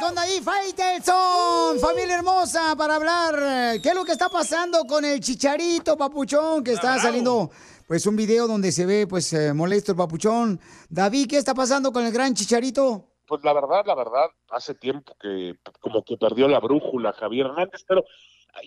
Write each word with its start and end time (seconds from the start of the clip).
Vamos 0.00 0.14
con 0.14 0.14
David 0.14 0.42
Faitelson, 0.42 1.78
familia 1.80 2.18
hermosa, 2.18 2.76
para 2.76 2.96
hablar 2.96 3.34
eh, 3.74 3.80
qué 3.82 3.88
es 3.88 3.94
lo 3.94 4.04
que 4.04 4.12
está 4.12 4.28
pasando 4.28 4.84
con 4.84 5.04
el 5.04 5.18
chicharito 5.18 5.96
papuchón 5.96 6.62
que 6.62 6.72
está 6.72 6.98
saliendo, 6.98 7.50
pues 7.86 8.06
un 8.06 8.14
video 8.14 8.46
donde 8.46 8.70
se 8.70 8.86
ve 8.86 9.06
pues 9.08 9.32
eh, 9.32 9.52
molesto 9.52 9.92
el 9.92 9.98
papuchón. 9.98 10.60
David, 10.88 11.26
¿qué 11.28 11.38
está 11.38 11.54
pasando 11.54 11.90
con 11.90 12.04
el 12.04 12.12
gran 12.12 12.34
chicharito? 12.34 13.06
Pues 13.26 13.42
la 13.42 13.52
verdad, 13.52 13.84
la 13.86 13.94
verdad, 13.94 14.26
hace 14.50 14.74
tiempo 14.74 15.16
que 15.20 15.54
como 15.80 16.04
que 16.04 16.16
perdió 16.16 16.46
la 16.48 16.60
brújula 16.60 17.12
Javier 17.12 17.46
Hernández, 17.46 17.84
pero 17.86 18.04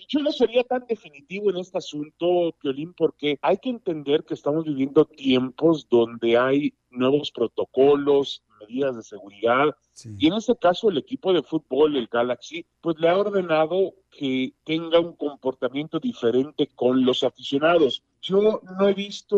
yo 0.08 0.20
no 0.20 0.32
sería 0.32 0.64
tan 0.64 0.84
definitivo 0.86 1.50
en 1.50 1.58
este 1.58 1.78
asunto, 1.78 2.54
Piolín, 2.60 2.92
porque 2.94 3.38
hay 3.42 3.56
que 3.58 3.70
entender 3.70 4.24
que 4.24 4.34
estamos 4.34 4.64
viviendo 4.64 5.04
tiempos 5.06 5.86
donde 5.88 6.36
hay 6.36 6.74
nuevos 6.90 7.30
protocolos, 7.30 8.42
medidas 8.62 8.96
de 8.96 9.02
seguridad, 9.02 9.74
y 10.18 10.26
en 10.26 10.34
este 10.34 10.56
caso 10.56 10.88
el 10.88 10.98
equipo 10.98 11.32
de 11.32 11.42
fútbol, 11.42 11.96
el 11.96 12.06
Galaxy, 12.06 12.64
pues 12.80 12.98
le 12.98 13.08
ha 13.08 13.18
ordenado 13.18 13.94
que 14.10 14.54
tenga 14.64 15.00
un 15.00 15.14
comportamiento 15.16 15.98
diferente 15.98 16.68
con 16.74 17.04
los 17.04 17.22
aficionados. 17.22 18.02
Yo 18.20 18.60
no 18.78 18.88
he 18.88 18.94
visto 18.94 19.36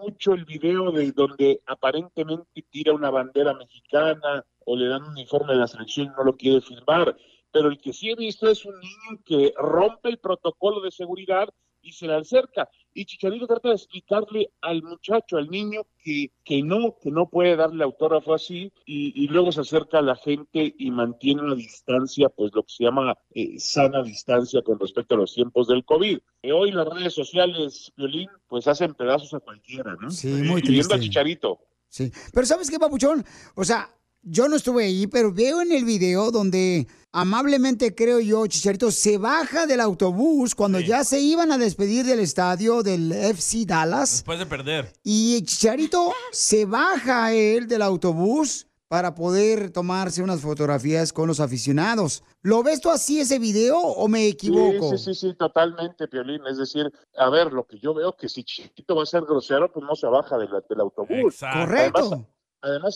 mucho 0.00 0.34
el 0.34 0.44
video 0.44 0.92
de 0.92 1.12
donde 1.12 1.60
aparentemente 1.66 2.64
tira 2.70 2.92
una 2.92 3.10
bandera 3.10 3.54
mexicana 3.54 4.44
o 4.64 4.76
le 4.76 4.88
dan 4.88 5.02
un 5.02 5.10
uniforme 5.10 5.54
de 5.54 5.58
la 5.58 5.66
selección 5.66 6.06
y 6.06 6.10
no 6.10 6.24
lo 6.24 6.36
quiere 6.36 6.60
filmar 6.60 7.16
pero 7.52 7.68
el 7.68 7.78
que 7.78 7.92
sí 7.92 8.10
he 8.10 8.16
visto 8.16 8.50
es 8.50 8.64
un 8.64 8.74
niño 8.80 9.22
que 9.24 9.52
rompe 9.56 10.08
el 10.08 10.18
protocolo 10.18 10.80
de 10.80 10.90
seguridad 10.90 11.48
y 11.82 11.92
se 11.92 12.06
le 12.06 12.14
acerca. 12.14 12.68
Y 12.94 13.06
Chicharito 13.06 13.46
trata 13.46 13.70
de 13.70 13.74
explicarle 13.74 14.50
al 14.60 14.82
muchacho, 14.82 15.36
al 15.36 15.48
niño, 15.48 15.82
que, 16.02 16.30
que 16.44 16.62
no, 16.62 16.96
que 17.00 17.10
no 17.10 17.28
puede 17.28 17.56
darle 17.56 17.84
autógrafo 17.84 18.34
así, 18.34 18.72
y, 18.84 19.26
luego 19.28 19.50
se 19.50 19.62
acerca 19.62 19.98
a 19.98 20.02
la 20.02 20.16
gente 20.16 20.74
y 20.78 20.90
mantiene 20.90 21.42
una 21.42 21.54
distancia, 21.54 22.28
pues 22.28 22.52
lo 22.54 22.62
que 22.62 22.72
se 22.72 22.84
llama 22.84 23.16
eh, 23.30 23.58
sana 23.58 24.02
distancia 24.02 24.62
con 24.62 24.78
respecto 24.78 25.14
a 25.14 25.18
los 25.18 25.34
tiempos 25.34 25.68
del 25.68 25.84
COVID. 25.84 26.18
Eh, 26.42 26.52
hoy 26.52 26.70
las 26.70 26.86
redes 26.86 27.14
sociales, 27.14 27.92
Violín, 27.96 28.28
pues 28.46 28.68
hacen 28.68 28.94
pedazos 28.94 29.32
a 29.34 29.40
cualquiera, 29.40 29.96
¿no? 30.00 30.10
Sí, 30.10 30.28
muy 30.28 30.62
triste. 30.62 30.94
a 30.94 31.00
Chicharito. 31.00 31.60
Sí, 31.88 32.10
pero 32.32 32.46
¿sabes 32.46 32.70
qué, 32.70 32.78
Papuchón? 32.78 33.24
O 33.54 33.64
sea, 33.64 33.88
yo 34.22 34.48
no 34.48 34.56
estuve 34.56 34.84
ahí, 34.84 35.06
pero 35.06 35.32
veo 35.32 35.60
en 35.62 35.72
el 35.72 35.84
video 35.84 36.30
donde 36.30 36.86
amablemente 37.10 37.94
creo 37.94 38.20
yo, 38.20 38.46
Chicharito 38.46 38.90
se 38.90 39.18
baja 39.18 39.66
del 39.66 39.80
autobús 39.80 40.54
cuando 40.54 40.80
ya 40.80 41.04
se 41.04 41.20
iban 41.20 41.52
a 41.52 41.58
despedir 41.58 42.06
del 42.06 42.20
estadio 42.20 42.82
del 42.82 43.12
FC 43.12 43.64
Dallas. 43.66 44.10
Después 44.10 44.38
de 44.38 44.46
perder. 44.46 44.92
Y 45.02 45.42
Chicharito 45.42 46.12
se 46.30 46.64
baja 46.64 47.32
él 47.32 47.66
del 47.66 47.82
autobús 47.82 48.66
para 48.92 49.14
poder 49.14 49.70
tomarse 49.70 50.22
unas 50.22 50.42
fotografías 50.42 51.14
con 51.14 51.26
los 51.26 51.40
aficionados. 51.40 52.22
¿Lo 52.42 52.62
ves 52.62 52.82
tú 52.82 52.90
así 52.90 53.20
ese 53.20 53.38
video 53.38 53.78
o 53.78 54.06
me 54.06 54.28
equivoco? 54.28 54.90
Sí, 54.98 54.98
sí, 54.98 55.14
sí, 55.14 55.34
totalmente, 55.34 56.06
Piolín. 56.08 56.42
Es 56.46 56.58
decir, 56.58 56.92
a 57.16 57.30
ver, 57.30 57.54
lo 57.54 57.66
que 57.66 57.78
yo 57.78 57.94
veo 57.94 58.14
que 58.14 58.28
si 58.28 58.44
Chicharito 58.44 58.94
va 58.94 59.04
a 59.04 59.06
ser 59.06 59.22
grosero, 59.22 59.72
pues 59.72 59.86
no 59.86 59.96
se 59.96 60.06
baja 60.08 60.36
del, 60.36 60.50
autobús. 60.78 61.40
Correcto. 61.40 62.00
Además, 62.00 62.26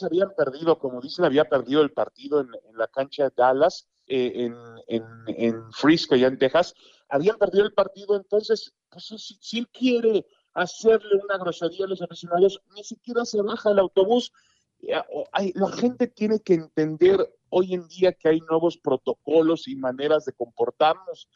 habían 0.03 0.34
perdido, 0.37 0.78
como 0.78 1.00
dicen, 1.00 1.25
había 1.25 1.44
perdido 1.44 1.82
el 1.82 1.93
partido 1.93 2.41
en, 2.41 2.50
la 2.75 2.87
cancha 2.88 3.25
de 3.25 3.32
Dallas, 3.37 3.88
eh, 4.06 4.32
en, 4.34 4.54
en, 4.87 5.04
en, 5.27 5.72
Frisco, 5.72 6.15
allá 6.15 6.28
en 6.28 6.38
Texas. 6.38 6.75
Habían 7.09 7.37
perdido 7.37 7.65
el 7.65 7.72
partido, 7.72 8.16
entonces, 8.16 8.72
pues, 8.91 9.06
si, 9.41 9.59
él 9.59 9.69
quiere 9.69 10.27
hacerle 10.54 11.21
una 11.22 11.38
grosería 11.38 11.84
a 11.84 11.88
los 11.88 12.03
aficionados, 12.03 12.60
ni 12.75 12.84
siquiera 12.84 13.25
se 13.25 13.43
baja 13.43 13.71
el 13.71 13.78
autobús. 13.78 14.32
La 14.81 15.72
gente 15.72 16.06
tiene 16.06 16.41
que 16.41 16.54
entender 16.54 17.34
hoy 17.50 17.75
en 17.75 17.88
día 17.88 18.12
que 18.12 18.28
hay 18.28 18.41
nuevos 18.41 18.78
protocolos 18.78 19.69
y 19.69 19.77
maneras 19.77 20.25
de 20.25 20.33
comportarnos. 20.33 21.28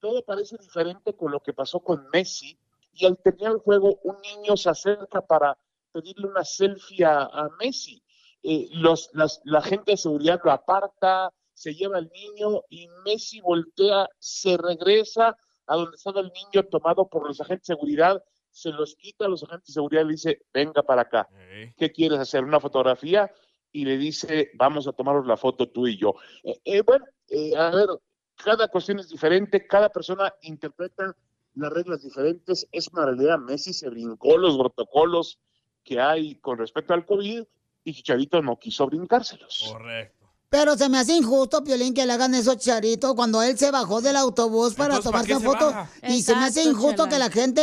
Todo 0.00 0.24
parece 0.24 0.56
diferente 0.58 1.14
con 1.14 1.32
lo 1.32 1.40
que 1.40 1.52
pasó 1.52 1.80
con 1.80 2.06
Messi. 2.12 2.58
Y 2.92 3.06
al 3.06 3.16
terminar 3.18 3.52
el 3.52 3.58
juego, 3.58 3.98
un 4.02 4.16
niño 4.20 4.56
se 4.56 4.70
acerca 4.70 5.20
para 5.20 5.56
pedirle 5.92 6.26
una 6.26 6.44
selfie 6.44 7.04
a, 7.04 7.48
Messi. 7.60 8.02
Eh, 8.42 8.68
los, 8.72 9.10
la 9.44 9.62
gente 9.62 9.92
de 9.92 9.96
seguridad 9.96 10.40
lo 10.44 10.52
aparta, 10.52 11.32
se 11.58 11.74
lleva 11.74 11.98
al 11.98 12.08
niño 12.10 12.62
y 12.68 12.88
Messi 13.04 13.40
voltea, 13.40 14.08
se 14.18 14.56
regresa 14.56 15.36
a 15.66 15.76
donde 15.76 15.96
estaba 15.96 16.20
el 16.20 16.30
niño 16.32 16.64
tomado 16.70 17.08
por 17.08 17.26
los 17.26 17.40
agentes 17.40 17.66
de 17.66 17.74
seguridad, 17.74 18.22
se 18.50 18.70
los 18.70 18.94
quita 18.94 19.26
a 19.26 19.28
los 19.28 19.42
agentes 19.42 19.68
de 19.68 19.72
seguridad 19.74 20.02
y 20.02 20.04
le 20.04 20.12
dice, 20.12 20.46
venga 20.54 20.82
para 20.82 21.02
acá, 21.02 21.28
¿qué 21.76 21.90
quieres 21.90 22.20
hacer? 22.20 22.44
¿Una 22.44 22.60
fotografía? 22.60 23.30
Y 23.72 23.84
le 23.84 23.98
dice, 23.98 24.50
vamos 24.54 24.86
a 24.86 24.92
tomaros 24.92 25.26
la 25.26 25.36
foto 25.36 25.68
tú 25.68 25.86
y 25.86 25.98
yo. 25.98 26.14
Eh, 26.44 26.60
eh, 26.64 26.82
bueno, 26.82 27.04
a 27.56 27.70
ver, 27.70 27.88
cada 28.36 28.68
cuestión 28.68 29.00
es 29.00 29.08
diferente, 29.08 29.66
cada 29.66 29.90
persona 29.90 30.32
interpreta 30.42 31.14
las 31.54 31.72
reglas 31.72 32.02
diferentes, 32.02 32.68
es 32.70 32.88
una 32.92 33.04
realidad, 33.04 33.38
Messi 33.38 33.72
se 33.72 33.90
brincó 33.90 34.38
los 34.38 34.56
protocolos, 34.56 35.38
que 35.88 35.98
hay 35.98 36.34
con 36.34 36.58
respecto 36.58 36.92
al 36.92 37.06
COVID 37.06 37.42
y 37.84 37.94
Chicharito 37.94 38.42
no 38.42 38.58
quiso 38.58 38.86
brincárselos. 38.86 39.70
Correcto. 39.72 40.18
Pero 40.50 40.76
se 40.76 40.88
me 40.88 40.98
hace 40.98 41.14
injusto, 41.14 41.62
Piolín, 41.62 41.92
que 41.94 42.06
le 42.06 42.12
hagan 42.12 42.34
eso 42.34 42.52
a 42.52 42.56
Chicharito 42.56 43.14
cuando 43.14 43.42
él 43.42 43.58
se 43.58 43.70
bajó 43.70 44.00
del 44.00 44.16
autobús 44.16 44.74
para 44.74 45.00
tomarse 45.00 45.38
foto. 45.40 45.74
Y 46.02 46.22
se 46.22 46.34
me 46.34 46.44
hace 46.44 46.62
injusto 46.62 47.06
que 47.06 47.18
la 47.18 47.30
gente, 47.30 47.62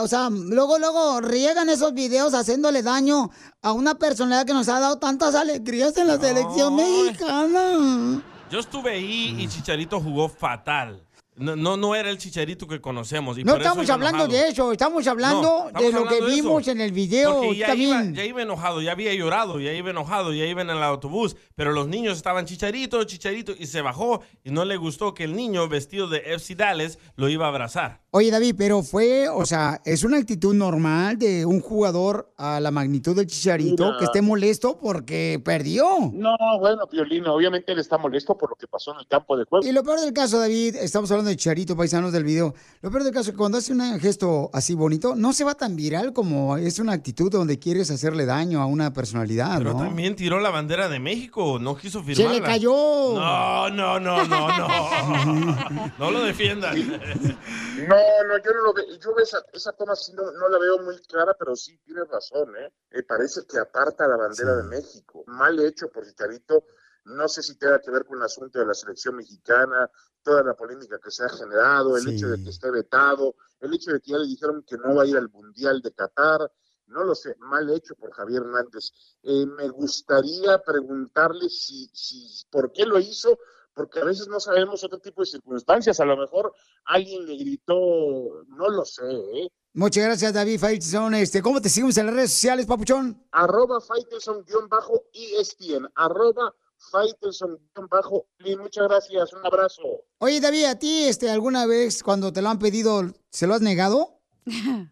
o 0.00 0.08
sea, 0.08 0.28
luego, 0.30 0.78
luego 0.78 1.20
riegan 1.20 1.68
esos 1.68 1.92
videos 1.94 2.34
haciéndole 2.34 2.82
daño 2.82 3.30
a 3.62 3.72
una 3.72 3.94
personalidad 3.94 4.46
que 4.46 4.54
nos 4.54 4.68
ha 4.68 4.80
dado 4.80 4.98
tantas 4.98 5.34
alegrías 5.34 5.96
en 5.96 6.08
la 6.08 6.18
selección 6.18 6.76
mexicana. 6.76 8.22
Yo 8.50 8.60
estuve 8.60 8.92
ahí 8.92 9.36
y 9.38 9.48
Chicharito 9.48 10.00
jugó 10.00 10.28
fatal. 10.28 11.06
No, 11.34 11.76
no, 11.78 11.94
era 11.94 12.10
el 12.10 12.18
chicharito 12.18 12.68
que 12.68 12.80
conocemos. 12.80 13.38
no 13.38 13.56
estamos 13.56 13.88
hablando 13.88 14.28
de 14.28 14.48
eso, 14.48 14.70
estamos 14.70 15.06
hablando 15.06 15.70
de 15.78 15.90
lo 15.90 16.06
que 16.06 16.20
vimos 16.24 16.68
en 16.68 16.80
el 16.80 16.92
video. 16.92 17.52
ya, 17.54 17.74
iba, 17.74 18.04
ya 18.04 18.24
iba 18.24 18.42
enojado, 18.42 18.82
ya 18.82 18.92
había 18.92 19.14
llorado, 19.14 19.58
ya 19.58 19.72
iba 19.72 19.90
enojado, 19.90 20.34
ya 20.34 20.44
iba 20.44 20.60
en 20.60 20.68
el 20.68 20.82
autobús, 20.82 21.36
pero 21.54 21.72
los 21.72 21.88
niños 21.88 22.18
estaban 22.18 22.44
chicharito, 22.44 23.02
chicharito, 23.04 23.52
y 23.58 23.66
se 23.66 23.80
bajó 23.80 24.20
y 24.44 24.50
no 24.50 24.66
le 24.66 24.76
gustó 24.76 25.14
que 25.14 25.24
el 25.24 25.34
niño 25.34 25.68
vestido 25.68 26.06
de 26.06 26.18
FC 26.34 26.54
Dallas 26.54 26.98
lo 27.16 27.30
iba 27.30 27.46
a 27.46 27.48
abrazar. 27.48 28.02
Oye, 28.10 28.30
David, 28.30 28.56
pero 28.58 28.82
fue, 28.82 29.30
o 29.30 29.46
sea, 29.46 29.80
es 29.86 30.04
una 30.04 30.18
actitud 30.18 30.54
normal 30.54 31.16
de 31.18 31.46
un 31.46 31.60
jugador 31.60 32.30
a 32.36 32.60
la 32.60 32.70
magnitud 32.70 33.16
del 33.16 33.26
Chicharito 33.26 33.96
que 33.98 34.04
esté 34.04 34.20
molesto 34.20 34.78
porque 34.78 35.40
perdió. 35.42 36.10
No, 36.12 36.36
bueno, 36.60 36.86
Piolino, 36.86 37.32
obviamente 37.32 37.72
él 37.72 37.78
está 37.78 37.96
molesto 37.96 38.36
por 38.36 38.50
lo 38.50 38.56
que 38.56 38.66
pasó 38.66 38.92
en 38.92 39.00
el 39.00 39.06
campo 39.06 39.34
de 39.38 39.44
juego. 39.44 39.66
Y 39.66 39.72
lo 39.72 39.82
peor 39.82 39.98
del 40.00 40.12
caso, 40.12 40.38
David, 40.38 40.76
estamos 40.76 41.10
hablando 41.10 41.21
hablando 41.22 41.30
de 41.30 41.36
Charito, 41.36 41.76
paisanos 41.76 42.12
del 42.12 42.24
video. 42.24 42.54
Lo 42.80 42.90
peor 42.90 43.04
del 43.04 43.12
caso 43.12 43.30
es 43.30 43.32
que 43.32 43.38
cuando 43.38 43.58
hace 43.58 43.72
un 43.72 43.80
gesto 44.00 44.50
así 44.52 44.74
bonito, 44.74 45.14
no 45.14 45.32
se 45.32 45.44
va 45.44 45.54
tan 45.54 45.76
viral 45.76 46.12
como 46.12 46.56
es 46.56 46.78
una 46.80 46.92
actitud 46.92 47.30
donde 47.30 47.58
quieres 47.58 47.90
hacerle 47.90 48.26
daño 48.26 48.60
a 48.60 48.66
una 48.66 48.92
personalidad, 48.92 49.58
Pero 49.58 49.72
¿no? 49.74 49.78
también 49.78 50.16
tiró 50.16 50.40
la 50.40 50.50
bandera 50.50 50.88
de 50.88 50.98
México, 50.98 51.58
no 51.60 51.76
quiso 51.76 52.02
firmarla. 52.02 52.32
¡Se 52.34 52.40
le 52.40 52.44
cayó! 52.44 52.72
No, 53.14 53.70
no, 53.70 54.00
no, 54.00 54.26
no, 54.26 54.58
no. 54.58 55.92
No 55.98 56.10
lo 56.10 56.24
defiendan. 56.24 56.76
No, 56.76 57.96
no, 58.28 58.38
yo 58.44 58.52
no 58.52 58.62
lo 58.64 58.72
veo. 58.74 58.84
Yo 58.98 59.10
esa, 59.22 59.38
esa 59.52 59.72
toma 59.72 59.94
sí 59.94 60.12
no, 60.14 60.22
no 60.32 60.48
la 60.48 60.58
veo 60.58 60.82
muy 60.82 60.98
clara, 61.02 61.34
pero 61.38 61.54
sí 61.54 61.78
tienes 61.84 62.08
razón, 62.08 62.48
¿eh? 62.56 62.72
Me 62.90 63.02
parece 63.04 63.42
que 63.48 63.58
aparta 63.58 64.06
la 64.08 64.16
bandera 64.16 64.56
de 64.56 64.64
México. 64.64 65.22
Mal 65.26 65.58
hecho 65.64 65.88
por 65.92 66.04
Chicharito. 66.04 66.64
No 67.04 67.28
sé 67.28 67.42
si 67.42 67.56
tenga 67.56 67.80
que 67.80 67.90
ver 67.90 68.04
con 68.04 68.18
el 68.18 68.24
asunto 68.24 68.58
de 68.58 68.66
la 68.66 68.74
selección 68.74 69.16
mexicana, 69.16 69.90
toda 70.22 70.42
la 70.44 70.54
polémica 70.54 70.98
que 71.02 71.10
se 71.10 71.24
ha 71.24 71.28
generado, 71.28 71.96
el 71.96 72.04
Sí. 72.04 72.14
hecho 72.14 72.28
de 72.28 72.42
que 72.42 72.50
esté 72.50 72.70
vetado, 72.70 73.34
el 73.60 73.74
hecho 73.74 73.90
de 73.92 74.00
que 74.00 74.12
ya 74.12 74.18
le 74.18 74.26
dijeron 74.26 74.62
que 74.66 74.76
no 74.78 74.94
va 74.94 75.02
a 75.02 75.06
ir 75.06 75.16
al 75.16 75.28
Mundial 75.30 75.80
de 75.82 75.92
Qatar. 75.92 76.50
No 76.86 77.04
lo 77.04 77.14
sé, 77.14 77.36
mal 77.38 77.70
hecho 77.70 77.94
por 77.94 78.12
Javier 78.12 78.42
Hernández. 78.42 78.90
Eh, 79.22 79.46
me 79.46 79.68
gustaría 79.70 80.58
preguntarle 80.62 81.48
si, 81.48 81.88
si, 81.92 82.44
por 82.50 82.70
qué 82.72 82.84
lo 82.84 82.98
hizo, 82.98 83.38
porque 83.72 84.00
a 84.00 84.04
veces 84.04 84.28
no 84.28 84.38
sabemos 84.40 84.84
otro 84.84 84.98
tipo 84.98 85.22
de 85.22 85.26
circunstancias. 85.26 86.00
A 86.00 86.04
lo 86.04 86.16
mejor 86.18 86.52
alguien 86.84 87.24
le 87.24 87.36
gritó, 87.36 88.44
no 88.48 88.68
lo 88.68 88.84
sé, 88.84 89.04
¿eh? 89.10 89.48
Muchas 89.74 90.04
gracias, 90.04 90.34
David 90.34 90.60
Faitelson. 90.60 91.14
Este, 91.14 91.40
¿Cómo 91.40 91.62
te 91.62 91.70
seguimos 91.70 91.96
en 91.96 92.04
las 92.06 92.14
redes 92.14 92.30
sociales, 92.32 92.66
papuchón? 92.66 93.26
Arroba 93.30 93.80
Faitelson-ESPN, 93.80 95.88
arroba 95.94 96.54
Faitelson-ESPN. 96.90 98.58
Muchas 98.60 98.88
gracias, 98.88 99.32
un 99.32 99.46
abrazo. 99.46 99.82
Oye, 100.18 100.40
David, 100.40 100.64
¿a 100.64 100.78
ti 100.78 101.04
este, 101.04 101.30
alguna 101.30 101.66
vez 101.66 102.02
cuando 102.02 102.32
te 102.32 102.42
lo 102.42 102.48
han 102.48 102.58
pedido, 102.58 103.02
se 103.30 103.46
lo 103.46 103.54
has 103.54 103.60
negado? 103.60 104.18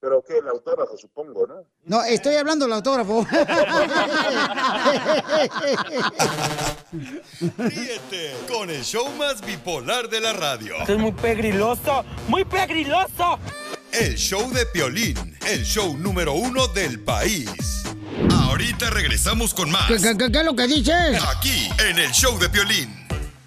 Pero 0.00 0.22
que 0.22 0.36
el 0.36 0.46
autógrafo, 0.48 0.98
supongo, 0.98 1.46
¿no? 1.46 1.64
No, 1.84 2.02
estoy 2.04 2.34
hablando 2.34 2.66
del 2.66 2.74
autógrafo. 2.74 3.26
Ríete 7.56 8.34
con 8.46 8.68
el 8.68 8.84
show 8.84 9.08
más 9.16 9.40
bipolar 9.40 10.10
de 10.10 10.20
la 10.20 10.34
radio. 10.34 10.74
es 10.86 10.98
muy 10.98 11.12
pegriloso, 11.12 12.04
muy 12.28 12.44
pegriloso. 12.44 13.38
El 14.00 14.16
show 14.16 14.50
de 14.52 14.66
Piolín, 14.66 15.16
el 15.46 15.64
show 15.64 15.96
número 15.96 16.32
uno 16.34 16.66
del 16.68 17.00
país. 17.00 17.48
Ahorita 18.32 18.90
regresamos 18.90 19.54
con 19.54 19.70
más. 19.70 19.86
¿Qué, 19.86 19.96
qué- 19.96 20.16
qué- 20.16 20.32
qué 20.32 20.38
es 20.38 20.44
lo 20.44 20.56
que 20.56 20.66
dices? 20.66 21.22
Aquí, 21.36 21.68
en 21.88 21.98
el 21.98 22.10
show 22.12 22.38
de 22.38 22.48
Piolín. 22.48 22.92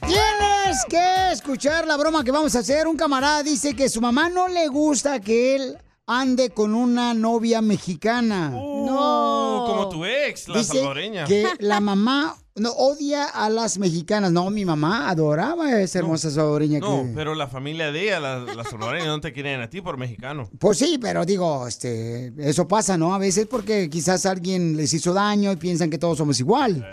Tienes 0.08 0.86
que 0.90 1.32
escuchar 1.34 1.86
la 1.86 1.98
broma 1.98 2.24
que 2.24 2.32
vamos 2.32 2.56
a 2.56 2.60
hacer. 2.60 2.88
Un 2.88 2.96
camarada 2.96 3.44
dice 3.44 3.76
que 3.76 3.90
su 3.90 4.00
mamá 4.00 4.30
no 4.30 4.48
le 4.48 4.68
gusta 4.70 5.20
que 5.20 5.56
él 5.56 5.78
ande 6.06 6.52
con 6.52 6.74
una 6.74 7.14
novia 7.14 7.62
mexicana. 7.62 8.50
no. 8.52 9.47
Como 9.68 9.90
tu 9.90 10.06
ex, 10.06 10.48
la 10.48 10.58
Dice 10.60 10.74
salvadoreña. 10.74 11.26
que 11.26 11.48
la 11.60 11.80
mamá 11.80 12.36
no, 12.56 12.72
odia 12.72 13.26
a 13.26 13.50
las 13.50 13.78
mexicanas. 13.78 14.32
No, 14.32 14.50
mi 14.50 14.66
mamá 14.66 15.10
adoraba 15.10 15.66
a 15.68 15.82
esa 15.82 16.00
hermosa 16.00 16.32
salvadoreña 16.32 16.80
No, 16.80 17.04
que... 17.04 17.12
pero 17.14 17.36
la 17.36 17.48
familia 17.48 17.92
de 17.92 18.04
ella, 18.04 18.20
la, 18.20 18.40
la 18.40 18.64
salvadoreña, 18.64 19.06
no 19.08 19.22
te 19.22 19.32
quieren 19.34 19.62
a 19.62 19.70
ti 19.70 19.82
por 19.82 19.98
mexicano. 19.98 20.50
Pues 20.60 20.80
sí, 20.80 20.98
pero 21.00 21.26
digo, 21.26 21.68
este, 21.68 22.34
eso 22.40 22.68
pasa, 22.68 22.98
¿no? 22.98 23.14
A 23.14 23.20
veces 23.20 23.46
porque 23.48 23.90
quizás 23.90 24.26
alguien 24.26 24.76
les 24.76 24.94
hizo 24.94 25.14
daño 25.14 25.52
y 25.52 25.56
piensan 25.58 25.90
que 25.90 25.98
todos 25.98 26.18
somos 26.18 26.40
igual. 26.40 26.86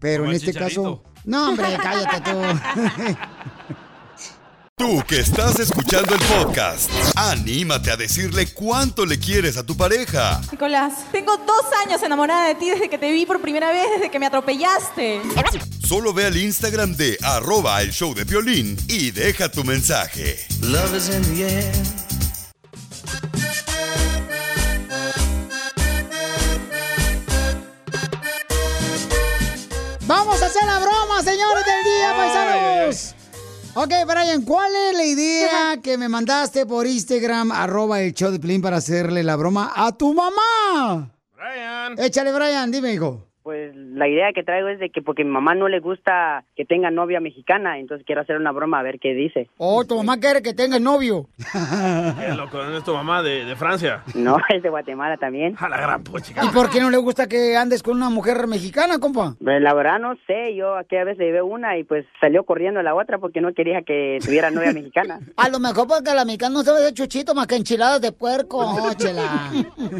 Pero 0.00 0.22
Como 0.24 0.30
en 0.32 0.36
este 0.36 0.52
caso... 0.54 1.02
No, 1.24 1.50
hombre, 1.50 1.66
cállate 1.82 2.30
tú. 2.30 2.36
Tú 4.76 5.02
que 5.06 5.20
estás 5.20 5.60
escuchando 5.60 6.14
el 6.14 6.20
podcast, 6.22 6.90
anímate 7.14 7.90
a 7.90 7.96
decirle 7.96 8.52
cuánto 8.52 9.04
le 9.04 9.18
quieres 9.18 9.56
a 9.58 9.64
tu 9.64 9.76
pareja. 9.76 10.40
Nicolás, 10.50 10.94
tengo 11.12 11.36
dos 11.36 11.64
años 11.84 12.02
enamorada 12.02 12.48
de 12.48 12.54
ti 12.54 12.70
desde 12.70 12.88
que 12.88 12.96
te 12.96 13.12
vi 13.12 13.26
por 13.26 13.40
primera 13.40 13.70
vez, 13.70 13.86
desde 13.94 14.10
que 14.10 14.18
me 14.18 14.26
atropellaste. 14.26 15.20
Solo 15.86 16.14
ve 16.14 16.24
al 16.24 16.36
Instagram 16.36 16.96
de 16.96 17.18
arroba 17.22 17.82
el 17.82 17.92
show 17.92 18.14
de 18.14 18.24
Piolín 18.24 18.76
y 18.88 19.10
deja 19.10 19.50
tu 19.50 19.62
mensaje. 19.62 20.38
Vamos 30.06 30.42
a 30.42 30.46
hacer 30.46 30.64
la 30.64 30.78
broma, 30.78 31.22
señores 31.22 31.64
del 31.64 31.84
día, 31.84 32.16
paisanos. 32.16 33.14
Ok, 33.74 33.90
Brian, 34.06 34.42
¿cuál 34.42 34.70
es 34.74 34.96
la 34.96 35.04
idea 35.04 35.76
que 35.82 35.96
me 35.96 36.06
mandaste 36.06 36.66
por 36.66 36.86
Instagram, 36.86 37.52
arroba 37.52 38.02
el 38.02 38.12
show 38.12 38.30
de 38.30 38.38
Plin 38.38 38.60
para 38.60 38.76
hacerle 38.76 39.22
la 39.22 39.34
broma 39.36 39.72
a 39.74 39.92
tu 39.92 40.12
mamá? 40.12 41.10
Brian. 41.34 41.98
Échale, 41.98 42.32
Brian, 42.32 42.70
dime, 42.70 42.92
hijo. 42.92 43.31
Pues 43.42 43.74
la 43.74 44.08
idea 44.08 44.32
que 44.32 44.44
traigo 44.44 44.68
es 44.68 44.78
de 44.78 44.90
que 44.90 45.02
porque 45.02 45.24
mi 45.24 45.30
mamá 45.30 45.54
no 45.54 45.68
le 45.68 45.80
gusta 45.80 46.44
que 46.54 46.64
tenga 46.64 46.90
novia 46.90 47.20
mexicana, 47.20 47.78
entonces 47.78 48.06
quiero 48.06 48.20
hacer 48.20 48.36
una 48.36 48.52
broma 48.52 48.78
a 48.78 48.82
ver 48.82 48.98
qué 49.00 49.14
dice. 49.14 49.48
Oh, 49.58 49.84
tu 49.84 49.96
mamá 49.96 50.18
quiere 50.18 50.42
que 50.42 50.54
tengas 50.54 50.80
novio. 50.80 51.26
Qué 51.36 52.34
loco, 52.36 52.58
¿dónde 52.58 52.78
es 52.78 52.84
tu 52.84 52.94
mamá 52.94 53.22
de, 53.22 53.44
de 53.44 53.56
Francia? 53.56 54.02
No, 54.14 54.36
es 54.48 54.62
de 54.62 54.68
Guatemala 54.68 55.16
también. 55.16 55.56
A 55.58 55.68
la 55.68 55.80
gran 55.80 56.04
puchica. 56.04 56.44
¿Y 56.44 56.48
por 56.48 56.70
qué 56.70 56.80
no 56.80 56.90
le 56.90 56.98
gusta 56.98 57.26
que 57.26 57.56
andes 57.56 57.82
con 57.82 57.96
una 57.96 58.10
mujer 58.10 58.46
mexicana, 58.46 58.98
compa? 58.98 59.34
Pues, 59.42 59.60
la 59.60 59.74
verdad 59.74 59.98
no 59.98 60.14
sé, 60.26 60.54
yo 60.54 60.76
aquella 60.76 61.04
vez 61.04 61.18
le 61.18 61.26
llevé 61.26 61.42
una 61.42 61.76
y 61.78 61.84
pues 61.84 62.06
salió 62.20 62.44
corriendo 62.44 62.82
la 62.82 62.94
otra 62.94 63.18
porque 63.18 63.40
no 63.40 63.52
quería 63.54 63.82
que 63.82 64.18
tuviera 64.24 64.50
novia 64.50 64.72
mexicana. 64.74 65.20
A 65.36 65.48
lo 65.48 65.58
mejor 65.58 65.88
porque 65.88 66.14
la 66.14 66.24
mexicana 66.24 66.54
no 66.54 66.62
sabe 66.62 66.80
de 66.82 66.92
chuchito 66.92 67.34
más 67.34 67.46
que 67.46 67.56
enchiladas 67.56 68.00
de 68.00 68.12
puerco, 68.12 68.62
no, 68.62 68.94
chela. 68.94 69.50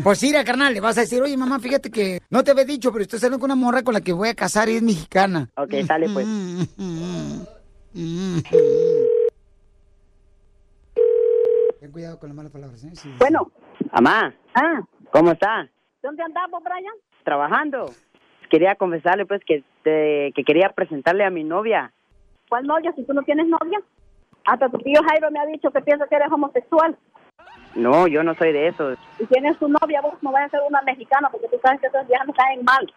Pues 0.03 0.23
mira, 0.23 0.45
carnal, 0.45 0.73
le 0.73 0.81
vas 0.81 0.97
a 0.99 1.03
decir, 1.03 1.21
oye, 1.21 1.37
mamá, 1.37 1.59
fíjate 1.59 1.91
que 1.91 2.21
no 2.31 2.45
te 2.45 2.53
había 2.53 2.65
dicho, 2.65 2.93
pero 2.93 3.03
estoy 3.03 3.19
con 3.39 3.51
una 3.51 3.55
morra 3.61 3.83
con 3.83 3.95
la 3.95 4.01
que 4.01 4.13
voy 4.13 4.29
a 4.29 4.35
casar 4.35 4.69
y 4.69 4.77
es 4.77 4.83
mexicana. 4.83 5.49
Ok, 5.57 5.75
sale 5.87 6.09
pues. 6.09 6.27
Ten 11.81 11.91
cuidado 11.93 12.19
con 12.19 12.29
las 12.29 12.37
malas 12.37 12.53
palabras, 12.53 12.85
¿eh? 12.85 12.91
Sí. 12.95 13.13
Bueno, 13.19 13.51
mamá, 13.93 14.35
Ah, 14.55 14.81
¿cómo 15.11 15.33
está? 15.33 15.69
¿dónde 16.03 16.23
andamos, 16.23 16.63
Brian? 16.63 16.95
Trabajando. 17.25 17.91
Quería 18.51 18.75
confesarle 18.75 19.25
pues 19.27 19.41
que, 19.47 19.57
este, 19.57 20.33
que 20.35 20.45
quería 20.45 20.71
presentarle 20.71 21.25
a 21.25 21.31
mi 21.31 21.45
novia. 21.45 21.93
¿Cuál 22.49 22.67
novia 22.67 22.93
si 22.95 23.05
tú 23.05 23.15
no 23.15 23.23
tienes 23.23 23.47
novia? 23.47 23.81
Hasta 24.45 24.69
tu 24.69 24.79
tío 24.79 25.01
Jairo 25.09 25.31
me 25.31 25.39
ha 25.39 25.47
dicho 25.47 25.71
que 25.71 25.81
piensa 25.81 26.07
que 26.09 26.17
eres 26.17 26.31
homosexual. 26.31 26.97
No, 27.75 28.07
yo 28.09 28.23
no 28.23 28.35
soy 28.35 28.53
de 28.53 28.69
esos. 28.69 28.99
Si 29.17 29.25
tienes 29.27 29.57
tu 29.59 29.69
novia, 29.69 30.01
vos 30.03 30.15
no 30.23 30.33
vayas 30.33 30.53
a 30.53 30.59
ser 30.59 30.67
una 30.69 30.83
mexicana 30.83 31.29
porque 31.31 31.49
tú 31.49 31.57
sabes 31.63 31.81
que 31.81 31.87
esas 31.87 32.07
viejas 32.07 32.27
me 32.27 32.35
caen 32.35 32.63
mal. 32.65 32.93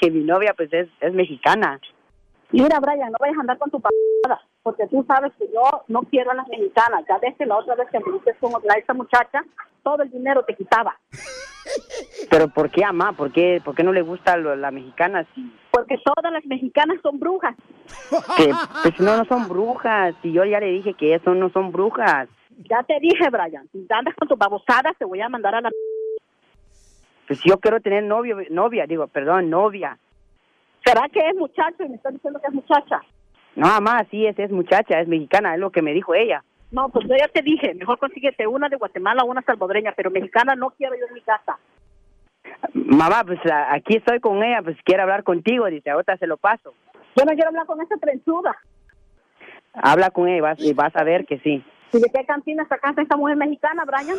Que 0.00 0.10
mi 0.10 0.24
novia 0.24 0.54
pues 0.56 0.72
es, 0.72 0.88
es 1.00 1.12
mexicana. 1.12 1.78
Mira, 2.52 2.80
Brian, 2.80 3.12
no 3.12 3.18
vayas 3.20 3.36
a 3.36 3.40
andar 3.42 3.58
con 3.58 3.70
tu 3.70 3.80
p***, 3.80 3.88
porque 4.62 4.86
tú 4.88 5.04
sabes 5.06 5.32
que 5.38 5.46
yo 5.52 5.82
no 5.88 6.00
quiero 6.02 6.30
a 6.32 6.34
las 6.34 6.48
mexicanas. 6.48 7.04
Ya 7.08 7.18
ves 7.18 7.36
que 7.36 7.46
la 7.46 7.56
otra 7.56 7.74
vez 7.76 7.88
que 7.90 8.00
me 8.00 8.12
viste 8.12 8.34
con 8.40 8.50
la- 8.64 8.74
esa 8.74 8.92
muchacha, 8.94 9.44
todo 9.84 10.02
el 10.02 10.10
dinero 10.10 10.42
te 10.44 10.54
quitaba. 10.56 10.98
Pero 12.30 12.48
¿por 12.48 12.70
qué, 12.70 12.82
mamá? 12.82 13.12
¿Por 13.12 13.32
qué, 13.32 13.60
por 13.64 13.74
qué 13.74 13.82
no 13.84 13.92
le 13.92 14.02
gusta 14.02 14.36
lo- 14.36 14.56
la 14.56 14.70
mexicana? 14.70 15.26
Si, 15.34 15.52
Porque 15.70 15.96
todas 16.04 16.32
las 16.32 16.44
mexicanas 16.46 16.98
son 17.02 17.20
brujas. 17.20 17.54
que, 18.36 18.52
pues 18.82 18.98
no, 19.00 19.16
no 19.16 19.24
son 19.26 19.48
brujas. 19.48 20.14
Y 20.22 20.32
yo 20.32 20.44
ya 20.44 20.58
le 20.60 20.66
dije 20.72 20.94
que 20.94 21.14
eso 21.14 21.34
no 21.34 21.50
son 21.50 21.70
brujas. 21.70 22.28
Ya 22.68 22.82
te 22.82 22.98
dije, 23.00 23.30
Brian, 23.30 23.68
si 23.72 23.86
andas 23.90 24.14
con 24.16 24.28
tus 24.28 24.36
babosadas, 24.38 24.96
te 24.98 25.04
voy 25.04 25.20
a 25.20 25.28
mandar 25.28 25.54
a 25.54 25.60
la... 25.60 25.70
Pues 27.30 27.40
yo 27.44 27.58
quiero 27.60 27.78
tener 27.80 28.02
novio, 28.02 28.38
novia, 28.50 28.86
digo, 28.88 29.06
perdón, 29.06 29.50
novia. 29.50 29.96
¿Será 30.84 31.08
que 31.08 31.20
es 31.20 31.36
muchacho 31.36 31.84
y 31.84 31.88
me 31.88 31.94
estás 31.94 32.12
diciendo 32.12 32.40
que 32.40 32.48
es 32.48 32.52
muchacha? 32.52 33.00
No, 33.54 33.68
mamá, 33.68 34.04
sí, 34.10 34.26
es, 34.26 34.36
es 34.36 34.50
muchacha, 34.50 34.98
es 34.98 35.06
mexicana, 35.06 35.54
es 35.54 35.60
lo 35.60 35.70
que 35.70 35.80
me 35.80 35.92
dijo 35.92 36.12
ella. 36.12 36.42
No, 36.72 36.88
pues 36.88 37.06
yo 37.08 37.14
ya 37.16 37.28
te 37.28 37.42
dije, 37.42 37.72
mejor 37.74 37.98
consíguete 38.00 38.48
una 38.48 38.68
de 38.68 38.74
Guatemala 38.74 39.22
o 39.22 39.26
una 39.26 39.42
salvadoreña, 39.42 39.92
pero 39.96 40.10
mexicana 40.10 40.56
no 40.56 40.70
quiero 40.70 40.96
yo 40.96 41.06
en 41.06 41.14
mi 41.14 41.20
casa. 41.20 41.56
Mamá, 42.74 43.22
pues 43.24 43.38
a- 43.46 43.74
aquí 43.74 43.98
estoy 43.98 44.18
con 44.18 44.42
ella, 44.42 44.62
pues 44.64 44.76
quiere 44.82 45.02
hablar 45.02 45.22
contigo, 45.22 45.66
dice, 45.66 45.88
ahorita 45.88 46.16
se 46.16 46.26
lo 46.26 46.36
paso. 46.36 46.74
Yo 47.16 47.24
no 47.24 47.30
quiero 47.34 47.50
hablar 47.50 47.66
con 47.66 47.80
esa 47.80 47.96
trenzuda. 47.98 48.56
Habla 49.74 50.10
con 50.10 50.26
ella 50.26 50.36
y 50.36 50.40
vas, 50.40 50.58
y 50.60 50.72
vas 50.74 50.96
a 50.96 51.04
ver 51.04 51.26
que 51.26 51.38
sí. 51.38 51.64
¿Y 51.92 52.00
de 52.00 52.10
qué 52.12 52.24
cantina 52.26 52.66
sacaste 52.68 53.02
esta 53.02 53.16
mujer 53.16 53.36
mexicana, 53.36 53.84
Brian? 53.84 54.16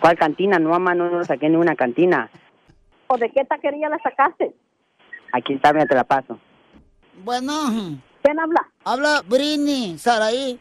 ¿Cuál 0.00 0.16
cantina? 0.18 0.58
No, 0.58 0.70
mamá, 0.70 0.94
no, 0.94 1.10
no 1.10 1.24
saqué 1.24 1.48
ni 1.48 1.56
una 1.56 1.74
cantina. 1.76 2.28
¿O 3.06 3.16
de 3.16 3.30
qué 3.30 3.44
taquería 3.44 3.88
la 3.88 3.98
sacaste? 3.98 4.54
Aquí 5.32 5.54
está, 5.54 5.72
mira, 5.72 5.86
te 5.86 5.94
la 5.94 6.04
paso. 6.04 6.38
Bueno, 7.22 7.52
¿Quién 8.22 8.38
habla? 8.40 8.68
habla 8.84 9.22
Britney, 9.26 9.98
Saraí. 9.98 10.58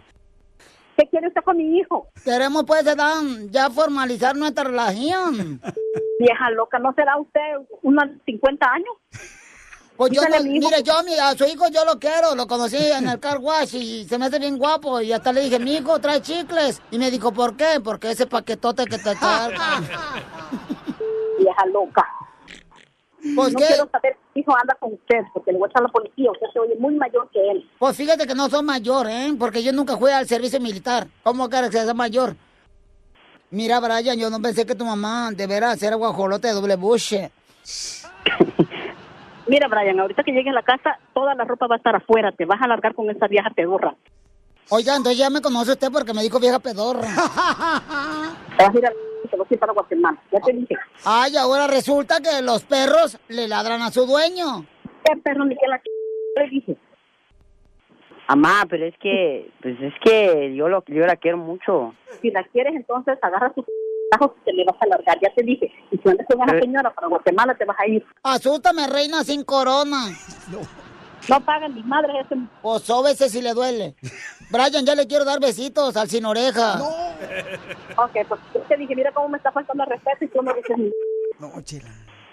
¿Qué 0.97 1.07
quiere 1.09 1.27
usted 1.27 1.41
con 1.41 1.57
mi 1.57 1.79
hijo? 1.79 2.07
Queremos 2.23 2.63
pues 2.65 2.85
Dan, 2.85 3.49
ya 3.49 3.69
formalizar 3.69 4.35
nuestra 4.35 4.65
relación. 4.65 5.59
Vieja 6.19 6.51
loca, 6.51 6.77
¿no 6.79 6.93
será 6.93 7.17
usted 7.17 7.41
unos 7.81 8.05
50 8.25 8.65
años? 8.71 8.95
Pues 9.95 10.11
yo 10.11 10.21
no, 10.27 10.43
mire, 10.43 10.81
yo 10.83 10.97
a, 10.97 11.03
mi- 11.03 11.13
a 11.13 11.33
su 11.37 11.45
hijo 11.45 11.67
yo 11.69 11.85
lo 11.85 11.99
quiero, 11.99 12.33
lo 12.35 12.47
conocí 12.47 12.77
en 12.77 13.07
el 13.07 13.19
car 13.19 13.37
wash 13.37 13.75
y 13.75 14.05
se 14.05 14.17
me 14.17 14.25
hace 14.25 14.39
bien 14.39 14.57
guapo 14.57 14.99
y 15.01 15.13
hasta 15.13 15.31
le 15.31 15.41
dije, 15.41 15.59
mi 15.59 15.75
hijo 15.75 15.99
trae 15.99 16.21
chicles. 16.21 16.81
Y 16.91 16.97
me 16.97 17.11
dijo, 17.11 17.31
¿por 17.31 17.55
qué? 17.55 17.79
Porque 17.83 18.11
ese 18.11 18.25
paquetote 18.25 18.85
que 18.85 18.97
te 18.97 19.15
carga. 19.19 19.81
vieja 21.37 21.65
loca. 21.71 22.05
Pues 23.35 23.53
no 23.53 23.59
qué, 23.59 23.67
quiero 23.67 23.89
saber 23.89 24.17
si 24.33 24.39
hijo 24.41 24.53
anda 24.59 24.75
con 24.79 24.93
usted, 24.93 25.19
porque 25.33 25.51
le 25.53 25.59
voy 25.59 25.67
a 25.67 25.69
echar 25.69 25.83
a 25.83 25.85
la 25.87 25.91
policía. 25.93 26.31
Usted 26.31 26.47
se 26.51 26.59
oye 26.59 26.75
muy 26.79 26.95
mayor 26.95 27.29
que 27.31 27.39
él. 27.51 27.69
pues 27.79 27.95
fíjate 27.95 28.25
que 28.27 28.35
no 28.35 28.49
soy 28.49 28.63
mayor, 28.63 29.07
¿eh? 29.09 29.33
Porque 29.39 29.63
yo 29.63 29.71
nunca 29.71 29.95
fui 29.95 30.11
al 30.11 30.27
servicio 30.27 30.59
militar. 30.59 31.07
¿Cómo 31.23 31.47
quieres 31.49 31.69
que 31.69 31.81
sea 31.83 31.93
mayor? 31.93 32.35
Mira, 33.51 33.79
Brian, 33.79 34.17
yo 34.17 34.29
no 34.31 34.41
pensé 34.41 34.65
que 34.65 34.73
tu 34.75 34.83
mamá 34.83 35.29
de 35.31 35.45
veras 35.47 35.81
era 35.83 35.95
guajolote 35.95 36.47
de 36.47 36.53
doble 36.55 36.75
buche. 36.75 37.31
Mira, 39.47 39.67
Brian, 39.67 39.99
ahorita 39.99 40.23
que 40.23 40.31
llegue 40.31 40.49
a 40.49 40.53
la 40.53 40.63
casa, 40.63 40.97
toda 41.13 41.35
la 41.35 41.43
ropa 41.43 41.67
va 41.67 41.75
a 41.75 41.77
estar 41.77 41.95
afuera. 41.95 42.31
Te 42.31 42.45
vas 42.45 42.61
a 42.61 42.67
largar 42.67 42.93
con 42.95 43.09
esa 43.09 43.27
vieja 43.27 43.49
pedorra. 43.49 43.95
Oiga, 44.69 44.95
entonces 44.95 45.17
ya 45.17 45.29
me 45.29 45.41
conoce 45.41 45.73
usted 45.73 45.91
porque 45.91 46.13
me 46.13 46.23
dijo 46.23 46.39
vieja 46.39 46.59
pedorra. 46.59 47.01
Te 48.57 48.63
vas 48.63 48.75
a 48.75 48.77
ir 48.77 48.85
a 48.85 48.91
y 49.23 49.27
te 49.27 49.37
vas 49.37 49.49
a 49.49 49.53
ir 49.53 49.59
para 49.59 49.73
Guatemala. 49.73 50.17
Ya 50.31 50.39
te 50.39 50.53
dije. 50.53 50.75
Ay, 51.05 51.35
ahora 51.37 51.67
resulta 51.67 52.19
que 52.21 52.41
los 52.41 52.63
perros 52.63 53.19
le 53.29 53.47
ladran 53.47 53.81
a 53.81 53.91
su 53.91 54.05
dueño. 54.05 54.65
¿Qué 55.03 55.17
perro 55.21 55.45
ni 55.45 55.55
qué 55.55 55.67
la 55.67 55.81
le 56.35 56.49
dije? 56.49 56.77
Mamá, 58.29 58.65
pero 58.69 58.85
es 58.85 58.95
que, 58.99 59.51
pues 59.61 59.75
es 59.81 59.93
que 60.03 60.55
yo 60.55 60.69
lo, 60.69 60.83
yo 60.87 61.05
la 61.05 61.17
quiero 61.17 61.37
mucho. 61.37 61.93
Si 62.21 62.31
la 62.31 62.43
quieres, 62.45 62.73
entonces 62.75 63.17
agarra 63.21 63.53
sus 63.53 63.65
y 64.21 64.45
te 64.45 64.53
le 64.53 64.63
vas 64.65 64.75
a 64.81 64.85
largar. 64.87 65.17
Ya 65.21 65.33
te 65.33 65.43
dije. 65.43 65.71
Y 65.91 65.97
si 65.97 66.09
andas 66.09 66.25
con 66.27 66.49
Eh. 66.55 66.59
señora 66.61 66.93
para 66.93 67.07
Guatemala, 67.07 67.55
te 67.55 67.65
vas 67.65 67.77
a 67.79 67.87
ir. 67.87 68.05
Asústame, 68.23 68.87
reina 68.87 69.23
sin 69.23 69.43
corona. 69.43 70.07
No 71.29 71.39
pagan 71.39 71.73
ni 71.73 71.81
madre 71.83 72.19
ese... 72.19 72.35
O 72.61 72.79
sóbese 72.79 73.29
si 73.29 73.41
le 73.41 73.53
duele. 73.53 73.95
Brian, 74.51 74.85
ya 74.85 74.93
le 74.93 75.07
quiero 75.07 75.23
dar 75.23 75.39
besitos 75.39 75.95
al 75.95 76.09
sin 76.09 76.25
oreja. 76.25 76.81
Ok, 77.97 78.11
pues 78.27 78.41
yo 78.53 78.59
te 78.61 78.75
dije, 78.75 78.93
mira 78.95 79.11
cómo 79.13 79.29
me 79.29 79.37
está 79.37 79.51
faltando 79.51 79.83
el 79.85 79.89
respeto 79.89 80.25
y 80.25 80.27
tú 80.27 80.41
no 80.41 80.53
dices. 80.53 80.77
No, 81.39 81.61
chela. 81.61 81.89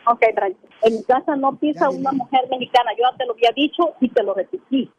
Ok, 0.07 0.21
Brian. 0.35 0.57
En 0.83 0.95
mi 0.97 1.05
casa 1.05 1.35
no 1.37 1.57
pisa 1.57 1.89
una 1.89 2.13
mujer 2.13 2.41
mexicana. 2.51 2.91
Yo 2.99 3.05
ya 3.11 3.17
te 3.17 3.27
lo 3.27 3.33
había 3.33 3.51
dicho 3.55 3.95
y 4.01 4.09
te 4.11 4.23
lo 4.23 4.35
repetí. 4.35 4.91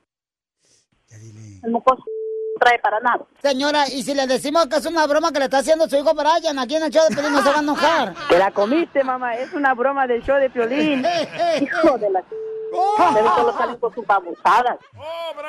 El 1.63 1.71
mocoso 1.71 2.03
no 2.05 2.20
trae 2.61 2.77
para 2.79 2.99
nada. 2.99 3.25
Señora, 3.41 3.87
y 3.87 4.03
si 4.03 4.13
le 4.13 4.27
decimos 4.27 4.67
que 4.67 4.75
es 4.75 4.85
una 4.85 5.07
broma 5.07 5.31
que 5.31 5.39
le 5.39 5.45
está 5.45 5.57
haciendo 5.57 5.89
su 5.89 5.95
hijo 5.95 6.13
Brian, 6.13 6.59
aquí 6.59 6.75
en 6.75 6.83
el 6.83 6.91
show 6.91 7.03
de 7.09 7.15
Pelín 7.15 7.33
no 7.33 7.41
se 7.41 7.49
va 7.49 7.57
a 7.57 7.61
enojar. 7.61 8.13
Te 8.29 8.37
la 8.37 8.51
comiste, 8.51 9.03
mamá. 9.03 9.35
Es 9.35 9.51
una 9.53 9.73
broma 9.73 10.05
del 10.05 10.21
show 10.23 10.37
de 10.37 10.49
Piolín. 10.49 11.03
Hijo 11.61 11.97
de 11.97 12.09
la... 12.11 12.23
Deben 13.13 13.31
solo 13.35 13.57
salen 13.57 13.75
con 13.77 13.93
sus 13.93 14.05
babosadas. 14.05 14.77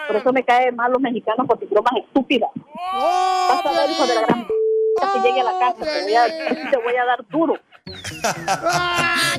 Por 0.09 0.16
eso 0.16 0.33
me 0.33 0.42
caen 0.42 0.75
mal 0.75 0.90
los 0.90 1.00
mexicanos 1.00 1.47
por 1.47 1.59
sus 1.61 1.71
bromas 1.71 1.92
estúpidas. 1.97 2.50
Vas 2.57 3.66
a 3.66 3.71
ver, 3.71 3.90
hijo 3.90 4.07
de 4.07 4.14
la 4.14 4.21
gran... 4.23 4.47
que 4.47 5.21
llegue 5.21 5.40
a 5.40 5.45
la 5.45 5.59
casa, 5.59 5.85
te 5.85 6.02
voy 6.02 6.14
a, 6.14 6.26
te 6.26 6.76
voy 6.78 6.97
a 6.97 7.04
dar 7.04 7.25
duro. 7.28 7.54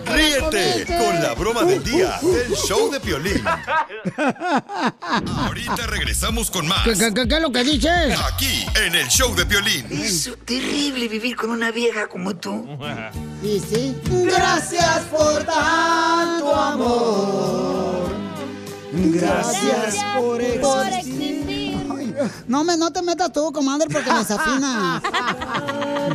Ríete 0.05 0.85
con 0.87 1.21
la 1.21 1.33
broma 1.33 1.63
del 1.63 1.83
día 1.83 2.19
del 2.21 2.55
show 2.55 2.91
de 2.91 2.99
Piolín. 2.99 3.43
Ahorita 5.37 5.87
regresamos 5.87 6.49
con 6.51 6.67
más. 6.67 6.83
¿Qué, 6.83 6.93
qué, 6.93 7.13
qué, 7.13 7.27
qué 7.27 7.35
es 7.35 7.41
lo 7.41 7.51
que 7.51 7.63
dices? 7.63 8.19
Aquí, 8.33 8.65
en 8.85 8.95
el 8.95 9.07
show 9.07 9.35
de 9.35 9.45
Piolín. 9.45 9.85
Es 9.91 10.29
terrible 10.45 11.07
vivir 11.07 11.35
con 11.35 11.49
una 11.51 11.71
vieja 11.71 12.07
como 12.07 12.35
tú. 12.35 12.67
Sí, 13.41 13.61
sí. 13.69 13.95
Gracias 14.25 14.99
por 15.11 15.43
tanto 15.43 16.55
amor. 16.55 18.13
Gracias 18.95 19.95
por 20.17 20.39
existir. 20.41 21.77
Ay, 21.97 22.13
No 22.47 22.63
me, 22.63 22.77
no 22.77 22.91
te 22.91 23.01
metas 23.01 23.31
tú, 23.33 23.51
comadre, 23.51 23.87
porque 23.91 24.11
me 24.11 24.19
desafinas. 24.19 25.01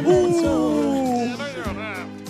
Uh, 0.04 0.97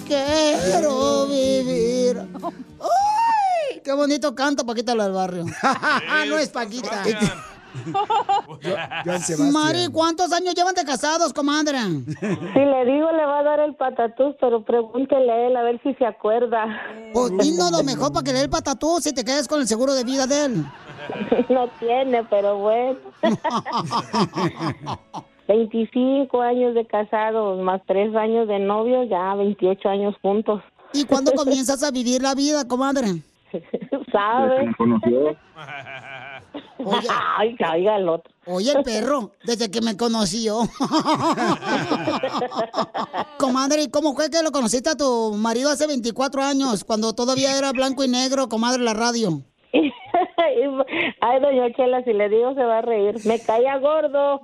quiero 0.09 1.27
vivir. 1.27 2.19
Ay, 2.81 3.81
qué 3.85 3.93
bonito 3.93 4.35
canto, 4.35 4.65
Paquita 4.65 4.95
la 4.95 5.05
del 5.05 5.13
barrio. 5.13 5.45
no 6.29 6.39
es 6.39 6.49
Paquita. 6.49 7.05
Mari, 9.53 9.89
¿cuántos 9.93 10.33
años 10.33 10.55
llevan 10.55 10.75
de 10.75 10.85
casados, 10.85 11.33
comadre? 11.33 11.79
Si 11.79 12.59
le 12.59 12.85
digo, 12.87 13.13
le 13.13 13.25
va 13.25 13.41
a 13.41 13.43
dar 13.43 13.61
el 13.61 13.75
patatús, 13.75 14.35
pero 14.41 14.65
pregúntele 14.65 15.31
a 15.31 15.47
él 15.47 15.57
a 15.57 15.63
ver 15.63 15.81
si 15.83 15.95
se 15.95 16.07
acuerda. 16.07 16.67
Pues 17.13 17.31
dinos 17.39 17.71
lo 17.71 17.85
mejor 17.85 18.13
para 18.13 18.25
que 18.25 18.33
le 18.33 18.39
dé 18.39 18.45
el 18.45 18.51
patatú 18.51 19.01
si 19.01 19.13
te 19.13 19.25
quedas 19.25 19.47
con 19.47 19.61
el 19.61 19.69
seguro 19.69 19.95
de 19.95 20.05
vida 20.05 20.27
de 20.27 20.47
él. 20.47 20.65
No 21.49 21.69
tiene, 21.79 22.25
pero 22.25 22.59
bueno. 22.59 22.99
25 25.49 26.43
años 26.43 26.75
de 26.75 26.87
casados, 26.87 27.61
más 27.63 27.81
3 27.87 28.15
años 28.15 28.47
de 28.49 28.59
novios, 28.59 29.09
ya 29.09 29.35
28 29.35 29.89
años 29.89 30.15
juntos. 30.23 30.61
¿Y 30.93 31.05
cuándo 31.05 31.33
comienzas 31.37 31.83
a 31.83 31.91
vivir 31.91 32.23
la 32.23 32.35
vida, 32.35 32.67
comadre? 32.69 33.23
¿Sabe? 34.13 34.71
conoció? 34.77 35.37
Oye, 36.85 37.09
Ay, 37.39 37.57
caiga 37.57 37.97
el 37.97 38.09
otro. 38.09 38.33
oye, 38.47 38.73
el 38.73 38.83
perro, 38.85 39.33
desde 39.45 39.71
que 39.71 39.81
me 39.81 39.97
conoció. 39.97 40.61
comadre, 43.39 43.83
¿y 43.85 43.91
cómo 43.91 44.15
fue 44.15 44.31
que 44.31 44.43
lo 44.43 44.53
conociste 44.53 44.91
a 44.91 44.97
tu 44.97 45.35
marido 45.35 45.71
hace 45.71 45.87
24 45.87 46.43
años, 46.43 46.85
cuando 46.85 47.15
todavía 47.15 47.57
era 47.57 47.73
blanco 47.73 48.05
y 48.05 48.09
negro, 48.09 48.49
comadre, 48.49 48.83
la 48.83 48.95
radio? 48.95 49.43
Ay, 51.21 51.41
doña 51.41 51.73
Chela, 51.75 52.03
si 52.05 52.13
le 52.13 52.29
digo 52.29 52.55
se 52.55 52.63
va 52.63 52.79
a 52.79 52.83
reír. 52.83 53.17
Me 53.25 53.41
caía 53.41 53.77
gordo. 53.79 54.43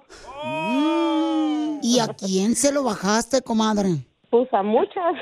¿Y 1.83 1.99
a 2.01 2.09
quién 2.09 2.55
se 2.57 2.73
lo 2.73 2.83
bajaste, 2.83 3.43
comadre? 3.43 3.91
Pues 4.31 4.53
a 4.53 4.63
muchas. 4.63 5.15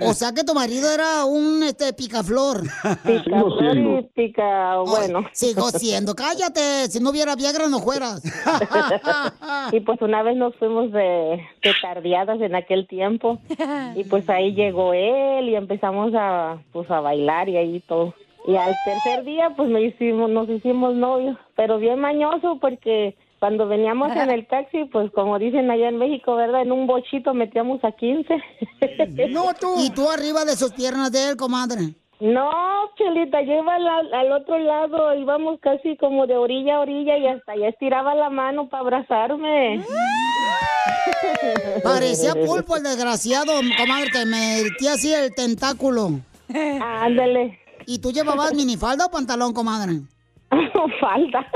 O 0.00 0.14
sea 0.14 0.32
que 0.32 0.44
tu 0.44 0.54
marido 0.54 0.90
era 0.90 1.24
un 1.24 1.62
este 1.62 1.92
picaflor. 1.92 2.62
Pica 3.04 3.40
flor 3.40 3.76
y 3.76 4.02
pica, 4.14 4.78
bueno. 4.78 5.24
Sigo 5.32 5.70
siendo. 5.70 6.14
Cállate, 6.14 6.88
si 6.88 7.00
no 7.00 7.10
hubiera 7.10 7.36
Viagra 7.36 7.68
no 7.68 7.80
fueras. 7.80 8.22
Y 9.72 9.80
pues 9.80 10.00
una 10.00 10.22
vez 10.22 10.36
nos 10.36 10.54
fuimos 10.56 10.92
de, 10.92 11.40
de 11.62 11.74
tardeadas 11.82 12.40
en 12.40 12.54
aquel 12.54 12.86
tiempo 12.86 13.38
y 13.94 14.04
pues 14.04 14.28
ahí 14.28 14.54
llegó 14.54 14.94
él 14.94 15.48
y 15.48 15.56
empezamos 15.56 16.12
a 16.14 16.58
pues 16.72 16.90
a 16.90 17.00
bailar 17.00 17.48
y 17.48 17.56
ahí 17.56 17.80
todo. 17.80 18.14
Y 18.46 18.56
al 18.56 18.74
tercer 18.84 19.24
día 19.24 19.50
pues 19.56 19.68
me 19.68 19.82
hicimos, 19.82 20.30
nos 20.30 20.48
hicimos 20.48 20.94
novios, 20.94 21.36
pero 21.56 21.78
bien 21.78 21.98
mañoso 21.98 22.58
porque 22.60 23.16
cuando 23.46 23.68
veníamos 23.68 24.10
en 24.10 24.28
el 24.28 24.44
taxi, 24.48 24.86
pues 24.86 25.08
como 25.12 25.38
dicen 25.38 25.70
allá 25.70 25.88
en 25.88 25.98
México, 25.98 26.34
¿verdad? 26.34 26.62
En 26.62 26.72
un 26.72 26.88
bochito 26.88 27.32
metíamos 27.32 27.78
a 27.84 27.92
15. 27.92 28.34
No 29.30 29.54
tú. 29.54 29.76
Y 29.78 29.90
tú 29.90 30.10
arriba 30.10 30.44
de 30.44 30.56
sus 30.56 30.72
piernas 30.72 31.12
de 31.12 31.30
él, 31.30 31.36
comadre. 31.36 31.94
No, 32.18 32.50
Chelita, 32.98 33.40
yo 33.42 33.62
iba 33.62 33.76
al, 33.76 34.12
al 34.12 34.32
otro 34.32 34.58
lado, 34.58 35.14
íbamos 35.14 35.60
casi 35.60 35.96
como 35.96 36.26
de 36.26 36.36
orilla 36.36 36.76
a 36.76 36.80
orilla 36.80 37.16
y 37.18 37.28
hasta 37.28 37.52
allá 37.52 37.68
estiraba 37.68 38.16
la 38.16 38.30
mano 38.30 38.68
para 38.68 38.82
abrazarme. 38.82 39.84
Parecía 41.84 42.34
pulpo 42.34 42.76
el 42.78 42.82
desgraciado, 42.82 43.52
comadre, 43.76 44.10
que 44.10 44.26
me 44.26 44.64
metía 44.64 44.94
así 44.94 45.14
el 45.14 45.32
tentáculo. 45.36 46.18
Ándale. 46.82 47.60
¿Y 47.86 48.00
tú 48.00 48.10
llevabas 48.10 48.54
minifalda 48.54 49.06
o 49.06 49.10
pantalón, 49.10 49.52
comadre? 49.52 50.00
Falta. 51.00 51.46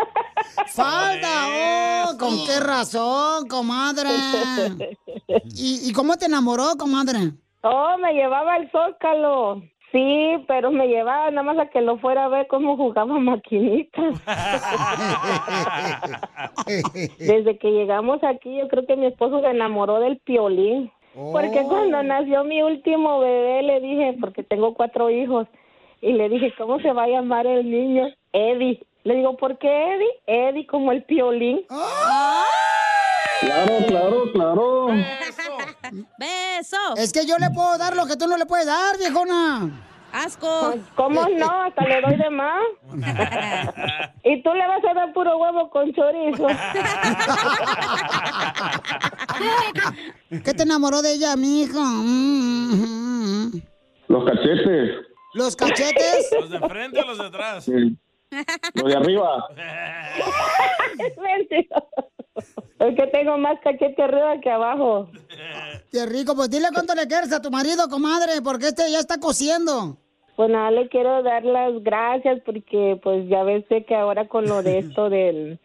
¡Falda! 0.66 2.08
¡Oh! 2.08 2.18
¿Con 2.18 2.44
qué 2.46 2.60
razón, 2.60 3.46
comadre? 3.48 4.08
¿Y, 5.54 5.88
y 5.88 5.92
cómo 5.92 6.16
te 6.16 6.26
enamoró, 6.26 6.76
comadre? 6.78 7.32
Oh, 7.62 7.96
me 7.98 8.12
llevaba 8.14 8.54
al 8.54 8.70
zócalo. 8.70 9.62
Sí, 9.92 10.36
pero 10.46 10.70
me 10.70 10.86
llevaba 10.86 11.30
nada 11.30 11.42
más 11.42 11.58
a 11.58 11.68
que 11.68 11.80
lo 11.80 11.98
fuera 11.98 12.26
a 12.26 12.28
ver 12.28 12.46
cómo 12.46 12.76
jugaba 12.76 13.18
maquinitas. 13.18 14.20
Desde 17.18 17.58
que 17.58 17.72
llegamos 17.72 18.22
aquí, 18.22 18.56
yo 18.56 18.68
creo 18.68 18.86
que 18.86 18.94
mi 18.94 19.06
esposo 19.06 19.40
se 19.40 19.48
enamoró 19.48 19.98
del 19.98 20.18
piolín. 20.18 20.92
Porque 21.12 21.64
cuando 21.64 22.04
nació 22.04 22.44
mi 22.44 22.62
último 22.62 23.18
bebé, 23.18 23.64
le 23.64 23.80
dije, 23.80 24.16
porque 24.20 24.44
tengo 24.44 24.74
cuatro 24.74 25.10
hijos, 25.10 25.48
y 26.00 26.12
le 26.12 26.28
dije, 26.28 26.52
¿cómo 26.56 26.78
se 26.80 26.92
va 26.92 27.04
a 27.04 27.08
llamar 27.08 27.46
el 27.46 27.70
niño? 27.70 28.06
Eddie. 28.32 28.84
Le 29.04 29.14
digo, 29.16 29.36
¿por 29.36 29.58
qué 29.58 29.68
Eddie? 29.68 30.08
Eddie 30.26 30.66
como 30.66 30.92
el 30.92 31.02
piolín. 31.04 31.62
Claro, 33.40 33.72
claro, 33.88 34.22
claro. 34.32 34.86
¡Beso! 36.18 36.76
Es 36.96 37.12
que 37.12 37.26
yo 37.26 37.36
le 37.38 37.50
puedo 37.50 37.78
dar 37.78 37.96
lo 37.96 38.06
que 38.06 38.16
tú 38.16 38.26
no 38.26 38.36
le 38.36 38.44
puedes 38.46 38.66
dar, 38.66 38.98
viejona. 38.98 39.70
¡Asco! 40.12 40.74
¿Cómo 40.96 41.24
no? 41.38 41.62
Hasta 41.62 41.84
le 41.86 42.00
doy 42.00 42.16
de 42.16 42.30
más. 42.30 42.62
Y 44.22 44.42
tú 44.42 44.52
le 44.52 44.66
vas 44.66 44.84
a 44.84 44.92
dar 44.92 45.12
puro 45.14 45.38
huevo 45.38 45.70
con 45.70 45.90
chorizo. 45.94 46.46
¿Qué 50.44 50.52
te 50.54 50.62
enamoró 50.62 51.00
de 51.02 51.12
ella, 51.14 51.36
mi 51.36 51.62
hija? 51.62 51.80
Mm, 51.80 53.60
Los 54.08 54.24
cachetes. 54.24 54.90
¿Los 55.34 55.56
cachetes? 55.56 56.30
¿Los 56.32 56.50
de 56.50 56.58
frente 56.60 57.00
o 57.00 57.06
los 57.06 57.18
de 57.18 57.26
atrás? 57.26 57.64
Sí. 57.64 57.96
Los 58.74 58.84
de 58.84 58.96
arriba. 58.96 59.48
Es 60.98 61.18
mentira. 61.22 61.84
Es 62.34 62.96
que 62.96 63.06
tengo 63.08 63.38
más 63.38 63.58
cachete 63.60 64.02
arriba 64.02 64.40
que 64.40 64.50
abajo. 64.50 65.08
Qué 65.92 66.06
rico, 66.06 66.34
pues 66.34 66.50
dile 66.50 66.68
cuánto 66.72 66.94
le 66.94 67.06
quieres 67.06 67.32
a 67.32 67.42
tu 67.42 67.50
marido, 67.50 67.88
comadre, 67.88 68.40
porque 68.42 68.68
este 68.68 68.90
ya 68.90 68.98
está 68.98 69.18
cociendo. 69.18 69.96
Pues 70.36 70.50
nada, 70.50 70.70
le 70.70 70.88
quiero 70.88 71.22
dar 71.22 71.44
las 71.44 71.82
gracias 71.82 72.40
porque 72.46 72.98
pues 73.02 73.28
ya 73.28 73.42
ves 73.42 73.64
que 73.86 73.94
ahora 73.94 74.26
con 74.26 74.46
lo 74.46 74.62
de 74.62 74.78
esto 74.78 75.10
del 75.10 75.60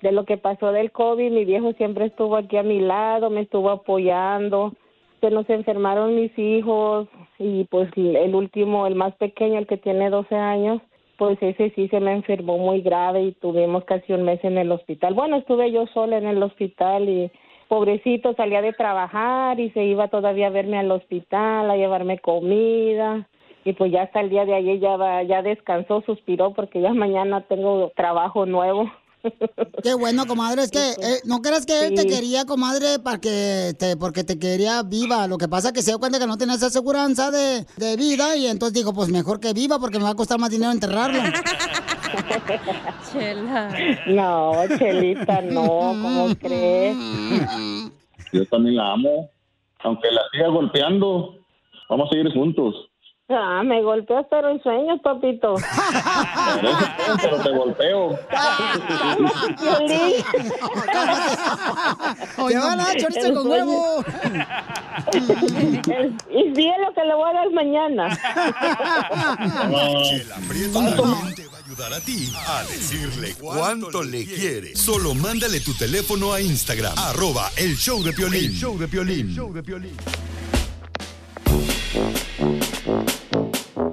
de 0.00 0.12
lo 0.12 0.24
que 0.26 0.36
pasó 0.36 0.70
del 0.70 0.92
COVID, 0.92 1.30
mi 1.30 1.44
viejo 1.46 1.72
siempre 1.74 2.06
estuvo 2.06 2.36
aquí 2.36 2.58
a 2.58 2.62
mi 2.62 2.80
lado, 2.80 3.30
me 3.30 3.40
estuvo 3.40 3.70
apoyando. 3.70 4.74
Se 5.24 5.30
nos 5.30 5.48
enfermaron 5.48 6.16
mis 6.16 6.38
hijos 6.38 7.08
y 7.38 7.64
pues 7.64 7.88
el 7.96 8.34
último, 8.34 8.86
el 8.86 8.94
más 8.94 9.14
pequeño, 9.14 9.58
el 9.58 9.66
que 9.66 9.78
tiene 9.78 10.10
12 10.10 10.34
años, 10.36 10.82
pues 11.16 11.38
ese 11.40 11.70
sí 11.70 11.88
se 11.88 11.98
me 11.98 12.12
enfermó 12.12 12.58
muy 12.58 12.82
grave 12.82 13.22
y 13.22 13.32
tuvimos 13.32 13.84
casi 13.84 14.12
un 14.12 14.24
mes 14.24 14.44
en 14.44 14.58
el 14.58 14.70
hospital. 14.70 15.14
Bueno, 15.14 15.36
estuve 15.36 15.72
yo 15.72 15.86
sola 15.94 16.18
en 16.18 16.26
el 16.26 16.42
hospital 16.42 17.08
y 17.08 17.30
pobrecito 17.68 18.34
salía 18.34 18.60
de 18.60 18.74
trabajar 18.74 19.58
y 19.60 19.70
se 19.70 19.84
iba 19.84 20.08
todavía 20.08 20.48
a 20.48 20.50
verme 20.50 20.76
al 20.76 20.90
hospital, 20.90 21.70
a 21.70 21.76
llevarme 21.78 22.18
comida. 22.18 23.26
Y 23.64 23.72
pues 23.72 23.92
ya 23.92 24.02
hasta 24.02 24.20
el 24.20 24.28
día 24.28 24.44
de 24.44 24.52
ayer 24.52 24.78
ya, 24.78 24.98
va- 24.98 25.22
ya 25.22 25.40
descansó, 25.40 26.02
suspiró 26.02 26.52
porque 26.52 26.82
ya 26.82 26.92
mañana 26.92 27.40
tengo 27.48 27.90
trabajo 27.96 28.44
nuevo. 28.44 28.90
Qué 29.82 29.94
bueno, 29.94 30.26
comadre, 30.26 30.62
es 30.62 30.70
que 30.70 30.90
eh, 30.92 31.20
no 31.24 31.40
creas 31.40 31.66
que 31.66 31.86
él 31.86 31.94
te 31.94 32.06
quería, 32.06 32.44
comadre, 32.44 32.98
para 32.98 33.18
que 33.18 33.74
te, 33.78 33.96
porque 33.96 34.24
te 34.24 34.38
quería 34.38 34.82
viva. 34.82 35.26
Lo 35.26 35.38
que 35.38 35.48
pasa 35.48 35.68
es 35.68 35.74
que 35.74 35.82
se 35.82 35.90
dio 35.90 35.98
cuenta 35.98 36.18
que 36.18 36.26
no 36.26 36.36
tenía 36.36 36.54
esa 36.54 36.66
aseguranza 36.66 37.30
de, 37.30 37.66
de 37.76 37.96
vida 37.96 38.36
y 38.36 38.46
entonces 38.46 38.74
dijo, 38.74 38.92
pues 38.92 39.08
mejor 39.10 39.40
que 39.40 39.52
viva 39.52 39.78
porque 39.78 39.98
me 39.98 40.04
va 40.04 40.10
a 40.10 40.14
costar 40.14 40.38
más 40.38 40.50
dinero 40.50 40.72
enterrarlo. 40.72 41.20
Chela. 43.12 43.70
No, 44.06 44.52
Chelita, 44.78 45.42
no, 45.42 45.66
¿cómo 45.66 46.34
crees? 46.40 46.96
Yo 48.32 48.44
también 48.46 48.76
la 48.76 48.92
amo. 48.92 49.30
Aunque 49.80 50.10
la 50.10 50.22
siga 50.32 50.48
golpeando, 50.48 51.36
vamos 51.88 52.08
a 52.08 52.14
seguir 52.14 52.32
juntos. 52.32 52.74
Ah, 53.30 53.62
me 53.64 53.82
golpeas 53.82 54.26
pero 54.28 54.50
en 54.50 54.62
sueños, 54.62 55.00
papito. 55.02 55.54
Pero 57.22 57.38
te 57.42 57.50
golpeo. 57.56 58.18
Piolín. 59.58 60.22
Te 62.48 62.58
van 62.58 62.80
a 62.80 62.94
chorizo 62.96 63.32
con 63.34 63.46
huevo. 63.46 64.04
Y 66.30 66.54
sí 66.54 66.68
es 66.68 66.78
lo 66.80 66.92
que 66.94 67.04
le 67.04 67.14
voy 67.14 67.30
a 67.30 67.32
dar 67.32 67.50
mañana. 67.52 68.08
Chela 70.04 70.36
Prieto 70.46 70.80
también 70.80 71.34
te 71.34 71.46
va 71.48 71.56
a 71.56 71.60
ayudar 71.64 71.94
a 71.94 72.00
ti 72.00 72.30
a 72.46 72.62
decirle 72.64 73.34
cuánto 73.40 74.02
le 74.02 74.26
quiere. 74.26 74.76
Solo 74.76 75.14
mándale 75.14 75.60
tu 75.60 75.72
teléfono 75.74 76.34
a 76.34 76.42
Instagram, 76.42 76.92
arroba 76.98 77.50
el 77.56 77.74
show 77.76 78.02
de 78.02 78.12
Piolín. 78.12 78.50
El 78.50 78.52
show 78.54 78.76
de 78.78 79.62
Piolín. 79.62 79.96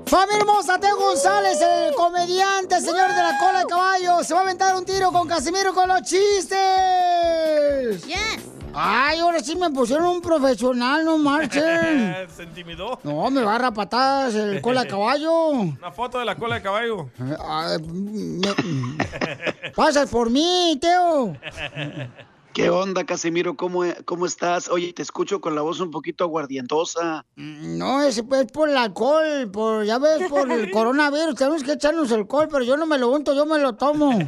Familia 0.05 0.39
hermosa, 0.41 0.77
Teo 0.79 0.97
González, 0.97 1.59
el 1.61 1.95
comediante, 1.95 2.79
señor 2.81 3.09
de 3.09 3.15
la 3.23 3.37
cola 3.39 3.59
de 3.59 3.65
caballo, 3.65 4.23
se 4.23 4.33
va 4.33 4.41
a 4.41 4.43
aventar 4.43 4.75
un 4.75 4.85
tiro 4.85 5.11
con 5.11 5.27
Casimiro 5.27 5.73
con 5.73 5.87
los 5.87 6.01
chistes. 6.01 8.05
Yes. 8.05 8.39
Ay, 8.73 9.19
ahora 9.19 9.39
sí 9.41 9.55
me 9.55 9.69
pusieron 9.69 10.05
un 10.07 10.21
profesional, 10.21 11.03
no 11.03 11.17
marchen. 11.17 12.15
¿Se 12.35 12.43
intimidó? 12.43 12.99
No, 13.03 13.29
me 13.29 13.41
va 13.41 13.55
a 13.55 13.71
patadas 13.71 14.33
el 14.35 14.61
cola 14.61 14.83
de 14.83 14.89
caballo. 14.89 15.49
Una 15.49 15.91
foto 15.91 16.19
de 16.19 16.25
la 16.25 16.35
cola 16.35 16.55
de 16.55 16.61
caballo. 16.61 17.09
Ay, 17.47 17.77
me- 17.79 19.71
Pasas 19.75 20.09
por 20.09 20.29
mí, 20.29 20.77
Teo. 20.81 21.35
¿Qué 22.53 22.69
onda, 22.69 23.05
Casimiro? 23.05 23.55
¿Cómo, 23.55 23.83
¿Cómo 24.05 24.25
estás? 24.25 24.67
Oye, 24.69 24.91
te 24.91 25.01
escucho 25.01 25.39
con 25.39 25.55
la 25.55 25.61
voz 25.61 25.79
un 25.79 25.89
poquito 25.89 26.25
aguardientosa. 26.25 27.25
No, 27.35 28.01
es, 28.03 28.17
es 28.17 28.51
por 28.51 28.69
el 28.69 28.77
alcohol, 28.77 29.49
por, 29.51 29.85
ya 29.85 29.97
ves, 29.99 30.27
por 30.29 30.51
el 30.51 30.69
coronavirus. 30.71 31.35
Tenemos 31.35 31.63
que 31.63 31.73
echarnos 31.73 32.11
alcohol, 32.11 32.49
pero 32.51 32.63
yo 32.63 32.75
no 32.75 32.85
me 32.85 32.97
lo 32.97 33.09
unto, 33.09 33.33
yo 33.33 33.45
me 33.45 33.57
lo 33.59 33.75
tomo. 33.75 34.19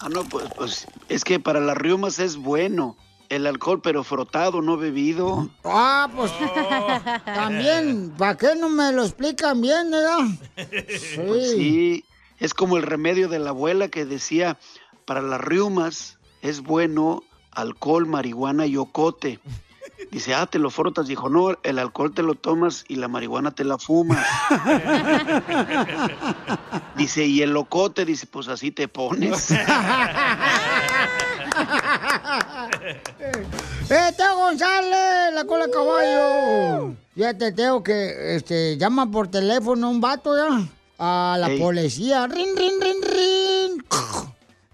Ah, 0.00 0.08
no, 0.10 0.24
pues, 0.24 0.46
pues 0.56 0.86
es 1.08 1.24
que 1.24 1.40
para 1.40 1.60
las 1.60 1.76
riumas 1.76 2.18
es 2.18 2.36
bueno. 2.36 2.96
El 3.30 3.46
alcohol, 3.46 3.80
pero 3.82 4.04
frotado, 4.04 4.62
no 4.62 4.78
bebido. 4.78 5.50
Ah, 5.64 6.10
pues 6.16 6.32
también, 7.26 8.10
¿para 8.16 8.38
qué 8.38 8.54
no 8.56 8.70
me 8.70 8.90
lo 8.92 9.02
explican 9.02 9.60
bien, 9.60 9.90
verdad? 9.90 10.18
Pues 11.26 11.50
sí, 11.50 12.04
es 12.38 12.54
como 12.54 12.78
el 12.78 12.84
remedio 12.84 13.28
de 13.28 13.38
la 13.38 13.50
abuela 13.50 13.88
que 13.88 14.06
decía, 14.06 14.58
para 15.04 15.20
las 15.20 15.42
riumas 15.42 16.17
es 16.42 16.62
bueno 16.62 17.22
alcohol, 17.52 18.06
marihuana 18.06 18.66
y 18.66 18.76
ocote. 18.76 19.40
Dice, 20.10 20.34
ah, 20.34 20.46
te 20.46 20.58
lo 20.58 20.70
frotas. 20.70 21.06
Dijo, 21.06 21.28
no, 21.28 21.58
el 21.62 21.78
alcohol 21.78 22.14
te 22.14 22.22
lo 22.22 22.34
tomas 22.34 22.84
y 22.88 22.96
la 22.96 23.08
marihuana 23.08 23.50
te 23.50 23.64
la 23.64 23.78
fumas. 23.78 24.24
Dice, 26.96 27.26
y 27.26 27.42
el 27.42 27.56
ocote, 27.56 28.04
dice, 28.04 28.26
pues 28.26 28.48
así 28.48 28.70
te 28.70 28.88
pones. 28.88 29.50
¡Eh, 33.90 34.12
Teo 34.16 34.36
González, 34.36 35.34
la 35.34 35.44
cola 35.44 35.66
caballo! 35.72 36.94
Fíjate, 37.14 37.52
Teo, 37.52 37.82
que 37.82 38.36
este, 38.36 38.76
llama 38.76 39.10
por 39.10 39.28
teléfono 39.28 39.90
un 39.90 40.00
vato 40.00 40.36
ya 40.36 40.68
a 40.98 41.36
la 41.38 41.48
policía. 41.58 42.26
¡Rin, 42.26 42.56
rin, 42.56 42.80
rin, 42.80 43.02
rin! 43.02 43.84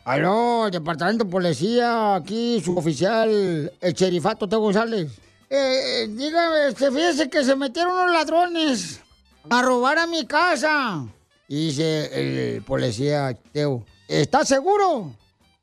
Aló, 0.04 0.68
departamento 0.70 1.24
de 1.24 1.30
policía, 1.30 2.16
aquí 2.16 2.60
su 2.62 2.76
oficial, 2.76 3.72
el 3.80 3.94
cherifato 3.94 4.46
Teo 4.46 4.60
González. 4.60 5.10
Eh, 5.48 6.06
dígame, 6.10 6.68
este, 6.68 6.90
fíjese 6.90 7.30
que 7.30 7.42
se 7.42 7.56
metieron 7.56 7.94
unos 7.94 8.12
ladrones 8.12 9.00
a 9.48 9.62
robar 9.62 9.98
a 9.98 10.06
mi 10.06 10.26
casa. 10.26 11.06
Y 11.48 11.68
dice 11.68 12.56
el 12.56 12.62
policía, 12.64 13.34
Teo, 13.52 13.82
¿estás 14.06 14.46
seguro? 14.48 15.10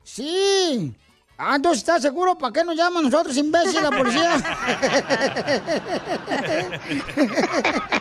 Sí. 0.03 0.91
Ah, 1.37 1.57
entonces 1.57 1.79
estás 1.79 2.01
seguro, 2.01 2.35
¿para 2.35 2.51
qué 2.51 2.63
nos 2.63 2.75
llaman 2.75 3.03
nosotros, 3.03 3.37
imbécil, 3.37 3.83
la 3.83 3.91
policía? 3.91 4.41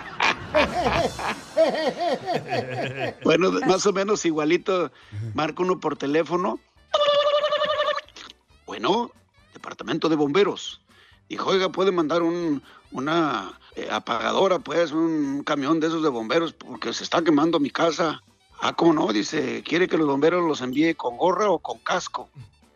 Bueno, 3.24 3.52
más 3.66 3.86
o 3.86 3.92
menos 3.92 4.24
igualito, 4.24 4.90
marca 5.34 5.62
uno 5.62 5.80
por 5.80 5.96
teléfono. 5.96 6.58
Bueno, 8.66 9.10
departamento 9.52 10.08
de 10.08 10.16
bomberos. 10.16 10.80
Dijo, 11.28 11.50
oiga, 11.50 11.70
puede 11.70 11.92
mandar 11.92 12.22
un, 12.22 12.62
una 12.90 13.58
eh, 13.76 13.88
apagadora, 13.90 14.58
pues, 14.58 14.92
un 14.92 15.42
camión 15.44 15.80
de 15.80 15.88
esos 15.88 16.02
de 16.02 16.08
bomberos, 16.08 16.52
porque 16.52 16.92
se 16.92 17.04
está 17.04 17.22
quemando 17.22 17.60
mi 17.60 17.70
casa. 17.70 18.22
Ah, 18.60 18.74
¿cómo 18.74 18.92
no? 18.92 19.12
Dice, 19.12 19.62
¿quiere 19.62 19.88
que 19.88 19.96
los 19.96 20.06
bomberos 20.06 20.46
los 20.46 20.60
envíe 20.60 20.94
con 20.94 21.16
gorra 21.16 21.50
o 21.50 21.58
con 21.58 21.78
casco? 21.78 22.28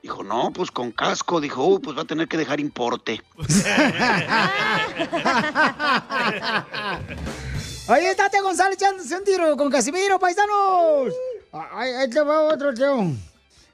Dijo, 0.02 0.22
no, 0.22 0.52
pues 0.52 0.70
con 0.70 0.92
casco. 0.92 1.40
Dijo, 1.40 1.64
"Uh, 1.64 1.80
pues 1.80 1.96
va 1.96 2.02
a 2.02 2.06
tener 2.06 2.28
que 2.28 2.36
dejar 2.36 2.60
importe. 2.60 3.22
Ahí 7.86 8.06
está 8.06 8.30
Teo 8.30 8.42
González 8.42 8.78
echándose 8.80 9.14
un 9.14 9.24
tiro 9.24 9.56
con 9.58 9.70
Casimiro, 9.70 10.18
paisanos. 10.18 11.12
Ahí, 11.52 11.92
ahí 11.92 12.08
te 12.08 12.20
va 12.22 12.44
otro, 12.44 12.72
Teo. 12.72 13.12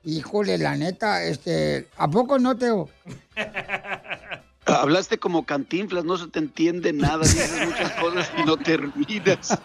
Híjole, 0.02 0.58
la 0.58 0.74
neta, 0.74 1.22
este, 1.22 1.86
¿a 1.96 2.08
poco 2.10 2.36
no, 2.40 2.56
Teo? 2.56 2.88
Hablaste 4.66 5.18
como 5.18 5.46
cantinflas, 5.46 6.04
no 6.04 6.16
se 6.16 6.26
te 6.26 6.40
entiende 6.40 6.92
nada, 6.92 7.18
dices 7.18 7.64
muchas 7.64 7.92
cosas 7.92 8.30
y 8.36 8.42
no 8.42 8.56
terminas. 8.56 9.56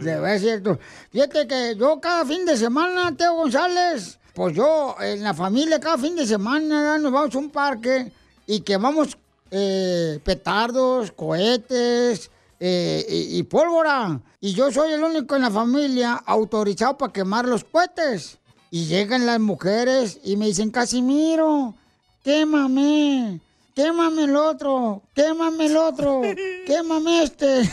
De 0.00 0.14
verdad 0.14 0.34
es 0.36 0.42
cierto. 0.42 0.78
Fíjate 1.10 1.48
que 1.48 1.74
yo 1.76 2.00
cada 2.00 2.24
fin 2.24 2.44
de 2.46 2.56
semana, 2.56 3.16
Teo 3.16 3.34
González, 3.34 4.20
pues 4.34 4.54
yo 4.54 4.94
en 5.00 5.24
la 5.24 5.34
familia 5.34 5.80
cada 5.80 5.98
fin 5.98 6.14
de 6.14 6.26
semana 6.26 6.96
nos 6.98 7.10
vamos 7.10 7.34
a 7.34 7.38
un 7.38 7.50
parque 7.50 8.12
y 8.46 8.60
quemamos 8.60 9.18
eh, 9.50 10.20
petardos, 10.22 11.10
cohetes 11.10 12.30
eh, 12.66 13.04
y, 13.06 13.38
y 13.38 13.42
pólvora. 13.42 14.22
Y 14.40 14.54
yo 14.54 14.72
soy 14.72 14.92
el 14.92 15.04
único 15.04 15.36
en 15.36 15.42
la 15.42 15.50
familia 15.50 16.14
autorizado 16.14 16.96
para 16.96 17.12
quemar 17.12 17.44
los 17.44 17.62
cohetes. 17.62 18.38
Y 18.70 18.86
llegan 18.86 19.26
las 19.26 19.38
mujeres 19.38 20.18
y 20.24 20.36
me 20.36 20.46
dicen, 20.46 20.70
Casimiro, 20.70 21.74
quémame. 22.22 23.38
Quémame 23.74 24.24
el 24.24 24.36
otro, 24.36 25.02
quémame 25.14 25.66
el 25.66 25.76
otro, 25.76 26.22
quémame 26.66 27.24
este. 27.24 27.62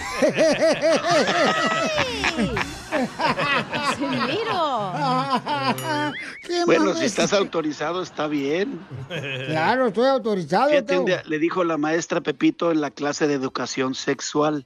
Bueno, 6.66 6.94
si 6.96 7.06
estás 7.06 7.34
autorizado, 7.34 8.02
está 8.02 8.28
bien. 8.28 8.80
Claro, 9.48 9.88
estoy 9.88 10.08
autorizado. 10.08 10.70
Fíjate, 10.70 11.00
un 11.00 11.06
Teo. 11.06 11.18
día 11.18 11.24
le 11.28 11.40
dijo 11.40 11.64
la 11.64 11.78
maestra 11.78 12.22
Pepito 12.22 12.72
en 12.72 12.82
la 12.82 12.92
clase 12.92 13.28
de 13.28 13.34
educación 13.34 13.96
sexual. 13.96 14.66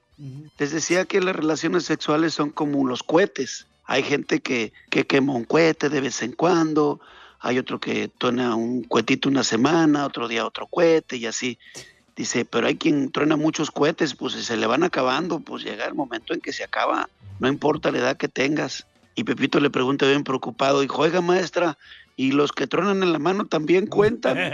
Les 0.58 0.72
decía 0.72 1.06
que 1.06 1.22
las 1.22 1.36
relaciones 1.36 1.86
sexuales 1.86 2.34
son 2.34 2.50
como 2.50 2.88
los 2.88 3.04
cohetes. 3.04 3.68
Hay 3.86 4.04
gente 4.04 4.40
que, 4.40 4.74
que 4.90 5.06
quema 5.06 5.34
un 5.34 5.46
cohete 5.46 5.90
de 5.90 6.02
vez 6.02 6.22
en 6.24 6.32
cuando, 6.32 7.00
hay 7.40 7.60
otro 7.60 7.80
que 7.80 8.08
truena 8.08 8.56
un 8.56 8.84
cohetito 8.84 9.30
una 9.30 9.44
semana, 9.44 10.06
otro 10.06 10.28
día 10.28 10.46
otro 10.46 10.66
cohete 10.68 11.18
y 11.18 11.28
así. 11.28 11.60
Dice, 12.16 12.46
pero 12.46 12.68
hay 12.68 12.78
quien 12.78 13.12
truena 13.12 13.36
muchos 13.36 13.72
cohetes, 13.72 14.16
pues 14.16 14.34
si 14.34 14.44
se 14.44 14.56
le 14.58 14.66
van 14.66 14.84
acabando, 14.84 15.40
pues 15.42 15.64
llega 15.64 15.86
el 15.86 15.94
momento 15.94 16.34
en 16.34 16.40
que 16.40 16.54
se 16.54 16.64
acaba, 16.64 17.10
no 17.40 17.48
importa 17.48 17.92
la 17.92 18.00
edad 18.00 18.18
que 18.18 18.28
tengas. 18.28 18.86
Y 19.16 19.24
Pepito 19.24 19.60
le 19.60 19.70
pregunta 19.70 20.06
bien 20.06 20.24
preocupado, 20.24 20.82
dijo, 20.82 21.02
oiga 21.02 21.22
maestra, 21.22 21.78
¿y 22.18 22.32
los 22.32 22.52
que 22.52 22.68
truenan 22.68 23.02
en 23.02 23.14
la 23.14 23.20
mano 23.20 23.46
también 23.46 23.88
cuentan? 23.88 24.38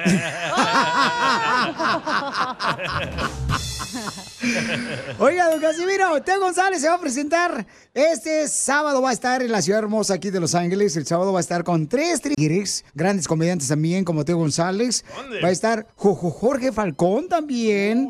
Oiga, 5.20 5.50
don 5.50 5.60
Casimiro, 5.60 6.22
Teo 6.24 6.40
González 6.40 6.82
se 6.82 6.88
va 6.88 6.96
a 6.96 7.00
presentar 7.00 7.66
este 7.94 8.48
sábado. 8.48 9.02
Va 9.02 9.10
a 9.10 9.14
estar 9.14 9.42
en 9.42 9.52
la 9.52 9.62
ciudad 9.62 9.80
hermosa 9.80 10.16
aquí 10.16 10.30
de 10.30 10.40
Los 10.40 10.56
Ángeles. 10.56 10.96
El 10.98 11.06
sábado 11.06 11.32
va 11.34 11.40
a 11.40 11.42
estar 11.42 11.64
con 11.64 11.88
tres 11.88 12.22
tigres, 12.22 12.86
grandes 12.94 13.28
comediantes 13.28 13.68
también, 13.68 14.04
como 14.04 14.26
Teo 14.26 14.38
González. 14.38 15.06
Va 15.44 15.50
a 15.50 15.52
estar 15.52 15.88
Jojo 15.96 16.32
Jorge 16.32 16.72
Falcón 16.72 17.28
también. 17.28 18.10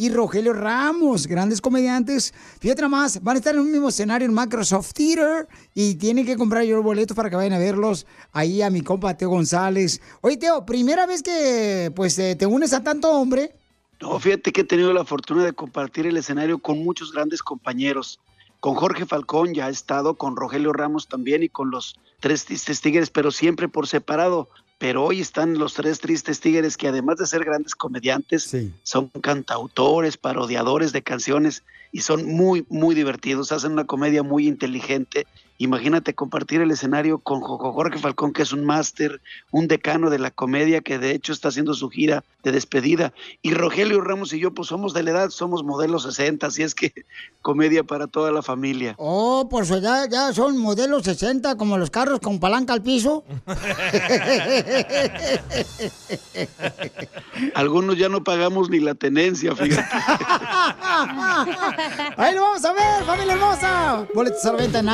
Y 0.00 0.08
Rogelio 0.08 0.54
Ramos, 0.54 1.26
grandes 1.26 1.60
comediantes. 1.60 2.32
Fíjate 2.58 2.88
más, 2.88 3.22
van 3.22 3.36
a 3.36 3.38
estar 3.38 3.54
en 3.54 3.60
un 3.60 3.70
mismo 3.70 3.90
escenario 3.90 4.26
en 4.26 4.32
Microsoft 4.32 4.94
Theater 4.94 5.46
y 5.74 5.96
tienen 5.96 6.24
que 6.24 6.38
comprar 6.38 6.64
yo 6.64 6.78
el 6.78 6.82
boleto 6.82 7.14
para 7.14 7.28
que 7.28 7.36
vayan 7.36 7.52
a 7.52 7.58
verlos 7.58 8.06
ahí 8.32 8.62
a 8.62 8.70
mi 8.70 8.80
compa 8.80 9.14
Teo 9.18 9.28
González. 9.28 10.00
Oye, 10.22 10.38
Teo, 10.38 10.64
primera 10.64 11.04
vez 11.04 11.22
que 11.22 11.92
pues 11.94 12.18
eh, 12.18 12.34
te 12.34 12.46
unes 12.46 12.72
a 12.72 12.82
tanto 12.82 13.10
hombre. 13.10 13.54
No, 14.00 14.18
fíjate 14.18 14.52
que 14.52 14.62
he 14.62 14.64
tenido 14.64 14.94
la 14.94 15.04
fortuna 15.04 15.44
de 15.44 15.52
compartir 15.52 16.06
el 16.06 16.16
escenario 16.16 16.60
con 16.60 16.82
muchos 16.82 17.12
grandes 17.12 17.42
compañeros. 17.42 18.20
Con 18.60 18.76
Jorge 18.76 19.04
Falcón 19.04 19.52
ya 19.52 19.68
he 19.68 19.70
estado, 19.70 20.14
con 20.14 20.34
Rogelio 20.34 20.72
Ramos 20.72 21.08
también 21.08 21.42
y 21.42 21.50
con 21.50 21.70
los 21.70 22.00
tres 22.20 22.46
tigres, 22.46 23.10
pero 23.10 23.30
siempre 23.30 23.68
por 23.68 23.86
separado. 23.86 24.48
Pero 24.80 25.04
hoy 25.04 25.20
están 25.20 25.58
los 25.58 25.74
tres 25.74 26.00
tristes 26.00 26.40
tigres 26.40 26.78
que 26.78 26.88
además 26.88 27.18
de 27.18 27.26
ser 27.26 27.44
grandes 27.44 27.74
comediantes, 27.74 28.56
son 28.82 29.08
cantautores, 29.08 30.16
parodiadores 30.16 30.94
de 30.94 31.02
canciones 31.02 31.64
y 31.92 32.00
son 32.00 32.24
muy, 32.24 32.64
muy 32.70 32.94
divertidos. 32.94 33.52
Hacen 33.52 33.72
una 33.72 33.84
comedia 33.84 34.22
muy 34.22 34.48
inteligente. 34.48 35.26
Imagínate 35.62 36.14
compartir 36.14 36.62
el 36.62 36.70
escenario 36.70 37.18
con 37.18 37.42
Jo- 37.42 37.58
Jorge 37.74 37.98
Falcón, 37.98 38.32
que 38.32 38.40
es 38.40 38.52
un 38.54 38.64
máster, 38.64 39.20
un 39.50 39.68
decano 39.68 40.08
de 40.08 40.18
la 40.18 40.30
comedia, 40.30 40.80
que 40.80 40.98
de 40.98 41.10
hecho 41.12 41.34
está 41.34 41.48
haciendo 41.48 41.74
su 41.74 41.90
gira 41.90 42.24
de 42.42 42.52
despedida. 42.52 43.12
Y 43.42 43.52
Rogelio 43.52 44.00
Ramos 44.00 44.32
y 44.32 44.40
yo, 44.40 44.54
pues 44.54 44.68
somos 44.68 44.94
de 44.94 45.02
la 45.02 45.10
edad, 45.10 45.28
somos 45.28 45.62
modelos 45.62 46.04
60, 46.04 46.46
así 46.46 46.62
es 46.62 46.74
que 46.74 46.94
comedia 47.42 47.84
para 47.84 48.06
toda 48.06 48.32
la 48.32 48.40
familia. 48.42 48.94
Oh, 48.96 49.48
por 49.50 49.66
su 49.66 49.74
edad 49.74 50.08
ya 50.10 50.32
son 50.32 50.56
modelos 50.56 51.02
60, 51.02 51.56
como 51.56 51.76
los 51.76 51.90
carros 51.90 52.20
con 52.20 52.40
palanca 52.40 52.72
al 52.72 52.80
piso. 52.82 53.22
Algunos 57.54 57.96
ya 57.98 58.08
no 58.08 58.24
pagamos 58.24 58.70
ni 58.70 58.80
la 58.80 58.94
tenencia, 58.94 59.54
fíjate. 59.54 59.86
Ahí 62.16 62.34
lo 62.34 62.40
vamos 62.42 62.64
a 62.64 62.72
ver, 62.72 63.04
familia 63.04 63.34
hermosa. 63.34 64.06
Boletos 64.14 64.44
a 64.46 64.52
la 64.52 64.58
venta 64.58 64.78
en 64.80 64.88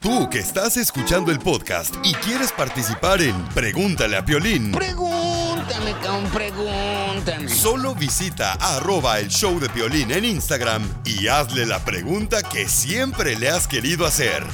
Tú 0.00 0.28
que 0.28 0.40
estás 0.40 0.76
escuchando 0.76 1.30
el 1.30 1.38
podcast 1.38 1.94
y 2.02 2.12
quieres 2.14 2.50
participar 2.50 3.22
en 3.22 3.40
Pregúntale 3.54 4.16
a 4.16 4.24
Piolín, 4.24 4.72
Pregúntame, 4.72 5.92
cabrón, 6.02 6.30
pregúntame. 6.32 7.48
solo 7.48 7.94
visita 7.94 8.54
arroba 8.54 9.20
el 9.20 9.28
show 9.28 9.60
de 9.60 9.68
Piolín 9.70 10.10
en 10.10 10.24
Instagram 10.24 10.82
y 11.04 11.28
hazle 11.28 11.66
la 11.66 11.84
pregunta 11.84 12.42
que 12.42 12.68
siempre 12.68 13.38
le 13.38 13.48
has 13.48 13.68
querido 13.68 14.06
hacer. 14.06 14.44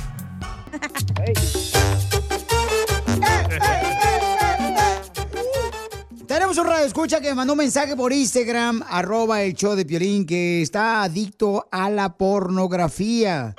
Tenemos 6.26 6.58
un 6.58 6.66
radio 6.66 6.84
escucha 6.84 7.20
que 7.20 7.30
me 7.30 7.34
mandó 7.34 7.54
un 7.54 7.58
mensaje 7.58 7.96
por 7.96 8.12
Instagram, 8.12 8.84
arroba 8.88 9.42
el 9.42 9.54
show 9.54 9.74
de 9.74 9.84
Piolín, 9.84 10.26
que 10.26 10.62
está 10.62 11.02
adicto 11.02 11.66
a 11.72 11.88
la 11.90 12.16
pornografía. 12.16 13.54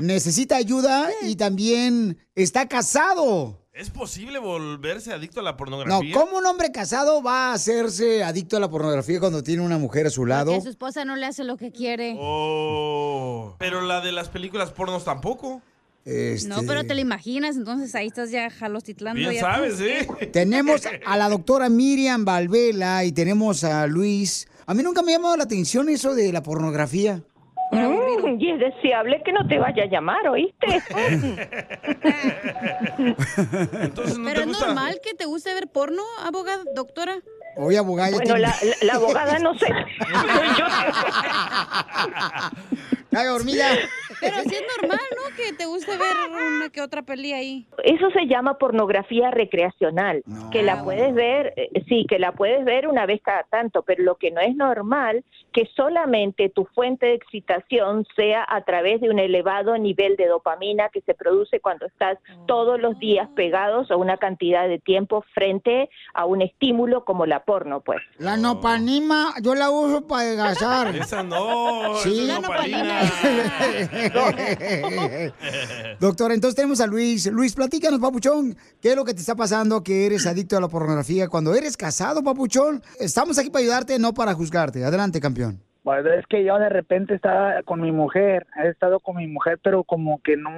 Necesita 0.00 0.56
ayuda 0.56 1.08
y 1.22 1.36
también 1.36 2.18
está 2.34 2.66
casado. 2.68 3.60
¿Es 3.72 3.90
posible 3.90 4.38
volverse 4.38 5.12
adicto 5.12 5.40
a 5.40 5.42
la 5.42 5.50
No, 5.50 5.56
pornografía? 5.56 6.14
¿cómo 6.14 6.38
un 6.38 6.46
hombre 6.46 6.70
casado 6.70 7.22
va 7.22 7.50
a 7.50 7.54
hacerse 7.54 8.22
adicto 8.22 8.56
a 8.56 8.60
la 8.60 8.70
pornografía 8.70 9.18
cuando 9.18 9.42
tiene 9.42 9.62
una 9.62 9.78
mujer 9.78 10.06
a 10.06 10.10
su 10.10 10.26
lado? 10.26 10.52
Que 10.52 10.60
su 10.60 10.68
esposa 10.68 11.04
no 11.04 11.16
le 11.16 11.26
hace 11.26 11.42
lo 11.42 11.56
que 11.56 11.72
quiere. 11.72 12.16
Oh, 12.20 13.56
pero 13.58 13.80
la 13.82 14.00
de 14.00 14.12
las 14.12 14.28
películas 14.28 14.70
pornos 14.70 15.04
tampoco. 15.04 15.60
Este, 16.04 16.48
No, 16.48 16.62
pero 16.66 16.84
te 16.84 16.94
lo 16.94 17.00
imaginas, 17.00 17.56
entonces 17.56 17.94
ahí 17.94 18.06
estás 18.06 18.30
ya 18.30 18.48
jalostitlando. 18.50 19.18
Bien 19.18 19.32
ya 19.32 19.40
sabes, 19.40 19.78
tú. 19.78 19.84
¿eh? 19.84 20.26
Tenemos 20.32 20.82
a 21.04 21.16
la 21.16 21.28
doctora 21.28 21.68
Miriam 21.68 22.24
Valvela 22.24 23.04
y 23.04 23.10
tenemos 23.12 23.64
a 23.64 23.86
Luis. 23.88 24.46
A 24.66 24.74
mí 24.74 24.82
nunca 24.82 25.02
me 25.02 25.12
ha 25.12 25.16
llamado 25.16 25.36
la 25.36 25.44
atención 25.44 25.88
eso 25.88 26.14
de 26.14 26.30
la 26.32 26.42
pornografía. 26.42 27.22
Mm, 27.70 28.40
y 28.40 28.50
es 28.50 28.58
deseable 28.60 29.22
que 29.24 29.32
no 29.32 29.46
te 29.48 29.58
vaya 29.58 29.82
a 29.84 29.86
llamar, 29.86 30.28
¿oíste? 30.28 30.66
Pero 33.84 34.40
es 34.40 34.46
normal 34.60 35.00
que 35.02 35.14
te 35.14 35.24
guste 35.24 35.52
ver 35.54 35.66
porno, 35.68 36.02
abogada, 36.24 36.62
doctora. 36.74 37.16
Oye, 37.56 37.78
abogada. 37.78 38.10
Bueno, 38.12 38.36
la, 38.36 38.48
la- 38.48 38.76
la 38.82 38.94
abogada 38.94 39.38
no 39.38 39.54
sé. 39.58 39.66
Ay, 43.16 43.26
dormida. 43.26 43.66
Pero 44.20 44.36
sí 44.42 44.54
es 44.54 44.62
normal, 44.80 45.00
¿no? 45.16 45.36
Que 45.36 45.52
te 45.52 45.66
guste 45.66 45.90
ver 45.96 46.16
una 46.30 46.70
que 46.70 46.80
otra 46.80 47.02
peli 47.02 47.32
ahí. 47.32 47.66
Eso 47.82 48.10
se 48.10 48.26
llama 48.26 48.58
pornografía 48.58 49.30
recreacional, 49.30 50.22
que 50.52 50.62
la 50.62 50.82
puedes 50.84 51.14
ver, 51.14 51.52
eh, 51.56 51.70
sí, 51.88 52.06
que 52.08 52.18
la 52.18 52.32
puedes 52.32 52.64
ver 52.64 52.86
una 52.88 53.06
vez 53.06 53.20
cada 53.22 53.42
tanto, 53.44 53.82
pero 53.82 54.02
lo 54.02 54.16
que 54.16 54.30
no 54.30 54.40
es 54.40 54.54
normal 54.56 55.24
que 55.52 55.68
solamente 55.76 56.48
tu 56.48 56.64
fuente 56.66 57.06
de 57.06 57.14
excitación 57.14 58.06
sea 58.16 58.44
a 58.48 58.62
través 58.64 59.00
de 59.00 59.10
un 59.10 59.18
elevado 59.18 59.76
nivel 59.78 60.16
de 60.16 60.26
dopamina 60.26 60.88
que 60.88 61.00
se 61.02 61.14
produce 61.14 61.60
cuando 61.60 61.86
estás 61.86 62.18
todos 62.46 62.80
los 62.80 62.98
días 62.98 63.28
pegados 63.36 63.90
a 63.90 63.96
una 63.96 64.16
cantidad 64.16 64.68
de 64.68 64.78
tiempo 64.78 65.24
frente 65.34 65.90
a 66.12 66.24
un 66.26 66.42
estímulo 66.42 67.04
como 67.04 67.26
la 67.26 67.44
porno, 67.44 67.80
pues. 67.80 68.00
La 68.18 68.36
nopanima, 68.36 69.34
yo 69.42 69.54
la 69.54 69.70
uso 69.70 70.06
para 70.06 70.22
adelgazar. 70.22 70.94
Esa 70.96 71.22
no, 71.22 71.94
Sí. 71.96 72.28
nopalina. 72.40 73.00
Doctor, 76.00 76.32
entonces 76.32 76.56
tenemos 76.56 76.80
a 76.80 76.86
Luis. 76.86 77.26
Luis, 77.26 77.54
platícanos, 77.54 78.00
papuchón, 78.00 78.56
¿qué 78.80 78.90
es 78.90 78.96
lo 78.96 79.04
que 79.04 79.14
te 79.14 79.20
está 79.20 79.34
pasando 79.34 79.82
que 79.82 80.06
eres 80.06 80.26
adicto 80.26 80.56
a 80.56 80.60
la 80.60 80.68
pornografía? 80.68 81.28
Cuando 81.28 81.54
eres 81.54 81.76
casado, 81.76 82.22
papuchón, 82.22 82.82
estamos 82.98 83.38
aquí 83.38 83.50
para 83.50 83.62
ayudarte, 83.62 83.98
no 83.98 84.14
para 84.14 84.34
juzgarte. 84.34 84.84
Adelante, 84.84 85.20
campeón. 85.20 85.62
Bueno, 85.84 86.10
es 86.14 86.26
que 86.26 86.42
yo 86.44 86.58
de 86.58 86.70
repente 86.70 87.14
estaba 87.14 87.62
con 87.62 87.80
mi 87.82 87.92
mujer, 87.92 88.46
he 88.64 88.68
estado 88.68 89.00
con 89.00 89.16
mi 89.16 89.26
mujer, 89.26 89.58
pero 89.62 89.84
como 89.84 90.18
que 90.22 90.34
no, 90.36 90.50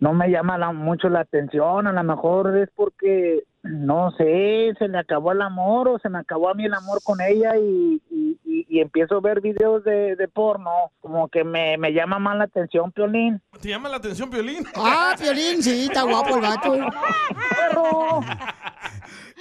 no 0.00 0.12
me 0.14 0.30
llama 0.30 0.56
la- 0.56 0.72
mucho 0.72 1.10
la 1.10 1.20
atención, 1.20 1.86
a 1.86 1.92
lo 1.92 2.02
mejor 2.02 2.56
es 2.56 2.70
porque, 2.74 3.42
no 3.62 4.10
sé, 4.12 4.72
se 4.78 4.88
le 4.88 4.96
acabó 4.98 5.32
el 5.32 5.42
amor 5.42 5.88
o 5.88 5.98
se 5.98 6.08
me 6.08 6.18
acabó 6.20 6.48
a 6.48 6.54
mí 6.54 6.64
el 6.64 6.72
amor 6.72 7.00
con 7.04 7.20
ella 7.20 7.54
y, 7.58 8.00
y, 8.10 8.38
y- 8.46 8.66
y 8.66 8.80
empiezo 8.80 9.16
a 9.16 9.20
ver 9.20 9.42
videos 9.42 9.84
de, 9.84 10.16
de 10.16 10.26
porno, 10.28 10.70
como 11.02 11.28
que 11.28 11.44
me, 11.44 11.76
me 11.76 11.92
llama 11.92 12.18
más 12.18 12.38
la 12.38 12.44
atención, 12.44 12.90
Piolín. 12.92 13.42
¿Te 13.60 13.68
llama 13.68 13.90
la 13.90 13.96
atención, 13.98 14.30
Piolín? 14.30 14.64
Ah, 14.74 15.14
Piolín, 15.20 15.62
sí, 15.62 15.84
está 15.84 16.04
guapo 16.04 16.34
el 16.36 16.40
vato. 16.40 16.72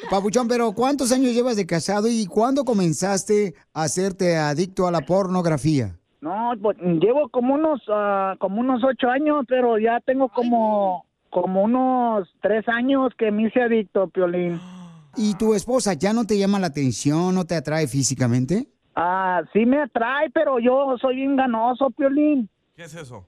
Papuchón, 0.10 0.48
pero 0.48 0.72
¿cuántos 0.74 1.12
años 1.12 1.34
llevas 1.34 1.56
de 1.56 1.66
casado 1.66 2.08
y 2.10 2.26
cuándo 2.26 2.66
comenzaste 2.66 3.54
a 3.74 3.84
hacerte 3.84 4.38
adicto 4.38 4.88
a 4.88 4.92
la 4.92 5.02
pornografía? 5.02 5.98
No, 6.22 6.52
pues, 6.62 6.78
llevo 6.78 7.30
como 7.30 7.56
unos, 7.56 7.82
ah, 7.90 8.36
como 8.40 8.60
unos 8.62 8.84
ocho 8.84 9.10
años, 9.10 9.46
pero 9.48 9.78
ya 9.80 10.00
tengo 10.02 10.30
como, 10.30 11.06
como 11.30 11.64
unos 11.64 12.30
tres 12.42 12.68
años 12.68 13.12
que 13.18 13.32
me 13.32 13.48
hice 13.48 13.62
adicto, 13.62 14.08
Piolín. 14.10 14.60
¿Y 15.18 15.36
tu 15.36 15.54
esposa 15.54 15.94
ya 15.94 16.14
no 16.14 16.26
te 16.26 16.38
llama 16.38 16.60
la 16.60 16.68
atención, 16.68 17.34
no 17.34 17.46
te 17.46 17.56
atrae 17.56 17.88
físicamente? 17.88 18.68
Ah, 18.96 19.42
sí 19.54 19.66
me 19.66 19.82
atrae, 19.82 20.30
pero 20.32 20.60
yo 20.60 20.96
soy 21.00 21.18
bien 21.18 21.36
ganoso, 21.36 21.90
Piolín. 21.92 22.50
¿Qué 22.82 22.86
es 22.88 22.96
eso? 22.96 23.28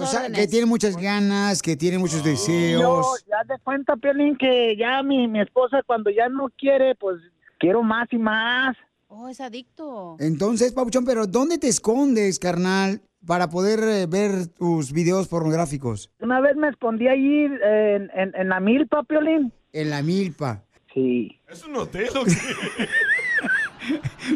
O 0.00 0.06
sea, 0.06 0.30
que 0.32 0.46
tiene 0.48 0.64
muchas 0.64 0.96
ganas, 0.96 1.60
que 1.60 1.76
tiene 1.76 1.98
muchos 1.98 2.24
Yo, 2.24 2.30
deseos. 2.30 3.22
ya 3.26 3.44
te 3.46 3.62
cuenta, 3.62 3.96
Piolín, 3.96 4.34
que 4.38 4.74
ya 4.78 5.02
mi, 5.02 5.28
mi 5.28 5.42
esposa 5.42 5.82
cuando 5.84 6.08
ya 6.08 6.30
no 6.30 6.48
quiere, 6.56 6.94
pues 6.94 7.20
quiero 7.58 7.82
más 7.82 8.10
y 8.12 8.16
más. 8.16 8.74
Oh, 9.08 9.28
es 9.28 9.42
adicto. 9.42 10.16
Entonces, 10.20 10.72
Papuchón, 10.72 11.04
pero 11.04 11.26
¿dónde 11.26 11.58
te 11.58 11.68
escondes, 11.68 12.38
carnal, 12.38 13.02
para 13.26 13.50
poder 13.50 13.80
eh, 13.80 14.06
ver 14.06 14.46
tus 14.46 14.90
videos 14.90 15.28
pornográficos? 15.28 16.10
Una 16.20 16.40
vez 16.40 16.56
me 16.56 16.70
escondí 16.70 17.06
allí 17.06 17.44
en, 17.44 18.10
en, 18.14 18.34
en 18.34 18.48
la 18.48 18.58
milpa, 18.58 19.02
Piolín. 19.02 19.52
En 19.74 19.90
la 19.90 20.00
milpa. 20.00 20.64
Sí. 20.94 21.38
¿Es 21.46 21.62
un 21.62 21.76
hotel 21.76 22.08
o 22.16 22.24
qué? 22.24 22.32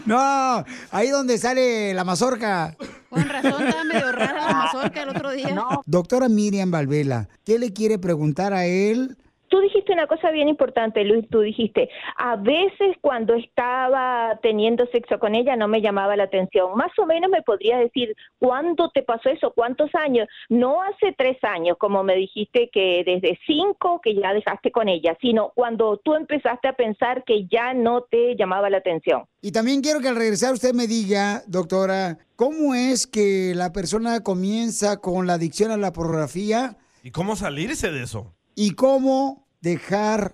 No, 0.06 0.64
ahí 0.90 1.08
donde 1.10 1.38
sale 1.38 1.94
la 1.94 2.04
mazorca. 2.04 2.76
Con 3.08 3.28
razón, 3.28 3.66
estaba 3.66 3.84
medio 3.84 4.12
rara 4.12 4.46
la 4.46 4.52
mazorca 4.52 5.02
el 5.02 5.08
otro 5.10 5.30
día. 5.32 5.54
Doctora 5.86 6.28
Miriam 6.28 6.70
Valvela, 6.70 7.28
¿qué 7.44 7.58
le 7.58 7.72
quiere 7.72 7.98
preguntar 7.98 8.52
a 8.52 8.66
él? 8.66 9.16
Tú 9.48 9.60
dijiste 9.60 9.92
una 9.92 10.06
cosa 10.06 10.30
bien 10.30 10.48
importante, 10.48 11.04
Luis. 11.04 11.28
Tú 11.30 11.40
dijiste, 11.40 11.88
a 12.16 12.36
veces 12.36 12.96
cuando 13.00 13.34
estaba 13.34 14.38
teniendo 14.42 14.86
sexo 14.92 15.18
con 15.18 15.34
ella 15.34 15.56
no 15.56 15.68
me 15.68 15.80
llamaba 15.80 16.16
la 16.16 16.24
atención. 16.24 16.76
Más 16.76 16.90
o 16.98 17.06
menos 17.06 17.30
me 17.30 17.42
podrías 17.42 17.80
decir, 17.80 18.14
¿cuándo 18.38 18.90
te 18.90 19.02
pasó 19.02 19.28
eso? 19.30 19.52
¿Cuántos 19.54 19.94
años? 19.94 20.28
No 20.48 20.82
hace 20.82 21.14
tres 21.16 21.38
años, 21.42 21.76
como 21.78 22.02
me 22.02 22.16
dijiste 22.16 22.70
que 22.72 23.02
desde 23.04 23.38
cinco 23.46 24.00
que 24.02 24.14
ya 24.14 24.32
dejaste 24.32 24.70
con 24.70 24.88
ella, 24.88 25.16
sino 25.20 25.52
cuando 25.54 25.98
tú 25.98 26.14
empezaste 26.14 26.68
a 26.68 26.74
pensar 26.74 27.24
que 27.24 27.46
ya 27.46 27.74
no 27.74 28.02
te 28.02 28.36
llamaba 28.36 28.70
la 28.70 28.78
atención. 28.78 29.24
Y 29.40 29.52
también 29.52 29.80
quiero 29.80 30.00
que 30.00 30.08
al 30.08 30.16
regresar 30.16 30.52
usted 30.52 30.74
me 30.74 30.86
diga, 30.86 31.42
doctora, 31.46 32.18
¿cómo 32.36 32.74
es 32.74 33.06
que 33.06 33.52
la 33.54 33.72
persona 33.72 34.22
comienza 34.22 35.00
con 35.00 35.26
la 35.26 35.34
adicción 35.34 35.70
a 35.70 35.76
la 35.76 35.92
pornografía 35.92 36.76
¿Y 37.02 37.10
cómo 37.10 37.36
salirse 37.36 37.90
de 37.90 38.02
eso? 38.02 38.34
Y 38.60 38.72
cómo 38.72 39.46
dejar 39.60 40.32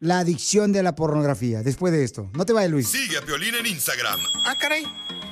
la 0.00 0.18
adicción 0.18 0.70
de 0.72 0.82
la 0.82 0.94
pornografía 0.94 1.62
después 1.62 1.92
de 1.94 2.04
esto? 2.04 2.30
No 2.34 2.44
te 2.44 2.52
vayas, 2.52 2.70
Luis. 2.70 2.88
Sigue 2.88 3.16
a 3.16 3.22
Piolín 3.22 3.54
en 3.54 3.64
Instagram, 3.66 4.20
Ah, 4.44 4.54
caray. 4.60 4.84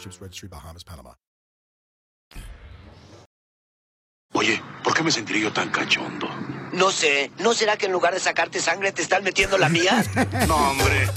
Ships 0.00 0.18
Registry, 0.20 0.48
Bahamas, 0.48 0.84
Panama. 0.84 1.16
Oye, 4.32 4.62
¿por 4.82 4.94
qué 4.94 5.02
me 5.02 5.10
sentiré 5.10 5.40
yo 5.40 5.52
tan 5.52 5.70
cachondo? 5.70 6.28
No 6.72 6.90
sé, 6.90 7.30
¿no 7.40 7.52
será 7.52 7.76
que 7.76 7.86
en 7.86 7.92
lugar 7.92 8.14
de 8.14 8.20
sacarte 8.20 8.60
sangre 8.60 8.92
te 8.92 9.02
están 9.02 9.24
metiendo 9.24 9.58
la 9.58 9.68
mía? 9.68 10.04
No, 10.46 10.56
hombre. 10.70 11.08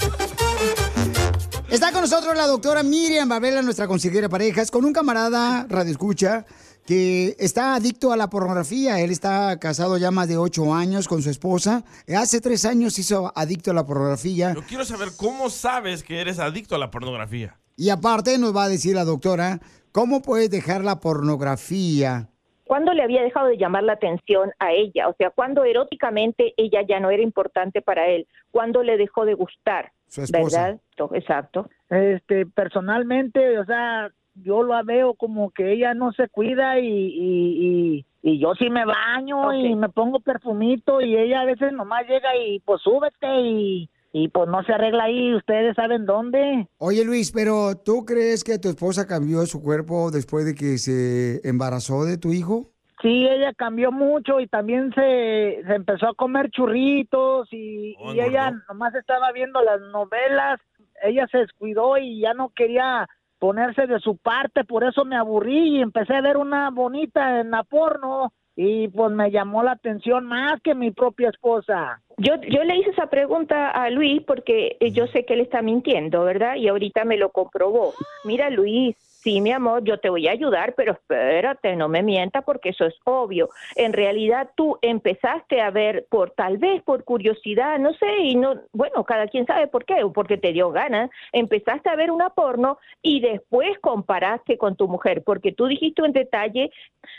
Está 1.70 1.90
con 1.92 2.02
nosotros 2.02 2.36
la 2.36 2.46
doctora 2.46 2.82
Miriam 2.82 3.28
Valvela, 3.28 3.62
nuestra 3.62 3.86
consejera 3.88 4.22
de 4.22 4.28
parejas, 4.28 4.70
con 4.70 4.84
un 4.84 4.92
camarada 4.92 5.66
radio 5.68 5.90
escucha 5.90 6.44
que 6.86 7.34
está 7.38 7.74
adicto 7.74 8.12
a 8.12 8.16
la 8.16 8.28
pornografía. 8.28 9.00
Él 9.00 9.10
está 9.10 9.58
casado 9.58 9.96
ya 9.96 10.10
más 10.10 10.28
de 10.28 10.36
ocho 10.36 10.74
años 10.74 11.08
con 11.08 11.22
su 11.22 11.30
esposa. 11.30 11.84
Hace 12.14 12.40
tres 12.40 12.64
años 12.64 12.94
se 12.94 13.00
hizo 13.00 13.32
adicto 13.34 13.70
a 13.70 13.74
la 13.74 13.86
pornografía. 13.86 14.52
Yo 14.54 14.64
quiero 14.64 14.84
saber 14.84 15.10
cómo 15.16 15.50
sabes 15.50 16.02
que 16.02 16.20
eres 16.20 16.38
adicto 16.38 16.74
a 16.74 16.78
la 16.78 16.90
pornografía. 16.90 17.58
Y 17.76 17.90
aparte 17.90 18.38
nos 18.38 18.54
va 18.54 18.64
a 18.64 18.68
decir 18.68 18.94
la 18.94 19.04
doctora 19.04 19.58
cómo 19.92 20.22
puedes 20.22 20.50
dejar 20.50 20.84
la 20.84 21.00
pornografía. 21.00 22.28
¿Cuándo 22.64 22.92
le 22.94 23.02
había 23.02 23.22
dejado 23.22 23.48
de 23.48 23.58
llamar 23.58 23.82
la 23.82 23.92
atención 23.94 24.50
a 24.58 24.72
ella? 24.72 25.08
O 25.08 25.14
sea, 25.16 25.30
cuando 25.30 25.64
eróticamente 25.64 26.54
ella 26.56 26.80
ya 26.88 26.98
no 26.98 27.10
era 27.10 27.22
importante 27.22 27.82
para 27.82 28.08
él. 28.08 28.26
¿Cuándo 28.50 28.82
le 28.82 28.96
dejó 28.96 29.26
de 29.26 29.34
gustar? 29.34 29.92
Su 30.08 30.22
esposa. 30.22 30.78
¿Verdad? 30.98 31.16
Exacto. 31.16 31.68
Este, 31.90 32.46
personalmente, 32.46 33.58
o 33.58 33.64
sea, 33.66 34.10
yo 34.34 34.62
la 34.62 34.82
veo 34.82 35.14
como 35.14 35.50
que 35.50 35.72
ella 35.72 35.94
no 35.94 36.12
se 36.12 36.28
cuida 36.28 36.78
y, 36.78 36.86
y, 36.86 37.66
y, 37.66 38.06
y 38.22 38.38
yo 38.38 38.54
sí 38.54 38.70
me 38.70 38.84
baño 38.84 39.52
y 39.52 39.74
me 39.74 39.88
pongo 39.88 40.20
perfumito 40.20 41.00
y 41.00 41.16
ella 41.16 41.42
a 41.42 41.44
veces 41.44 41.72
nomás 41.72 42.06
llega 42.08 42.34
y 42.36 42.60
pues 42.60 42.80
súbete 42.82 43.40
y, 43.40 43.90
y 44.16 44.28
pues 44.28 44.48
no 44.48 44.62
se 44.62 44.72
arregla 44.72 45.04
ahí, 45.04 45.34
ustedes 45.34 45.74
saben 45.74 46.06
dónde. 46.06 46.68
Oye 46.78 47.04
Luis, 47.04 47.32
pero 47.32 47.76
¿tú 47.84 48.04
crees 48.04 48.44
que 48.44 48.60
tu 48.60 48.68
esposa 48.68 49.08
cambió 49.08 49.44
su 49.44 49.60
cuerpo 49.60 50.12
después 50.12 50.44
de 50.44 50.54
que 50.54 50.78
se 50.78 51.40
embarazó 51.46 52.04
de 52.04 52.16
tu 52.16 52.32
hijo? 52.32 52.70
Sí, 53.02 53.26
ella 53.26 53.52
cambió 53.54 53.90
mucho 53.90 54.38
y 54.38 54.46
también 54.46 54.92
se, 54.94 55.62
se 55.66 55.74
empezó 55.74 56.06
a 56.06 56.14
comer 56.14 56.48
churritos 56.50 57.48
y, 57.50 57.96
Oh, 57.98 58.14
y 58.14 58.20
ella 58.20 58.52
nomás 58.68 58.94
estaba 58.94 59.32
viendo 59.32 59.60
las 59.62 59.80
novelas, 59.80 60.60
ella 61.02 61.26
se 61.32 61.38
descuidó 61.38 61.98
y 61.98 62.20
ya 62.20 62.34
no 62.34 62.50
quería 62.50 63.08
ponerse 63.40 63.88
de 63.88 63.98
su 63.98 64.16
parte, 64.16 64.62
por 64.64 64.84
eso 64.84 65.04
me 65.04 65.16
aburrí 65.16 65.78
y 65.78 65.82
empecé 65.82 66.14
a 66.14 66.20
ver 66.20 66.36
una 66.36 66.70
bonita 66.70 67.40
en 67.40 67.50
la 67.50 67.64
porno 67.64 68.32
y 68.56 68.88
pues 68.88 69.12
me 69.12 69.30
llamó 69.30 69.62
la 69.62 69.72
atención 69.72 70.26
más 70.26 70.60
que 70.62 70.74
mi 70.74 70.90
propia 70.90 71.30
esposa. 71.30 72.00
Yo, 72.18 72.34
yo 72.48 72.62
le 72.62 72.76
hice 72.76 72.90
esa 72.90 73.08
pregunta 73.08 73.70
a 73.70 73.90
Luis 73.90 74.22
porque 74.24 74.76
eh, 74.78 74.92
yo 74.92 75.06
sé 75.08 75.24
que 75.24 75.34
él 75.34 75.40
está 75.40 75.62
mintiendo, 75.62 76.22
¿verdad? 76.24 76.54
Y 76.56 76.68
ahorita 76.68 77.04
me 77.04 77.16
lo 77.16 77.30
comprobó. 77.30 77.94
Mira, 78.24 78.50
Luis, 78.50 78.96
sí, 79.24 79.40
mi 79.40 79.50
amor, 79.50 79.82
yo 79.82 79.98
te 79.98 80.10
voy 80.10 80.28
a 80.28 80.32
ayudar, 80.32 80.74
pero 80.76 80.92
espérate, 80.92 81.74
no 81.74 81.88
me 81.88 82.02
mienta 82.02 82.42
porque 82.42 82.68
eso 82.68 82.84
es 82.84 82.94
obvio. 83.04 83.48
En 83.74 83.94
realidad 83.94 84.50
tú 84.54 84.78
empezaste 84.82 85.62
a 85.62 85.70
ver 85.70 86.06
por 86.10 86.32
tal 86.32 86.58
vez 86.58 86.82
por 86.82 87.04
curiosidad, 87.04 87.78
no 87.78 87.94
sé, 87.94 88.18
y 88.20 88.36
no, 88.36 88.60
bueno, 88.72 89.02
cada 89.04 89.26
quien 89.26 89.46
sabe 89.46 89.66
por 89.66 89.86
qué, 89.86 90.04
o 90.04 90.12
porque 90.12 90.36
te 90.36 90.52
dio 90.52 90.70
ganas, 90.70 91.10
empezaste 91.32 91.88
a 91.88 91.96
ver 91.96 92.10
una 92.10 92.30
porno 92.30 92.78
y 93.02 93.20
después 93.20 93.78
comparaste 93.80 94.58
con 94.58 94.76
tu 94.76 94.88
mujer, 94.88 95.22
porque 95.24 95.52
tú 95.52 95.66
dijiste 95.66 96.04
en 96.04 96.12
detalle, 96.12 96.70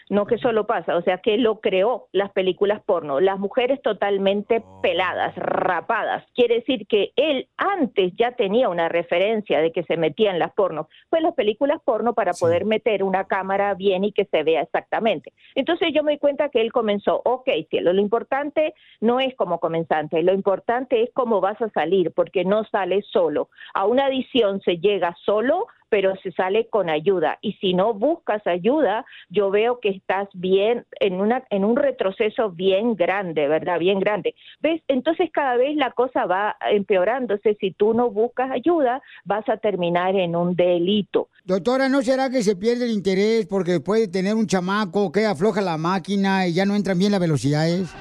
no 0.10 0.28
que 0.28 0.38
solo 0.38 0.68
pasa, 0.68 0.96
o 0.96 1.02
sea, 1.02 1.18
que 1.18 1.38
lo 1.38 1.60
creó 1.60 2.08
las 2.12 2.32
películas 2.32 2.84
porno, 2.86 3.20
las 3.20 3.40
mujeres 3.40 3.82
totalmente 3.82 4.64
peladas, 4.84 5.36
rapadas. 5.36 6.24
Quiere 6.36 6.56
decir 6.56 6.86
que 6.88 7.12
él 7.16 7.48
antes 7.58 8.14
ya 8.16 8.34
tenía 8.34 8.70
una 8.70 8.90
referencia 8.90 9.60
de 9.60 9.72
que 9.72 9.84
se 9.84 9.98
metía 9.98 10.30
en 10.30 10.38
las 10.38 10.54
porno, 10.54 10.88
pues 11.10 11.24
las 11.24 11.34
películas 11.34 11.82
porno 11.84 11.95
para 12.14 12.34
poder 12.34 12.66
meter 12.66 13.04
una 13.04 13.26
cámara 13.26 13.74
bien 13.74 14.04
y 14.04 14.12
que 14.12 14.26
se 14.26 14.44
vea 14.44 14.62
exactamente. 14.62 15.34
Entonces 15.56 15.90
yo 15.94 16.04
me 16.04 16.14
di 16.14 16.18
cuenta 16.18 16.50
que 16.50 16.62
él 16.62 16.72
comenzó, 16.72 17.22
ok, 17.24 17.50
cielo, 17.70 17.94
lo 17.94 18.02
importante 18.02 18.74
no 19.02 19.20
es 19.20 19.36
como 19.36 19.60
comenzante, 19.60 20.22
lo 20.24 20.34
importante 20.34 21.04
es 21.04 21.10
cómo 21.14 21.42
vas 21.42 21.62
a 21.62 21.70
salir, 21.70 22.12
porque 22.12 22.44
no 22.44 22.64
sales 22.66 23.06
solo. 23.12 23.50
A 23.74 23.86
una 23.86 24.06
adición 24.06 24.62
se 24.62 24.78
llega 24.78 25.16
solo, 25.26 25.68
pero 25.90 26.16
se 26.18 26.32
sale 26.32 26.68
con 26.68 26.90
ayuda. 26.90 27.38
Y 27.42 27.54
si 27.54 27.74
no 27.74 27.94
buscas 27.94 28.46
ayuda, 28.48 29.06
yo 29.30 29.52
veo 29.52 29.80
que 29.80 29.90
estás 29.90 30.28
bien 30.34 30.86
en 31.00 31.20
una 31.22 31.44
en 31.50 31.64
un 31.64 31.76
retroceso 31.76 32.52
bien 32.52 32.96
grande, 32.96 33.48
¿verdad? 33.48 33.80
Bien 33.80 34.00
grande. 34.00 34.36
¿Ves? 34.62 34.82
Entonces 34.88 35.30
cada 35.32 35.56
vez 35.58 35.76
la 35.76 35.92
cosa 35.92 36.26
va 36.26 36.56
empeorándose. 36.72 37.56
Si 37.60 37.72
tú 37.72 37.94
no 37.94 38.10
buscas 38.10 38.52
ayuda, 38.52 39.02
vas 39.24 39.48
a 39.50 39.58
terminar 39.58 40.16
en 40.16 40.36
un 40.36 40.56
delito. 40.56 41.30
Doctora, 41.44 41.90
¿no 41.90 42.02
será 42.02 42.30
que 42.30 42.44
se 42.44 42.56
pierde 42.56 42.86
el 42.86 42.92
interés 42.92 43.46
porque 43.48 43.80
puede 43.80 44.08
tener 44.08 44.36
un 44.36 44.48
chamaco 44.48 45.12
que 45.12 45.26
afloja 45.26 45.62
la 45.62 45.78
máquina 45.78 46.48
y 46.48 46.54
ya 46.54 46.66
no 46.66 46.76
entran 46.76 46.98
bien 46.98 47.12
las 47.12 47.22
velocidades? 47.22 47.94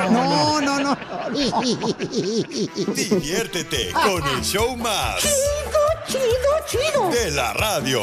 no, 0.10 0.60
no, 0.60 0.80
no. 0.80 0.98
Diviértete 2.96 3.92
con 3.92 4.24
el 4.36 4.42
show 4.42 4.76
más. 4.76 5.22
Chido, 5.22 5.86
chido, 6.08 6.50
chido. 6.66 7.12
De 7.12 7.30
la 7.30 7.54
radio. 7.54 8.02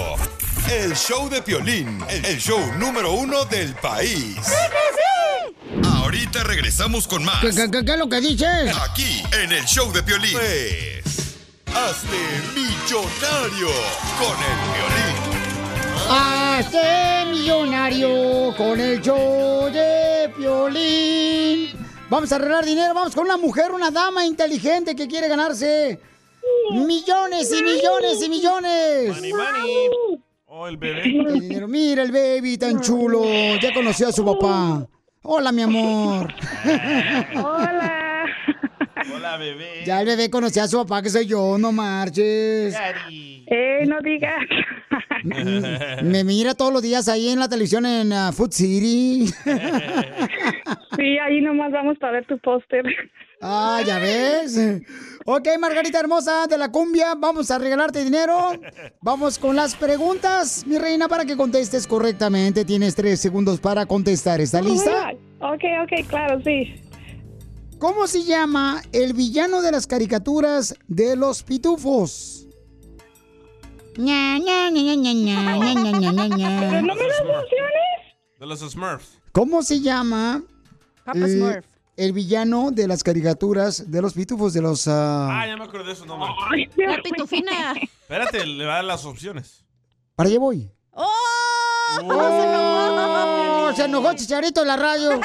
El 0.70 0.94
show 0.96 1.28
de 1.28 1.42
Piolín. 1.42 2.02
El 2.08 2.38
show 2.38 2.60
número 2.78 3.12
uno 3.12 3.44
del 3.44 3.74
país. 3.76 4.36
Ahorita 5.84 6.42
regresamos 6.44 7.06
con 7.06 7.24
más. 7.24 7.40
¿Qué, 7.40 7.50
qué, 7.50 7.70
qué- 7.70 7.84
qué 7.84 7.92
es 7.92 7.98
lo 7.98 8.08
que 8.08 8.20
dices? 8.20 8.74
Aquí, 8.88 9.22
en 9.42 9.52
el 9.52 9.64
show 9.64 9.92
de 9.92 10.02
Piolín. 10.02 10.32
Pues, 10.32 11.04
hazte 11.74 12.16
millonario 12.54 13.68
con 14.18 14.36
el 14.50 14.58
Piolín. 14.72 15.16
Hazte 16.10 17.24
millonario 17.30 18.54
con 18.56 18.80
el 18.80 19.00
show 19.00 19.70
de 19.70 20.32
Piolín. 20.36 21.86
Vamos 22.08 22.30
a 22.32 22.36
arreglar 22.36 22.64
dinero, 22.64 22.92
vamos 22.94 23.14
con 23.14 23.24
una 23.24 23.36
mujer, 23.38 23.72
una 23.72 23.90
dama 23.90 24.26
inteligente 24.26 24.94
que 24.94 25.08
quiere 25.08 25.28
ganarse 25.28 25.98
millones 26.72 27.50
y 27.58 27.62
millones 27.62 28.22
y 28.22 28.28
millones. 28.28 29.08
Money, 29.14 29.32
money. 29.32 29.88
Oh, 30.54 30.68
el 30.68 30.76
bebé. 30.76 31.04
El 31.04 31.40
dinero. 31.40 31.66
Mira 31.66 32.02
el 32.02 32.12
baby 32.12 32.58
tan 32.58 32.78
chulo. 32.82 33.24
Ya 33.58 33.72
conoció 33.72 34.08
a 34.08 34.12
su 34.12 34.22
papá. 34.22 34.86
Hola, 35.22 35.50
mi 35.50 35.62
amor. 35.62 36.30
Hola. 37.42 38.26
Hola, 39.14 39.36
bebé. 39.38 39.82
Ya 39.86 40.02
el 40.02 40.06
bebé 40.08 40.28
conoció 40.28 40.62
a 40.62 40.68
su 40.68 40.76
papá, 40.76 41.00
que 41.00 41.08
soy 41.08 41.24
yo, 41.24 41.56
no 41.56 41.72
marches. 41.72 42.78
Eh, 43.10 43.84
no 43.86 43.98
digas. 44.02 44.44
Me 46.02 46.22
mira 46.22 46.52
todos 46.52 46.70
los 46.70 46.82
días 46.82 47.08
ahí 47.08 47.30
en 47.30 47.38
la 47.38 47.48
televisión 47.48 47.86
en 47.86 48.12
ah, 48.12 48.30
Food 48.30 48.52
City. 48.52 49.32
Sí, 50.96 51.18
ahí 51.18 51.40
nomás 51.40 51.72
vamos 51.72 51.96
para 51.98 52.12
ver 52.12 52.26
tu 52.26 52.36
póster. 52.38 52.84
Ah, 53.42 53.82
ya 53.84 53.98
ves. 53.98 54.56
Ok, 55.26 55.48
Margarita 55.58 55.98
hermosa 55.98 56.46
de 56.46 56.56
la 56.56 56.70
cumbia, 56.70 57.14
vamos 57.16 57.50
a 57.50 57.58
regalarte 57.58 58.04
dinero. 58.04 58.52
Vamos 59.00 59.38
con 59.38 59.56
las 59.56 59.74
preguntas, 59.74 60.64
mi 60.66 60.78
reina, 60.78 61.08
para 61.08 61.24
que 61.24 61.36
contestes 61.36 61.88
correctamente. 61.88 62.64
Tienes 62.64 62.94
tres 62.94 63.20
segundos 63.20 63.58
para 63.58 63.84
contestar. 63.84 64.40
¿Está 64.40 64.62
lista? 64.62 65.12
Ok, 65.40 65.64
ok, 65.82 66.08
claro, 66.08 66.40
sí. 66.44 66.74
¿Cómo 67.78 68.06
se 68.06 68.22
llama 68.22 68.80
el 68.92 69.12
villano 69.12 69.60
de 69.60 69.72
las 69.72 69.88
caricaturas 69.88 70.76
de 70.86 71.16
los 71.16 71.42
pitufos? 71.42 72.46
De 78.38 78.46
los 78.46 78.60
Smurfs. 78.60 79.20
¿Cómo 79.32 79.62
se 79.62 79.80
llama 79.80 80.42
Papa 81.04 81.26
Smurf 81.26 81.71
el 81.96 82.12
villano 82.12 82.70
de 82.70 82.86
las 82.88 83.02
caricaturas 83.02 83.90
de 83.90 84.00
los 84.02 84.14
pitufos 84.14 84.52
de 84.54 84.62
los... 84.62 84.86
ah, 84.88 85.28
Ah, 85.42 85.46
ya 85.46 85.56
me 85.56 85.64
acordé 85.64 85.90
de 85.90 85.96
su 85.96 86.06
nombre. 86.06 86.28
La 86.76 86.96
pitufina. 87.02 87.74
Espérate, 88.02 88.46
le 88.46 88.64
va 88.64 88.72
a 88.72 88.76
dar 88.76 88.84
las 88.84 89.04
opciones. 89.04 89.64
Para 90.14 90.28
allá 90.28 90.38
voy. 90.38 90.70
¡Oh! 90.92 91.06
¡Oh! 92.04 93.72
Se 93.74 93.84
enojó 93.84 94.12
Chicharito 94.14 94.62
en 94.62 94.68
la 94.68 94.76
radio. 94.76 95.20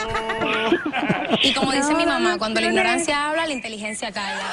Y 1.44 1.54
como 1.54 1.72
dice 1.72 1.94
mi 1.96 2.06
mamá, 2.06 2.38
cuando 2.38 2.60
la 2.62 2.68
ignorancia 2.68 3.30
habla, 3.30 3.46
la 3.46 3.54
inteligencia 3.54 4.12
calla. 4.12 4.44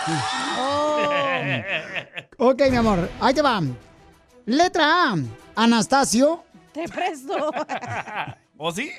Ok, 2.39 2.63
mi 2.71 2.77
amor, 2.77 3.09
ahí 3.21 3.35
te 3.35 3.43
va. 3.43 3.61
Letra 4.47 5.13
A, 5.13 5.15
Anastasio. 5.57 6.45
Te 6.73 6.89
presto. 6.89 7.35
¿O 8.59 8.73
sí? 8.73 8.91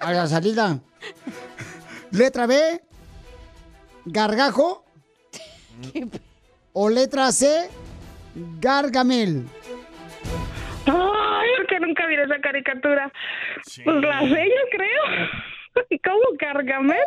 A 0.00 0.12
la 0.12 0.26
salida. 0.26 0.78
Letra 2.12 2.46
B, 2.46 2.80
Gargajo. 4.04 4.84
O 6.72 6.88
letra 6.88 7.32
C, 7.32 7.68
Gargamel. 8.60 9.46
Ay, 10.86 11.48
porque 11.56 11.80
nunca 11.80 12.06
vi 12.06 12.14
esa 12.14 12.40
caricatura. 12.40 13.12
Pues 13.84 13.96
la 14.02 14.20
sé, 14.20 14.48
yo 14.48 14.68
creo. 14.70 15.02
¿Cómo 16.04 16.36
Gargamel? 16.38 16.98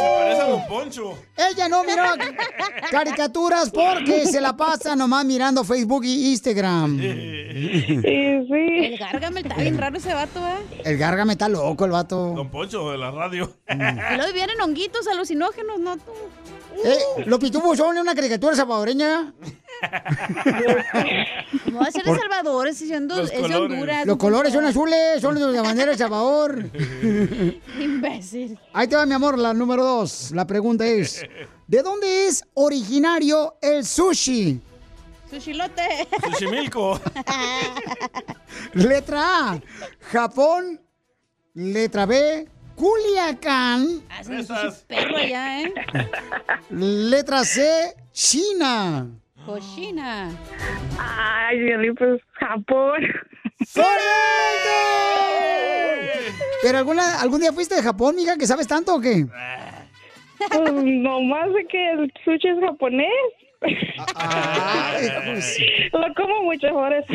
Se 0.00 0.08
parece 0.18 0.40
a 0.40 0.46
Don 0.46 0.66
Poncho. 0.66 1.18
Ella 1.36 1.68
no 1.68 1.84
miró 1.84 2.02
caricaturas 2.90 3.70
porque 3.70 4.26
se 4.26 4.40
la 4.40 4.56
pasa 4.56 4.96
nomás 4.96 5.24
mirando 5.24 5.64
Facebook 5.64 6.04
y 6.04 6.30
Instagram. 6.30 6.98
El 7.00 8.96
Gargamel 8.98 9.46
está 9.46 9.56
bien 9.60 9.78
raro 9.78 9.96
ese 9.98 10.14
vato, 10.14 10.40
¿eh? 10.46 10.82
El 10.84 10.96
Gargamel 10.98 11.32
está 11.32 11.48
loco, 11.48 11.84
el 11.84 11.90
vato. 11.90 12.32
Don 12.34 12.50
Poncho 12.50 12.90
de 12.90 12.98
la 12.98 13.10
radio. 13.10 13.52
Y 13.68 13.74
luego 14.16 14.32
vienen 14.32 14.60
honguitos 14.60 15.06
alucinógenos, 15.06 15.78
¿no? 15.78 15.96
Tú. 15.96 16.12
Eh, 16.84 17.24
los 17.26 17.38
pitufos 17.38 17.76
son 17.76 17.96
una 17.98 18.14
caricatura 18.14 18.54
salvadoreña. 18.56 19.32
No 21.66 21.78
va 21.80 21.86
a 21.86 21.90
ser 21.90 22.04
de 22.04 22.10
Por- 22.10 22.20
Salvador, 22.20 22.68
es, 22.68 22.76
siendo, 22.78 23.16
Los 23.16 23.30
es 23.32 23.48
de. 23.48 23.54
Honduras. 23.56 24.06
Los 24.06 24.16
colores 24.18 24.52
son 24.52 24.64
azules, 24.64 25.20
son 25.20 25.34
de 25.36 25.40
la 25.52 25.62
bandera 25.62 25.86
de 25.86 25.92
El 25.92 25.98
Salvador. 25.98 26.70
Imbécil. 27.80 28.58
Ahí 28.72 28.86
te 28.88 28.96
va, 28.96 29.06
mi 29.06 29.14
amor, 29.14 29.38
la 29.38 29.54
número 29.54 29.82
dos. 29.84 30.30
La 30.32 30.46
pregunta 30.46 30.86
es, 30.86 31.22
¿de 31.66 31.82
dónde 31.82 32.26
es 32.26 32.44
originario 32.54 33.54
el 33.62 33.84
sushi? 33.86 34.60
Sushilote. 35.30 36.08
Sushimilco. 36.30 37.00
Letra 38.74 39.52
A, 39.52 39.60
Japón. 40.12 40.80
Letra 41.54 42.06
B, 42.06 42.48
Culiacán. 42.80 44.02
Hacen 44.08 44.42
sushi 44.42 44.84
perro 44.88 45.16
allá, 45.18 45.60
¿eh? 45.60 45.74
Letra 46.70 47.44
C, 47.44 47.94
China. 48.10 49.06
Cochina. 49.44 50.30
Ay, 50.98 51.60
Violín, 51.60 51.94
pues 51.94 52.22
Japón. 52.32 53.02
¡Correcto! 53.74 54.70
¿Pero 56.62 56.78
alguna, 56.78 57.20
algún 57.20 57.40
día 57.42 57.52
fuiste 57.52 57.74
de 57.74 57.82
Japón, 57.82 58.16
mija, 58.16 58.38
que 58.38 58.46
sabes 58.46 58.66
tanto 58.66 58.94
o 58.94 59.00
qué? 59.00 59.26
Pues 60.48 60.72
nomás 60.72 61.52
de 61.52 61.66
que 61.66 61.90
el 61.92 62.12
sushi 62.24 62.48
es 62.48 62.60
japonés. 62.60 63.10
Ay, 64.14 65.06
pues. 65.26 65.58
Lo 65.92 66.14
como 66.14 66.44
mucho 66.44 66.68
por 66.70 66.94
eso. 66.94 67.12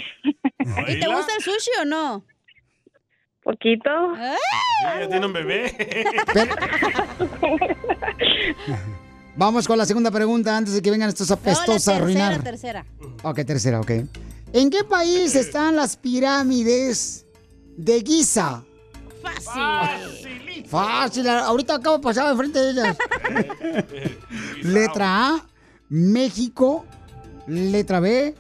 ¿Y 0.88 1.00
te 1.00 1.08
gusta 1.08 1.34
el 1.36 1.42
sushi 1.42 1.72
o 1.82 1.86
no? 1.86 2.24
Poquito. 3.46 3.90
Sí, 4.16 5.00
ya 5.00 5.08
tiene 5.08 5.26
un 5.28 5.32
bebé. 5.34 5.72
Vamos 9.38 9.68
con 9.68 9.78
la 9.78 9.86
segunda 9.86 10.10
pregunta 10.10 10.58
antes 10.58 10.74
de 10.74 10.82
que 10.82 10.90
vengan 10.90 11.10
estos 11.10 11.30
No, 11.30 11.36
la 11.36 11.42
apestosos 11.42 11.88
a 11.90 11.96
arruinar. 11.98 12.42
tercera, 12.42 12.84
tercera. 12.84 12.86
Ok, 13.22 13.46
tercera, 13.46 13.80
ok. 13.82 13.92
¿En 14.52 14.70
qué 14.72 14.84
país 14.84 15.36
están 15.36 15.76
las 15.76 15.96
pirámides 15.96 17.28
de 17.78 18.02
Giza? 18.02 18.64
Fácil. 19.22 20.66
Fácil, 20.66 21.30
ahorita 21.30 21.76
acabo 21.76 21.98
de 21.98 22.04
pasar 22.04 22.32
enfrente 22.32 22.58
de 22.60 22.72
ellas. 22.72 22.98
Letra 24.64 25.28
A, 25.36 25.46
México. 25.90 26.84
Letra 27.46 28.00
B, 28.00 28.34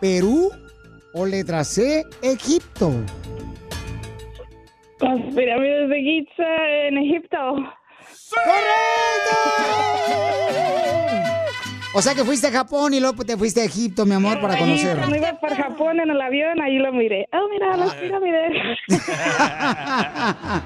Perú. 0.00 0.50
O 1.12 1.24
letra 1.26 1.62
C, 1.64 2.04
Egipto. 2.22 2.92
Las 5.00 5.34
pirámides 5.34 5.88
de 5.88 6.00
Giza 6.00 6.86
en 6.86 6.98
Egipto. 6.98 7.36
O 11.92 12.02
sea 12.02 12.14
que 12.14 12.24
fuiste 12.24 12.46
a 12.46 12.52
Japón 12.52 12.94
y 12.94 13.00
luego 13.00 13.24
te 13.24 13.36
fuiste 13.36 13.62
a 13.62 13.64
Egipto, 13.64 14.06
mi 14.06 14.14
amor, 14.14 14.40
para 14.40 14.56
conocer. 14.58 14.96
Cuando 14.96 15.16
iba 15.16 15.32
por 15.40 15.50
Japón 15.50 16.00
en 16.00 16.10
el 16.10 16.20
avión, 16.20 16.60
ahí 16.60 16.78
lo 16.78 16.92
miré. 16.92 17.28
Oh, 17.32 17.48
mira, 17.50 17.76
las 17.76 17.94
pirámides. 17.94 18.52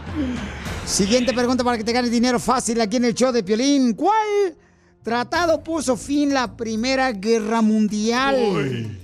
Siguiente 0.84 1.32
pregunta 1.32 1.64
para 1.64 1.78
que 1.78 1.84
te 1.84 1.92
ganes 1.92 2.11
dinero 2.11 2.38
fácil 2.38 2.78
aquí 2.80 2.96
en 2.96 3.06
el 3.06 3.14
show 3.14 3.32
de 3.32 3.42
Piolín. 3.42 3.94
¿Cuál 3.94 4.54
tratado 5.02 5.62
puso 5.62 5.96
fin 5.96 6.34
la 6.34 6.56
Primera 6.56 7.11
Guerra 7.12 7.62
Mundial? 7.62 8.98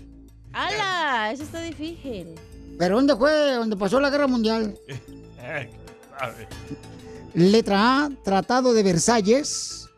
¡Hala! 0.52 1.30
Eso 1.32 1.44
está 1.44 1.62
difícil. 1.62 2.34
¿Pero 2.78 2.96
dónde 2.96 3.16
fue? 3.16 3.54
¿Dónde 3.54 3.76
pasó 3.76 3.98
la 3.98 4.10
Guerra 4.10 4.26
Mundial? 4.26 4.74
Letra 7.34 8.04
A, 8.04 8.10
Tratado 8.24 8.72
de 8.72 8.82
Versalles. 8.82 9.88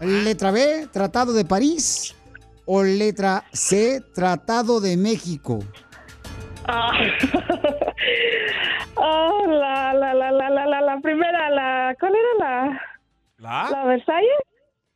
Letra 0.00 0.50
B, 0.50 0.88
Tratado 0.92 1.32
de 1.32 1.44
París. 1.44 2.14
O 2.64 2.82
letra 2.82 3.44
C, 3.52 4.00
Tratado 4.14 4.80
de 4.80 4.96
México. 4.96 5.58
Ah, 6.66 6.92
Oh, 8.94 9.46
la, 9.48 9.92
la, 9.94 10.14
la, 10.14 10.30
la, 10.30 10.50
la, 10.50 10.66
la, 10.66 10.80
la 10.80 11.00
primera, 11.00 11.50
la, 11.50 11.96
¿cuál 11.98 12.12
era 12.14 12.28
la? 12.38 12.80
¿La? 13.38 13.70
¿La 13.70 13.84
Versalles? 13.84 14.30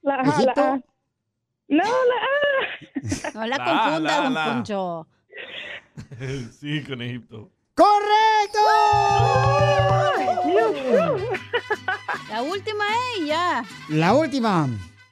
La, 0.03 0.15
ajá, 0.17 0.43
la. 0.43 0.53
A. 0.53 0.81
No, 1.69 1.83
la 1.83 2.19
A. 2.23 3.33
No 3.35 3.47
la 3.47 3.57
La, 3.57 3.65
confunda, 3.65 4.01
la, 4.01 4.23
don 4.23 4.35
la. 4.35 4.45
Poncho. 4.45 5.07
sí, 6.61 6.85
con 6.85 7.03
Egipto. 7.03 7.51
La 12.31 12.43
última, 12.43 12.85
eh, 12.85 13.27
ya. 13.27 13.65
La 13.89 14.15
última. 14.15 14.69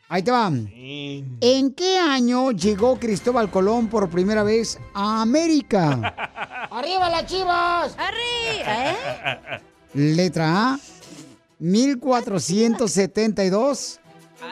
Ahí 0.08 0.22
te 0.22 0.30
va. 0.30 0.48
¿En 0.48 1.72
qué 1.74 1.98
año 1.98 2.52
llegó 2.52 2.98
Cristóbal 2.98 3.50
Colón 3.50 3.88
por 3.88 4.08
primera 4.10 4.42
vez 4.42 4.78
a 4.92 5.22
América? 5.22 6.14
¡Arriba 6.70 7.08
las 7.08 7.24
chivas! 7.26 7.96
¡Arriba! 7.98 8.90
¿Eh? 8.90 8.96
Letra 9.94 10.74
A, 10.74 10.78
1472. 11.58 14.00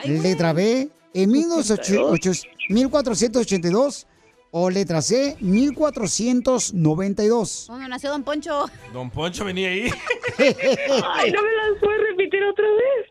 Letra 0.05 0.53
B, 0.53 0.89
en 1.13 1.31
18- 1.31 2.47
1482. 2.71 4.07
O 4.55 4.69
letra 4.69 5.01
C, 5.01 5.35
1492. 5.41 7.65
¿Dónde 7.69 7.89
nació 7.89 8.11
Don 8.11 8.23
Poncho? 8.23 8.67
Don 8.93 9.11
Poncho 9.11 9.47
venía 9.47 9.71
ahí. 9.71 9.85
Ay, 10.39 11.33
no 11.33 11.43
me 11.43 11.53
las 11.53 11.71
puedes 11.81 12.03
repetir 12.11 12.45
otra 12.45 12.67
vez. 12.67 13.07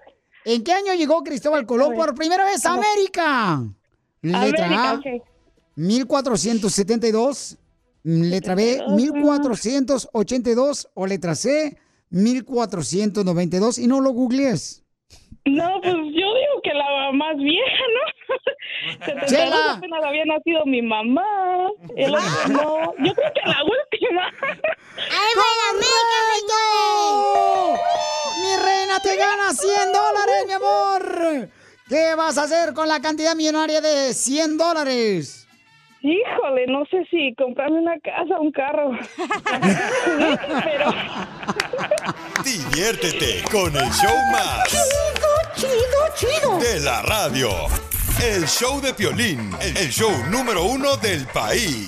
¿En 0.46 0.64
qué 0.64 0.72
año 0.72 0.94
llegó 0.94 1.24
Cristóbal 1.24 1.66
Colón 1.66 1.96
por 1.96 2.14
primera 2.14 2.46
vez 2.46 2.64
a 2.64 2.74
América? 2.74 3.64
Letra 4.22 4.44
América, 4.44 4.92
A, 4.92 4.94
ok. 4.94 5.06
1472. 5.78 7.58
Letra 8.04 8.54
B, 8.54 8.80
1482. 8.96 10.90
O 10.94 11.08
letra 11.08 11.34
C, 11.34 11.76
1492. 12.12 13.80
Y 13.80 13.88
no 13.88 14.00
lo 14.00 14.12
googlees. 14.12 14.84
No, 15.46 15.82
pues 15.82 15.96
yo 15.96 16.36
digo 16.36 16.62
que 16.64 16.72
la 16.72 17.12
más 17.14 17.36
vieja, 17.36 17.84
¿no? 17.96 18.11
72 18.11 18.11
Chela. 19.28 19.74
apenas 19.74 20.04
había 20.04 20.26
nacido 20.26 20.66
mi 20.66 20.82
mamá. 20.82 21.24
El 21.96 22.14
otro 22.16 22.48
no. 22.50 22.94
Yo 23.06 23.14
creo 23.14 23.34
que 23.34 23.42
la 23.46 23.64
última. 23.64 24.28
¡Ay, 24.98 25.34
¡Correcto! 26.46 27.80
Mi 28.42 28.56
reina, 28.64 29.00
te 29.00 29.16
gana 29.16 29.54
100 29.54 29.92
dólares, 29.94 30.46
mi 30.48 30.54
amor. 30.54 31.50
¿Qué 31.88 32.16
vas 32.16 32.38
a 32.38 32.44
hacer 32.44 32.74
con 32.74 32.88
la 32.88 33.02
cantidad 33.02 33.36
millonaria 33.36 33.82
de 33.82 34.14
100 34.14 34.58
dólares? 34.58 35.48
Híjole, 36.04 36.66
no 36.68 36.84
sé 36.86 37.06
si 37.12 37.36
comprarme 37.36 37.80
una 37.80 38.00
casa 38.00 38.36
o 38.38 38.42
un 38.42 38.52
carro. 38.52 38.92
Pero 40.64 40.92
Diviértete 42.44 43.44
con 43.52 43.76
el 43.76 43.92
show 43.92 44.16
más. 44.32 44.68
Chido, 45.56 45.72
chido, 46.16 46.58
De 46.58 46.80
la 46.80 47.02
radio. 47.04 47.50
El 48.22 48.48
show 48.48 48.80
de 48.80 48.94
Piolín, 48.94 49.52
el 49.60 49.90
show 49.90 50.12
número 50.30 50.64
uno 50.66 50.96
del 50.96 51.26
país. 51.26 51.88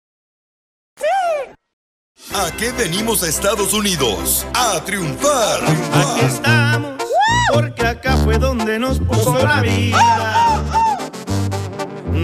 ¿A 2.33 2.49
qué 2.51 2.71
venimos 2.71 3.23
a 3.23 3.27
Estados 3.27 3.73
Unidos? 3.73 4.45
A 4.53 4.79
triunfar. 4.85 5.59
Aquí 5.93 6.25
estamos, 6.25 6.93
porque 7.53 7.85
acá 7.85 8.15
fue 8.17 8.37
donde 8.37 8.79
nos 8.79 8.99
puso 8.99 9.37
la 9.45 9.59
vida. 9.59 10.61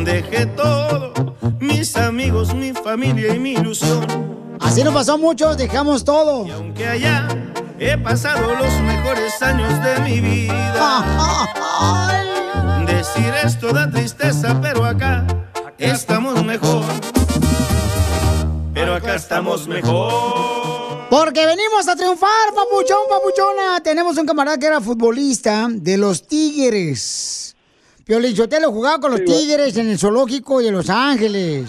Dejé 0.05 0.45
todo, 0.45 1.14
mis 1.60 1.97
amigos, 1.97 2.53
mi 2.53 2.72
familia 2.72 3.36
y 3.36 3.39
mi 3.39 3.53
ilusión. 3.53 4.05
Así 4.62 4.82
nos 4.82 4.93
pasó 4.93 5.18
mucho, 5.18 5.55
dejamos 5.55 6.05
todo. 6.05 6.45
Que 6.74 6.88
allá 6.88 7.28
he 7.78 7.97
pasado 7.97 8.55
los 8.55 8.80
mejores 8.82 9.41
años 9.41 9.74
de 9.84 9.99
mi 9.99 10.22
vida. 10.22 11.03
Decir 12.88 13.34
esto 13.43 13.74
da 13.74 13.89
tristeza, 13.91 14.58
pero 14.62 14.86
acá 14.86 15.26
estamos 15.78 16.45
mejor. 16.45 16.86
Pero 18.78 18.94
acá 18.94 19.16
estamos 19.16 19.68
mejor. 19.68 21.08
Porque 21.10 21.48
venimos 21.48 21.88
a 21.88 21.96
triunfar, 21.96 22.54
papuchón, 22.54 23.00
papuchona. 23.10 23.82
Tenemos 23.82 24.16
un 24.18 24.28
camarada 24.28 24.60
que 24.60 24.68
era 24.68 24.80
futbolista 24.80 25.68
de 25.68 25.98
los 25.98 26.28
Tigres. 26.28 27.56
Piolín 28.06 28.36
Sotelo 28.36 28.72
jugaba 28.72 29.00
con 29.00 29.12
los 29.12 29.26
Tigres 29.26 29.76
en 29.78 29.90
el 29.90 29.98
zoológico 29.98 30.60
de 30.60 30.70
Los 30.70 30.92
Ángeles. 30.92 31.66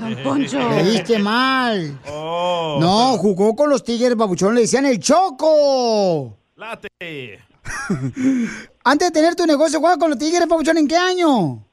Don 0.00 0.16
Poncho. 0.24 0.58
Le 0.70 0.82
diste 0.82 1.20
mal. 1.20 1.96
Oh. 2.10 2.78
No, 2.80 3.16
jugó 3.18 3.54
con 3.54 3.70
los 3.70 3.84
Tigres, 3.84 4.16
papuchón. 4.16 4.56
Le 4.56 4.62
decían 4.62 4.84
el 4.84 4.98
Choco. 4.98 6.36
Late. 6.56 7.38
Antes 8.82 9.08
de 9.08 9.12
tener 9.12 9.36
tu 9.36 9.46
negocio, 9.46 9.78
jugaba 9.78 9.96
con 9.96 10.10
los 10.10 10.18
Tigres, 10.18 10.48
papuchón. 10.48 10.76
¿En 10.76 10.88
qué 10.88 10.96
año? 10.96 11.67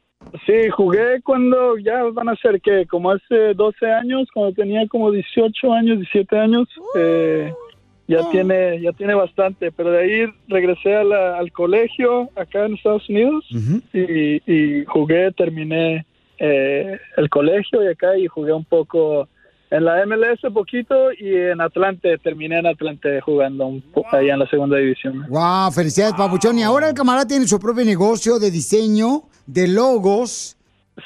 Sí, 0.45 0.70
jugué 0.76 1.22
cuando 1.24 1.78
ya 1.78 2.03
van 2.11 2.30
a 2.30 2.36
ser 2.38 2.59
que 2.61 2.86
como 2.88 3.11
hace 3.11 3.53
12 3.55 3.86
años, 3.91 4.28
cuando 4.34 4.53
tenía 4.53 4.88
como 4.88 5.11
18 5.11 5.74
años, 5.74 5.97
17 5.99 6.38
años, 6.38 6.68
eh, 6.97 7.53
ya 8.07 8.30
tiene 8.32 8.82
ya 8.82 8.91
tiene 8.93 9.13
bastante, 9.16 9.72
pero 9.72 9.91
de 9.91 9.99
ahí 9.99 10.26
regresé 10.47 10.95
a 10.95 11.03
la- 11.03 11.38
al 11.38 11.51
colegio 11.51 12.30
acá 12.36 12.66
en 12.66 12.76
Estados 12.76 13.07
Unidos 13.09 13.45
y, 13.93 14.41
y 14.51 14.86
jugué, 14.86 15.32
terminé 15.32 16.05
eh, 16.38 16.99
el 17.18 17.30
colegio 17.30 17.84
y 17.84 17.88
acá 17.88 18.18
y 18.18 18.28
jugué 18.28 18.51
un 18.53 18.66
poco 18.66 19.28
en 19.72 19.84
la 19.86 20.05
MLS 20.05 20.41
poquito 20.53 21.11
y 21.13 21.34
en 21.36 21.59
Atlante, 21.61 22.18
terminé 22.20 22.59
en 22.59 22.68
Atlante 22.68 23.20
jugando 23.22 23.66
un 23.68 23.82
poco 23.82 24.16
allá 24.16 24.34
en 24.34 24.39
la 24.39 24.47
segunda 24.49 24.78
división. 24.78 25.26
Wow, 25.30 25.72
felicidades, 25.72 26.13
Papuchón. 26.16 26.59
Y 26.59 26.63
ahora 26.63 26.88
el 26.89 26.93
camarada 26.93 27.26
tiene 27.28 27.47
su 27.47 27.59
propio 27.59 27.84
negocio 27.86 28.38
de 28.38 28.51
diseño 28.51 29.24
de 29.46 29.68
logos. 29.68 30.58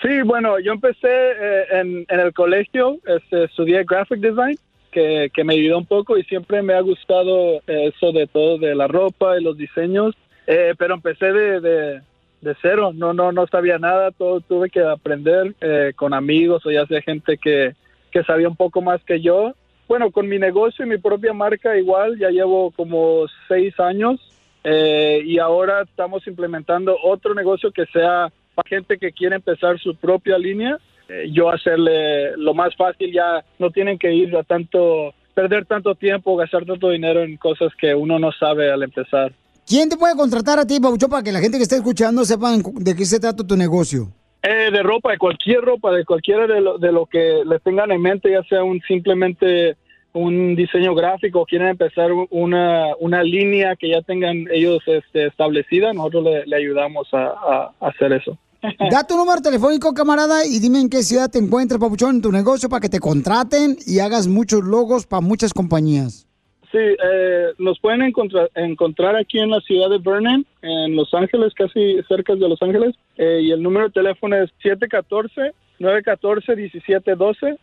Sí, 0.01 0.21
bueno, 0.23 0.59
yo 0.59 0.73
empecé 0.73 1.07
eh, 1.09 1.65
en, 1.71 2.05
el 2.07 2.33
colegio, 2.33 2.99
este, 3.05 3.45
estudié 3.45 3.83
graphic 3.83 4.19
design, 4.19 4.57
que, 4.91 5.29
que 5.33 5.43
me 5.43 5.53
ayudó 5.55 5.77
un 5.79 5.85
poco 5.85 6.17
y 6.17 6.23
siempre 6.23 6.61
me 6.61 6.73
ha 6.73 6.81
gustado 6.81 7.57
eh, 7.67 7.91
eso 7.93 8.11
de 8.11 8.27
todo, 8.27 8.57
de 8.57 8.75
la 8.75 8.87
ropa 8.87 9.37
y 9.39 9.43
los 9.43 9.57
diseños, 9.57 10.15
Eh, 10.51 10.73
pero 10.79 10.95
empecé 10.95 11.31
de, 11.31 11.61
de, 11.61 12.01
de 12.41 12.55
cero, 12.59 12.91
no, 12.91 13.13
no, 13.13 13.31
no 13.31 13.45
sabía 13.45 13.77
nada, 13.77 14.09
todo 14.09 14.41
tuve 14.41 14.71
que 14.71 14.81
aprender 14.81 15.53
eh, 15.61 15.93
con 15.95 16.11
amigos 16.11 16.65
o 16.65 16.71
ya 16.71 16.87
sea 16.87 17.03
gente 17.03 17.37
que, 17.37 17.75
que 18.11 18.23
sabía 18.23 18.47
un 18.47 18.55
poco 18.55 18.81
más 18.81 18.99
que 19.03 19.21
yo. 19.21 19.53
Bueno, 19.87 20.09
con 20.09 20.27
mi 20.27 20.39
negocio 20.39 20.83
y 20.83 20.89
mi 20.89 20.97
propia 20.97 21.33
marca 21.33 21.77
igual, 21.77 22.17
ya 22.17 22.31
llevo 22.31 22.71
como 22.71 23.27
seis 23.47 23.79
años 23.79 24.19
eh, 24.63 25.21
y 25.25 25.39
ahora 25.39 25.83
estamos 25.83 26.25
implementando 26.27 26.97
otro 27.03 27.33
negocio 27.33 27.71
que 27.71 27.85
sea 27.87 28.31
para 28.55 28.69
gente 28.69 28.97
que 28.97 29.11
quiere 29.11 29.37
empezar 29.37 29.79
su 29.79 29.95
propia 29.95 30.37
línea. 30.37 30.77
Eh, 31.07 31.29
yo 31.31 31.49
hacerle 31.49 32.35
lo 32.37 32.53
más 32.53 32.75
fácil, 32.75 33.11
ya 33.11 33.43
no 33.57 33.71
tienen 33.71 33.97
que 33.97 34.13
ir 34.13 34.35
a 34.35 34.43
tanto, 34.43 35.13
perder 35.33 35.65
tanto 35.65 35.95
tiempo, 35.95 36.35
gastar 36.35 36.65
tanto 36.65 36.89
dinero 36.89 37.23
en 37.23 37.37
cosas 37.37 37.71
que 37.79 37.95
uno 37.95 38.19
no 38.19 38.31
sabe 38.31 38.71
al 38.71 38.83
empezar. 38.83 39.33
¿Quién 39.65 39.87
te 39.87 39.97
puede 39.97 40.15
contratar 40.15 40.59
a 40.59 40.65
ti, 40.65 40.79
Papuchón, 40.79 41.09
para 41.09 41.23
que 41.23 41.31
la 41.31 41.39
gente 41.39 41.57
que 41.57 41.63
está 41.63 41.75
escuchando 41.75 42.25
sepan 42.25 42.61
de 42.79 42.95
qué 42.95 43.05
se 43.05 43.19
trata 43.19 43.45
tu 43.45 43.55
negocio? 43.55 44.07
Eh, 44.41 44.71
de 44.71 44.83
ropa, 44.83 45.11
de 45.11 45.17
cualquier 45.17 45.61
ropa, 45.61 45.91
de 45.91 46.05
cualquiera 46.05 46.47
de 46.47 46.61
lo, 46.61 46.77
de 46.77 46.91
lo 46.91 47.05
que 47.05 47.43
les 47.45 47.61
tengan 47.61 47.91
en 47.91 48.01
mente, 48.01 48.31
ya 48.31 48.41
sea 48.43 48.63
un 48.63 48.79
simplemente 48.87 49.77
un 50.13 50.55
diseño 50.55 50.95
gráfico, 50.95 51.45
quieren 51.45 51.67
empezar 51.69 52.11
un- 52.11 52.27
una, 52.31 52.87
una 52.99 53.23
línea 53.23 53.75
que 53.75 53.89
ya 53.89 54.01
tengan 54.01 54.45
ellos 54.51 54.81
este, 54.87 55.27
establecida, 55.27 55.93
nosotros 55.93 56.23
le, 56.23 56.45
le 56.47 56.55
ayudamos 56.55 57.07
a, 57.13 57.27
a- 57.27 57.71
a 57.79 57.87
hacer 57.87 58.13
eso. 58.13 58.37
Da 58.91 59.05
tu 59.07 59.15
número 59.15 59.41
telefónico, 59.41 59.93
camarada, 59.93 60.45
y 60.45 60.59
dime 60.59 60.79
en 60.81 60.89
qué 60.89 61.03
ciudad 61.03 61.29
te 61.31 61.39
encuentras, 61.39 61.79
Papuchón, 61.79 62.15
en 62.17 62.21
tu 62.21 62.31
negocio 62.31 62.67
para 62.69 62.81
que 62.81 62.89
te 62.89 62.99
contraten 62.99 63.77
y 63.85 63.99
hagas 63.99 64.27
muchos 64.27 64.63
logos 64.63 65.05
para 65.05 65.21
muchas 65.21 65.53
compañías. 65.53 66.25
Sí, 66.71 66.77
eh, 66.77 67.47
nos 67.57 67.79
pueden 67.79 68.03
encontrar, 68.03 68.51
encontrar 68.53 69.15
aquí 69.15 69.39
en 69.39 69.49
la 69.49 69.59
ciudad 69.61 69.89
de 69.89 69.97
Vernon, 69.97 70.45
en 70.61 70.95
Los 70.95 71.11
Ángeles, 71.15 71.51
casi 71.55 71.97
cerca 72.07 72.35
de 72.35 72.47
Los 72.47 72.61
Ángeles, 72.61 72.93
eh, 73.17 73.39
y 73.41 73.49
el 73.51 73.63
número 73.63 73.87
de 73.87 73.93
teléfono 73.93 74.35
es 74.35 74.51
714-914-1712. 74.63 77.57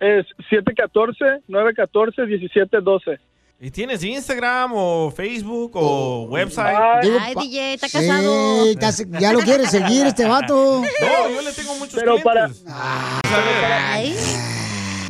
Es 0.00 0.26
714-914-1712. 1.48 3.18
¿Y 3.62 3.70
tienes 3.70 4.02
Instagram 4.02 4.72
o 4.74 5.10
Facebook 5.10 5.72
o 5.74 6.22
website? 6.30 6.74
Ay, 7.20 7.34
DJ, 7.34 7.74
está 7.74 7.90
casado. 7.90 8.64
Sí, 8.64 9.04
ya 9.20 9.34
lo 9.34 9.40
quieres 9.40 9.70
seguir 9.70 10.06
este 10.06 10.24
vato. 10.24 10.80
No, 10.80 11.28
yo 11.28 11.42
le 11.42 11.52
tengo 11.52 11.74
muchos 11.74 11.94
Pero 11.94 12.16
para, 12.22 12.48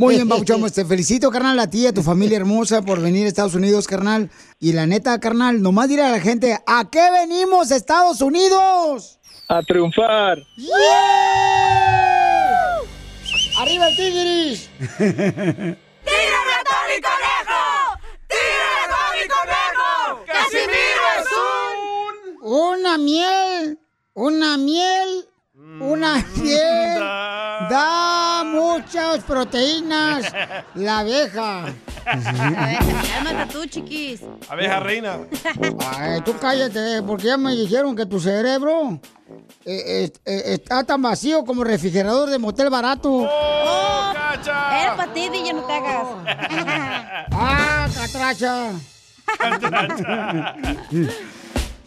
Muy 0.01 0.16
bien, 0.16 0.28
Papuchón, 0.28 0.59
pues 0.61 0.72
te 0.72 0.84
felicito, 0.84 1.30
carnal, 1.30 1.61
a 1.61 1.70
ti 1.70 1.82
y 1.82 1.86
a 1.86 1.95
tu 1.95 2.03
familia 2.03 2.38
hermosa 2.38 2.82
por 2.82 3.01
venir 3.01 3.26
a 3.26 3.28
Estados 3.28 3.55
Unidos, 3.55 3.86
carnal. 3.86 4.28
Y 4.59 4.72
la 4.72 4.84
neta, 4.86 5.20
carnal, 5.20 5.62
nomás 5.62 5.88
diré 5.88 6.03
a 6.03 6.11
la 6.11 6.18
gente, 6.18 6.59
¿a 6.66 6.91
qué 6.91 7.09
venimos, 7.12 7.70
Estados 7.70 8.20
Unidos? 8.20 9.20
a 9.51 9.62
triunfar. 9.62 10.38
¡Arriba 13.59 13.88
el 13.88 13.96
Tigris! 13.96 14.70
¡Tírame 14.98 16.53
a 16.55 16.62
Tony 16.64 17.01
Conejo! 17.03 17.62
¡Tírame 18.28 18.80
a 18.80 18.88
Tony 18.88 19.24
Conejo! 19.28 20.24
¡Casimiro 20.26 21.05
es 21.18 21.26
un... 21.36 22.53
Una 22.53 22.98
miel, 22.98 23.78
una 24.14 24.57
miel, 24.57 25.28
una 25.79 26.25
miel. 26.37 26.99
Da 27.68 28.43
muchas 28.45 29.23
proteínas. 29.25 30.33
La 30.75 31.01
abeja. 31.01 31.66
Cálmate 32.05 33.53
tú, 33.53 33.66
chiquis. 33.66 34.23
Abeja 34.49 34.81
reina. 34.81 35.18
Ay, 35.97 36.21
tú 36.23 36.35
cállate, 36.41 37.03
porque 37.03 37.27
ya 37.27 37.37
me 37.37 37.55
dijeron 37.55 37.95
que 37.95 38.07
tu 38.07 38.18
cerebro 38.18 38.99
eh, 39.64 40.05
eh, 40.05 40.12
eh, 40.25 40.43
está 40.47 40.85
tan 40.85 41.03
vacío 41.03 41.45
como 41.45 41.62
refrigerador 41.62 42.31
de 42.31 42.39
motel 42.39 42.71
barato. 42.71 43.11
Oh, 43.12 44.12
Era 44.12 44.95
para 44.97 45.12
ti, 45.12 45.29
DJ, 45.29 45.53
no 45.53 45.62
te 45.62 45.73
hagas. 45.73 46.07
¡Ah, 47.33 47.89
catracha! 47.95 48.73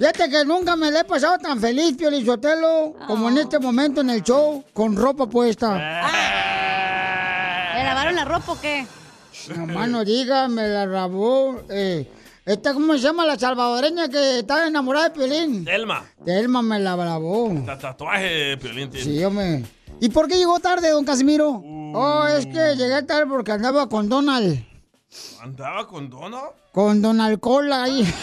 Fíjate 0.03 0.29
que 0.29 0.43
nunca 0.43 0.75
me 0.75 0.91
la 0.91 0.99
he 0.99 1.03
pasado 1.05 1.37
tan 1.37 1.61
feliz, 1.61 1.95
Pio 1.95 2.09
Lizotelo, 2.11 2.93
como 3.07 3.29
en 3.29 3.37
este 3.37 3.57
momento 3.57 4.01
en 4.01 4.09
el 4.09 4.21
show, 4.21 4.61
con 4.73 4.97
ropa 4.97 5.27
puesta. 5.27 5.77
¿Le 7.73 7.83
lavaron 7.85 8.13
la 8.15 8.25
ropa 8.25 8.51
o 8.51 8.59
qué? 8.59 8.85
Nomás 9.55 9.87
no 9.87 10.03
diga, 10.03 10.49
me 10.49 10.67
la 10.67 10.85
rabó. 10.85 11.61
Eh, 11.69 12.05
esta, 12.45 12.73
¿cómo 12.73 12.91
se 12.95 12.99
llama 12.99 13.25
la 13.25 13.39
salvadoreña 13.39 14.09
que 14.09 14.39
está 14.39 14.67
enamorada 14.67 15.05
de 15.07 15.11
Piolín? 15.11 15.63
Delma. 15.63 16.03
Delma 16.19 16.61
me 16.61 16.79
la 16.79 16.97
lavó. 16.97 17.53
Ta- 17.65 17.77
Tatuaje 17.77 18.25
de 18.25 18.57
Piolín 18.57 18.89
tiene. 18.89 19.05
Sí, 19.05 19.23
hombre. 19.23 19.63
¿Y 20.01 20.09
por 20.09 20.27
qué 20.27 20.35
llegó 20.35 20.59
tarde, 20.59 20.89
don 20.89 21.05
Casimiro? 21.05 21.49
Uh. 21.49 21.93
Oh, 21.95 22.27
es 22.27 22.45
que 22.45 22.75
llegué 22.75 23.03
tarde 23.03 23.25
porque 23.27 23.53
andaba 23.53 23.87
con 23.87 24.09
Donald. 24.09 24.65
¿Andaba 25.41 25.87
con 25.87 26.09
Donald? 26.09 26.51
Con 26.71 27.01
Don 27.01 27.21
Alcohol 27.21 27.71
ahí. 27.71 28.03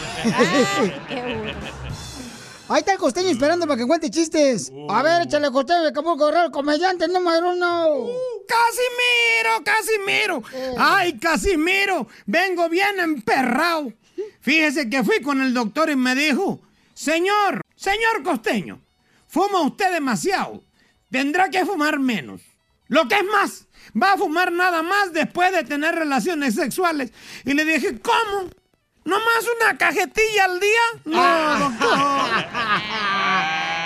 Ahí 2.71 2.79
está 2.79 2.93
el 2.93 2.99
costeño 2.99 3.27
esperando 3.27 3.67
para 3.67 3.77
que 3.77 3.85
cuente 3.85 4.09
chistes. 4.09 4.71
A 4.87 5.03
ver, 5.03 5.23
échale 5.23 5.51
costeño 5.51 5.81
de 5.81 5.89
Acapulco 5.89 6.27
Guerrero, 6.27 6.51
comediante 6.51 7.05
número 7.09 7.51
uno. 7.51 8.07
Casimiro, 8.47 9.61
Casimiro. 9.65 10.41
Ay, 10.77 11.19
Casimiro, 11.19 12.07
vengo 12.25 12.69
bien 12.69 12.97
emperrado. 13.01 13.91
Fíjese 14.39 14.89
que 14.89 15.03
fui 15.03 15.21
con 15.21 15.41
el 15.41 15.53
doctor 15.53 15.89
y 15.89 15.97
me 15.97 16.15
dijo, 16.15 16.61
señor, 16.93 17.61
señor 17.75 18.23
costeño, 18.23 18.79
fuma 19.27 19.63
usted 19.63 19.91
demasiado. 19.91 20.63
Tendrá 21.09 21.49
que 21.49 21.65
fumar 21.65 21.99
menos. 21.99 22.39
Lo 22.91 23.07
que 23.07 23.15
es 23.15 23.23
más, 23.23 23.67
va 23.95 24.11
a 24.11 24.17
fumar 24.17 24.51
nada 24.51 24.81
más 24.81 25.13
después 25.13 25.53
de 25.53 25.63
tener 25.63 25.95
relaciones 25.95 26.55
sexuales. 26.55 27.13
Y 27.45 27.53
le 27.53 27.63
dije, 27.63 27.97
¿cómo? 28.01 28.49
¿Nomás 29.05 29.45
una 29.61 29.77
cajetilla 29.77 30.43
al 30.43 30.59
día? 30.59 30.81
No, 31.05 31.69
doctor. 31.69 31.97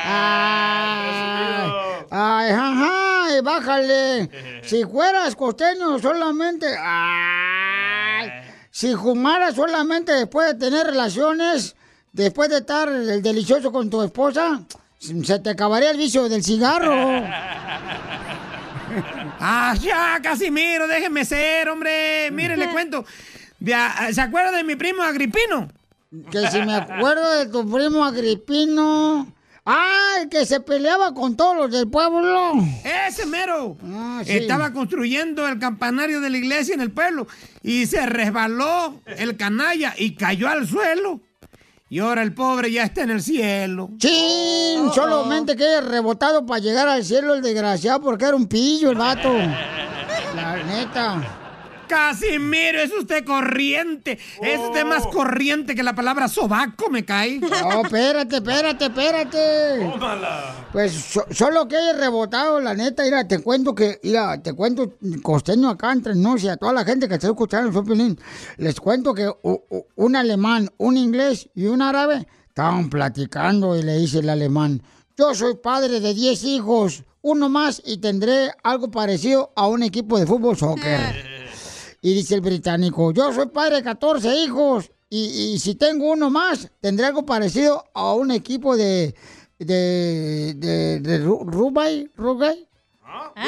Ay, 0.07 1.71
ay, 2.09 2.51
ajá, 2.51 3.41
bájale. 3.43 4.29
Si 4.63 4.83
fueras 4.85 5.35
costeño 5.35 5.99
solamente. 5.99 6.65
Ay, 6.75 8.31
si 8.71 8.95
fumaras 8.95 9.53
solamente 9.53 10.13
después 10.13 10.47
de 10.47 10.55
tener 10.55 10.87
relaciones, 10.87 11.75
después 12.11 12.49
de 12.49 12.57
estar 12.57 12.89
el 12.89 13.21
delicioso 13.21 13.71
con 13.71 13.87
tu 13.87 14.01
esposa, 14.01 14.61
se 14.97 15.39
te 15.39 15.51
acabaría 15.51 15.91
el 15.91 15.97
vicio 15.97 16.27
del 16.27 16.43
cigarro. 16.43 17.23
Ah, 19.39 19.75
ya, 19.79 20.19
Casimiro, 20.21 20.87
déjeme 20.87 21.25
ser, 21.25 21.69
hombre. 21.69 22.29
Mire, 22.31 22.57
le 22.57 22.69
cuento. 22.71 23.05
¿Se 24.11 24.21
acuerda 24.21 24.51
de 24.51 24.63
mi 24.63 24.75
primo 24.75 25.03
Agripino? 25.03 25.67
Que 26.31 26.47
si 26.49 26.61
me 26.61 26.75
acuerdo 26.75 27.39
de 27.39 27.47
tu 27.47 27.69
primo 27.69 28.05
Agripino. 28.05 29.31
Ah, 29.67 30.17
el 30.21 30.29
que 30.29 30.45
se 30.45 30.59
peleaba 30.59 31.15
con 31.15 31.35
todos 31.35 31.55
los 31.57 31.71
del 31.71 31.89
pueblo. 31.89 32.53
Ese 33.07 33.25
mero. 33.25 33.75
Ah, 33.83 34.21
sí. 34.23 34.31
Estaba 34.33 34.71
construyendo 34.71 35.47
el 35.47 35.57
campanario 35.57 36.21
de 36.21 36.29
la 36.29 36.37
iglesia 36.37 36.75
en 36.75 36.81
el 36.81 36.91
pueblo 36.91 37.27
y 37.63 37.87
se 37.87 38.05
resbaló 38.05 39.01
el 39.07 39.35
canalla 39.37 39.95
y 39.97 40.13
cayó 40.15 40.47
al 40.49 40.67
suelo. 40.67 41.19
Y 41.95 41.99
ahora 41.99 42.23
el 42.23 42.33
pobre 42.33 42.69
ya 42.69 42.83
está 42.83 43.03
en 43.03 43.11
el 43.11 43.21
cielo. 43.21 43.91
¡Chin! 43.97 44.91
Solamente 44.93 45.55
que 45.55 45.79
rebotado 45.79 46.45
para 46.45 46.59
llegar 46.59 46.89
al 46.89 47.05
cielo 47.05 47.33
el 47.33 47.41
desgraciado 47.41 48.01
porque 48.01 48.25
era 48.25 48.35
un 48.35 48.47
pillo 48.47 48.89
el 48.89 48.97
vato. 48.97 49.31
La 50.35 50.61
neta. 50.61 51.44
Casimiro, 51.87 52.79
es 52.81 52.91
usted 52.93 53.23
corriente. 53.25 54.17
Es 54.41 54.59
usted 54.59 54.85
más 54.85 55.05
corriente 55.07 55.75
que 55.75 55.83
la 55.83 55.93
palabra 55.95 56.27
sobaco, 56.27 56.89
me 56.89 57.05
cae. 57.05 57.39
No, 57.39 57.81
espérate, 57.83 58.37
espérate, 58.37 58.85
espérate. 58.85 59.91
Pues 60.71 60.91
so- 60.93 61.25
solo 61.31 61.67
que 61.67 61.77
haya 61.77 61.93
rebotado, 61.93 62.59
la 62.59 62.73
neta, 62.73 63.03
mira, 63.03 63.27
te 63.27 63.39
cuento 63.39 63.73
que, 63.75 63.99
mira, 64.03 64.41
te 64.41 64.53
cuento, 64.53 64.93
costeño 65.21 65.69
acá 65.69 65.91
entre 65.91 66.15
nos 66.15 66.43
y 66.43 66.49
a 66.49 66.57
toda 66.57 66.73
la 66.73 66.83
gente 66.85 67.07
que 67.07 67.15
está 67.15 67.27
escuchando 67.27 67.67
el 67.69 67.73
show, 67.73 67.83
Piolín, 67.85 68.19
les 68.57 68.79
cuento 68.79 69.13
que 69.13 69.27
u- 69.27 69.35
u- 69.69 69.85
un 69.95 70.15
alemán, 70.15 70.69
un 70.77 70.97
inglés 70.97 71.49
y 71.55 71.65
un 71.65 71.81
árabe 71.81 72.27
estaban 72.47 72.89
platicando 72.89 73.75
y 73.77 73.83
le 73.83 73.97
dice 73.97 74.19
el 74.19 74.29
alemán, 74.29 74.81
yo 75.17 75.33
soy 75.33 75.55
padre 75.55 75.99
de 75.99 76.13
10 76.13 76.43
hijos, 76.43 77.03
uno 77.21 77.49
más 77.49 77.81
y 77.85 77.97
tendré 77.97 78.51
algo 78.63 78.91
parecido 78.91 79.51
a 79.55 79.67
un 79.67 79.81
equipo 79.83 80.19
de 80.19 80.25
fútbol 80.27 80.57
soccer. 80.57 81.34
Y 82.05 82.13
dice 82.13 82.35
el 82.35 82.41
británico, 82.41 83.11
yo 83.11 83.33
soy 83.33 83.47
padre 83.47 83.77
de 83.77 83.83
14 83.83 84.35
hijos 84.43 84.91
y, 85.09 85.53
y 85.55 85.59
si 85.59 85.73
tengo 85.73 86.11
uno 86.11 86.29
más, 86.29 86.69
tendré 86.79 87.07
algo 87.07 87.25
parecido 87.25 87.83
a 87.95 88.13
un 88.13 88.29
equipo 88.29 88.77
de, 88.77 89.15
de, 89.57 90.53
de, 90.55 90.99
de 90.99 91.25
ru- 91.25 91.43
rugby, 91.49 92.11
rugby. 92.15 92.67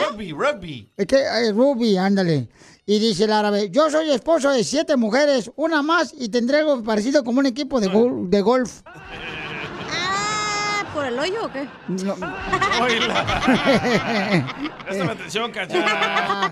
Rugby, 0.10 0.32
rugby. 0.32 0.92
Es 0.98 1.06
que, 1.06 1.18
eh, 1.18 1.52
rugby, 1.52 1.98
ándale. 1.98 2.50
Y 2.88 2.98
dice 2.98 3.26
el 3.26 3.32
árabe, 3.34 3.70
yo 3.70 3.92
soy 3.92 4.10
esposo 4.10 4.50
de 4.50 4.64
siete 4.64 4.98
mujeres, 4.98 5.52
una 5.56 5.84
más 5.84 6.16
y 6.18 6.30
tendré 6.30 6.58
algo 6.58 6.82
parecido 6.82 7.24
como 7.24 7.40
un 7.42 7.46
equipo 7.46 7.80
de, 7.80 7.90
gol- 7.90 8.28
de 8.30 8.42
golf. 8.42 8.82
Ah, 10.98 10.98
¿por 10.98 11.06
el 11.06 11.20
hoyo 11.20 11.46
o 11.46 11.52
qué? 11.52 11.68
Préstame 14.86 15.12
atención, 15.12 15.52
cacha. 15.52 15.76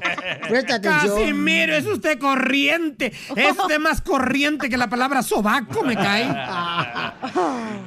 Presta 0.50 0.76
atención. 0.76 1.18
Casimiro, 1.18 1.76
es 1.76 1.88
usted 1.88 2.20
corriente. 2.20 3.12
Es 3.36 3.58
usted 3.58 3.80
más 3.80 4.02
corriente 4.02 4.70
que 4.70 4.78
la 4.78 4.88
palabra 4.88 5.24
sobaco, 5.24 5.82
me 5.84 5.96
cae. 5.96 6.30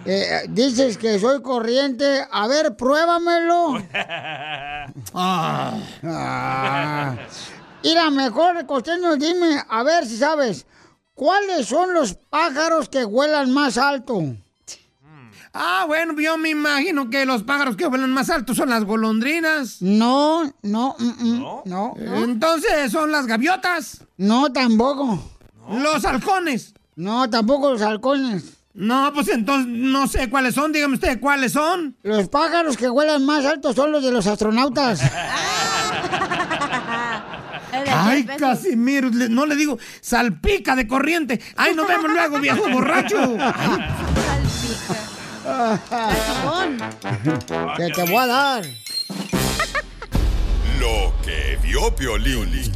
Eh, 0.04 0.46
dices 0.48 0.98
que 0.98 1.18
soy 1.18 1.40
corriente. 1.42 2.26
A 2.30 2.46
ver, 2.48 2.76
pruébamelo. 2.76 3.78
Ah. 5.14 5.74
Mira, 7.84 8.10
mejor, 8.10 8.66
costeño, 8.66 9.14
dime, 9.16 9.62
a 9.68 9.84
ver 9.84 10.04
si 10.04 10.16
sabes, 10.16 10.66
¿cuáles 11.14 11.66
son 11.66 11.94
los 11.94 12.14
pájaros 12.14 12.88
que 12.88 13.04
vuelan 13.04 13.52
más 13.52 13.78
alto? 13.78 14.20
Ah, 15.52 15.84
bueno, 15.86 16.18
yo 16.20 16.36
me 16.38 16.50
imagino 16.50 17.10
que 17.10 17.24
los 17.24 17.42
pájaros 17.42 17.76
que 17.76 17.86
vuelan 17.86 18.12
más 18.12 18.30
alto 18.30 18.54
son 18.54 18.70
las 18.70 18.84
golondrinas. 18.84 19.80
No, 19.80 20.52
no, 20.62 20.96
mm, 20.98 21.24
mm, 21.24 21.62
no. 21.64 21.94
Entonces, 21.96 22.92
¿son 22.92 23.10
las 23.10 23.26
gaviotas? 23.26 24.04
No, 24.16 24.52
tampoco. 24.52 25.22
¿Los 25.70 26.04
halcones? 26.04 26.74
No, 26.96 27.28
tampoco 27.30 27.72
los 27.72 27.82
halcones. 27.82 28.58
No, 28.74 29.12
pues 29.12 29.28
entonces 29.28 29.66
no 29.66 30.06
sé 30.06 30.30
cuáles 30.30 30.54
son. 30.54 30.72
Dígame 30.72 30.94
usted 30.94 31.18
cuáles 31.20 31.52
son. 31.52 31.96
Los 32.02 32.28
pájaros 32.28 32.76
que 32.76 32.88
vuelan 32.88 33.24
más 33.26 33.44
alto 33.44 33.72
son 33.72 33.90
los 33.90 34.04
de 34.04 34.12
los 34.12 34.26
astronautas. 34.26 35.00
Ay, 37.72 38.24
Casimiro, 38.24 39.10
no 39.10 39.46
le 39.46 39.56
digo 39.56 39.78
salpica 40.00 40.76
de 40.76 40.86
corriente. 40.86 41.40
Ay, 41.56 41.74
nos 41.74 41.88
vemos 41.88 42.10
luego, 42.10 42.38
viejo 42.38 42.68
borracho. 42.70 43.16
que 47.76 47.90
te 47.94 48.02
voy 48.02 48.16
a 48.16 48.26
dar. 48.26 48.64
Lo 50.80 51.12
que 51.24 51.58
vio 51.62 51.94
Piolín. 51.94 52.72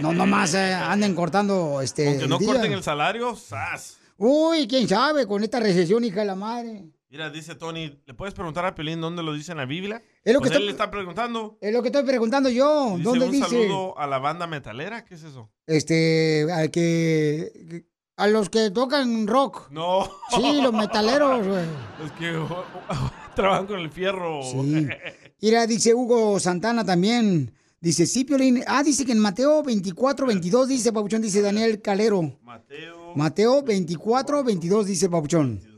No 0.00 0.12
nomás 0.12 0.54
eh, 0.54 0.74
anden 0.74 1.14
cortando 1.14 1.80
este. 1.80 2.08
Aunque 2.08 2.28
no 2.28 2.38
día. 2.38 2.52
corten 2.52 2.72
el 2.72 2.82
salario, 2.82 3.34
¡zas! 3.36 3.98
Uy, 4.16 4.66
quién 4.68 4.88
sabe, 4.88 5.26
con 5.26 5.42
esta 5.42 5.60
recesión, 5.60 6.04
hija 6.04 6.20
de 6.20 6.26
la 6.26 6.34
madre. 6.34 6.84
Mira, 7.14 7.30
dice 7.30 7.54
Tony, 7.54 7.96
¿le 8.06 8.14
puedes 8.14 8.34
preguntar 8.34 8.66
a 8.66 8.74
Pelín 8.74 9.00
dónde 9.00 9.22
lo 9.22 9.32
dice 9.34 9.52
en 9.52 9.58
la 9.58 9.66
Biblia? 9.66 10.02
Es 10.24 10.34
lo 10.34 10.40
que 10.40 10.48
Pues 10.48 10.50
él 10.50 10.56
estoy- 10.56 10.64
le 10.66 10.70
está 10.72 10.90
preguntando. 10.90 11.56
Es 11.60 11.72
lo 11.72 11.80
que 11.80 11.86
estoy 11.90 12.02
preguntando 12.02 12.48
yo. 12.48 12.94
Dice 12.96 13.02
¿Dónde 13.04 13.26
un 13.26 13.30
dice? 13.30 13.44
saludo 13.48 13.96
a 13.96 14.08
la 14.08 14.18
banda 14.18 14.48
metalera, 14.48 15.04
¿qué 15.04 15.14
es 15.14 15.22
eso? 15.22 15.48
Este, 15.68 16.44
al 16.52 16.72
que. 16.72 17.84
A 18.16 18.26
los 18.26 18.50
que 18.50 18.72
tocan 18.72 19.28
rock. 19.28 19.70
No. 19.70 20.10
Sí, 20.34 20.60
los 20.60 20.72
metaleros, 20.72 21.46
güey. 21.46 21.64
Los 22.00 22.10
que 22.18 22.36
trabajan 23.36 23.66
con 23.68 23.78
el 23.78 23.90
fierro. 23.90 24.40
Sí. 24.42 24.88
Mira, 25.40 25.68
dice 25.68 25.94
Hugo 25.94 26.40
Santana 26.40 26.84
también. 26.84 27.54
Dice, 27.80 28.06
sí, 28.06 28.24
Piolín. 28.24 28.64
Ah, 28.66 28.82
dice 28.82 29.04
que 29.06 29.12
en 29.12 29.20
Mateo 29.20 29.62
24, 29.62 30.26
22, 30.26 30.66
dice 30.66 30.92
Papuchón, 30.92 31.22
dice 31.22 31.42
Daniel 31.42 31.80
Calero. 31.80 32.40
Mateo. 32.42 33.14
Mateo 33.14 33.62
24, 33.62 34.42
22, 34.42 34.86
dice 34.86 35.08
Papuchón. 35.08 35.73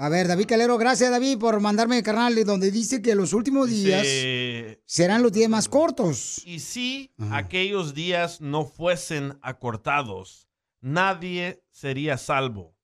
A 0.00 0.08
ver, 0.08 0.28
David 0.28 0.46
Calero, 0.46 0.78
gracias 0.78 1.10
David 1.10 1.38
por 1.38 1.58
mandarme 1.60 1.98
el 1.98 2.04
canal 2.04 2.32
de 2.36 2.44
donde 2.44 2.70
dice 2.70 3.02
que 3.02 3.16
los 3.16 3.32
últimos 3.32 3.68
días 3.68 4.02
Dice, 4.02 4.80
serán 4.86 5.24
los 5.24 5.32
días 5.32 5.50
más 5.50 5.68
cortos. 5.68 6.40
y 6.46 6.60
si 6.60 7.10
aquellos 7.32 7.94
días 7.94 8.40
no 8.40 8.64
fuesen 8.64 9.36
acortados, 9.42 10.48
nadie 10.80 11.64
sería 11.72 12.16
salvo. 12.16 12.76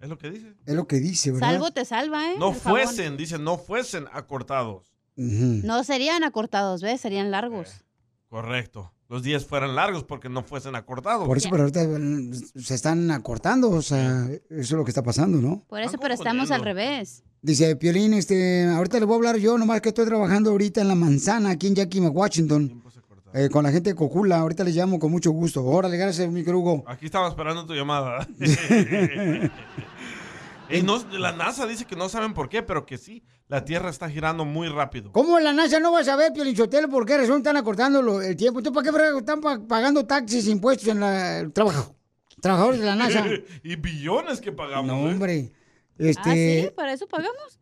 Es 0.00 0.08
lo 0.08 0.16
que 0.16 0.30
dice. 0.30 0.54
Es 0.64 0.74
lo 0.76 0.86
que 0.86 0.96
dice, 1.00 1.32
¿verdad? 1.32 1.50
Salvo 1.54 1.72
te 1.72 1.84
salva, 1.84 2.30
¿eh? 2.32 2.36
No 2.38 2.52
El 2.52 2.60
jabón. 2.60 2.82
fuesen, 2.84 3.16
dice, 3.16 3.36
no 3.40 3.58
fuesen 3.58 4.06
acortados. 4.12 4.94
No 5.16 5.82
serían 5.82 6.22
acortados, 6.22 6.82
¿ves? 6.82 7.00
Serían 7.00 7.32
largos. 7.32 7.84
Correcto. 8.28 8.92
Los 9.08 9.22
días 9.22 9.46
fueran 9.46 9.74
largos 9.74 10.04
porque 10.04 10.28
no 10.28 10.42
fuesen 10.42 10.74
acortados. 10.74 11.26
Por 11.26 11.38
eso, 11.38 11.48
pero 11.50 11.62
ahorita 11.62 11.82
eh, 11.82 12.30
se 12.60 12.74
están 12.74 13.10
acortando, 13.10 13.70
o 13.70 13.80
sea, 13.80 14.28
eso 14.30 14.42
es 14.50 14.70
lo 14.72 14.84
que 14.84 14.90
está 14.90 15.02
pasando, 15.02 15.38
¿no? 15.40 15.64
Por 15.66 15.80
eso, 15.80 15.96
pero 15.98 16.12
estamos 16.12 16.50
al 16.50 16.62
revés. 16.62 17.24
Dice 17.40 17.74
Piolín, 17.76 18.12
este, 18.12 18.66
ahorita 18.66 18.98
le 18.98 19.06
voy 19.06 19.14
a 19.14 19.16
hablar 19.16 19.36
yo, 19.38 19.56
nomás 19.56 19.80
que 19.80 19.88
estoy 19.88 20.04
trabajando 20.04 20.50
ahorita 20.50 20.82
en 20.82 20.88
la 20.88 20.94
manzana, 20.94 21.50
aquí 21.50 21.68
en 21.68 21.76
Yakima, 21.76 22.10
Washington, 22.10 22.82
eh, 23.32 23.48
con 23.48 23.64
la 23.64 23.72
gente 23.72 23.90
de 23.90 23.96
Cocula. 23.96 24.40
Ahorita 24.40 24.62
les 24.62 24.74
llamo 24.74 24.98
con 24.98 25.10
mucho 25.10 25.30
gusto. 25.30 25.64
Órale, 25.64 25.96
gracias, 25.96 26.30
mi 26.30 26.40
querido 26.40 26.58
Hugo. 26.58 26.84
Aquí 26.86 27.06
estaba 27.06 27.28
esperando 27.28 27.64
tu 27.64 27.72
llamada. 27.72 28.28
Y 30.70 30.82
no- 30.82 30.98
la 31.18 31.32
NASA 31.32 31.66
dice 31.66 31.84
que 31.86 31.96
no 31.96 32.08
saben 32.08 32.34
por 32.34 32.48
qué, 32.48 32.62
pero 32.62 32.84
que 32.84 32.98
sí, 32.98 33.22
la 33.48 33.64
Tierra 33.64 33.88
está 33.90 34.08
girando 34.10 34.44
muy 34.44 34.68
rápido. 34.68 35.10
¿Cómo 35.12 35.38
la 35.40 35.52
NASA 35.52 35.80
no 35.80 35.92
va 35.92 36.00
a 36.00 36.04
saber, 36.04 36.32
Piolín 36.32 36.56
Sotelo, 36.56 36.88
por 36.88 37.06
qué 37.06 37.16
razón 37.16 37.38
están 37.38 37.56
acortando 37.56 38.20
el 38.20 38.36
tiempo? 38.36 38.60
¿Entonces 38.60 38.82
para 38.92 39.10
qué 39.12 39.18
están 39.18 39.40
pa- 39.40 39.60
pagando 39.66 40.04
taxis, 40.06 40.46
impuestos 40.48 40.88
en 40.88 41.00
la, 41.00 41.38
el 41.40 41.52
trabajo? 41.52 41.94
Trabajadores 42.40 42.80
de 42.80 42.86
la 42.86 42.94
NASA. 42.96 43.24
y 43.64 43.76
billones 43.76 44.40
que 44.40 44.52
pagamos. 44.52 44.86
No, 44.86 45.08
¿eh? 45.08 45.12
hombre. 45.12 45.52
Ah, 45.54 45.94
Este, 45.98 46.62
sí, 46.64 46.70
para 46.76 46.92
eso 46.92 47.08
pagamos. 47.08 47.58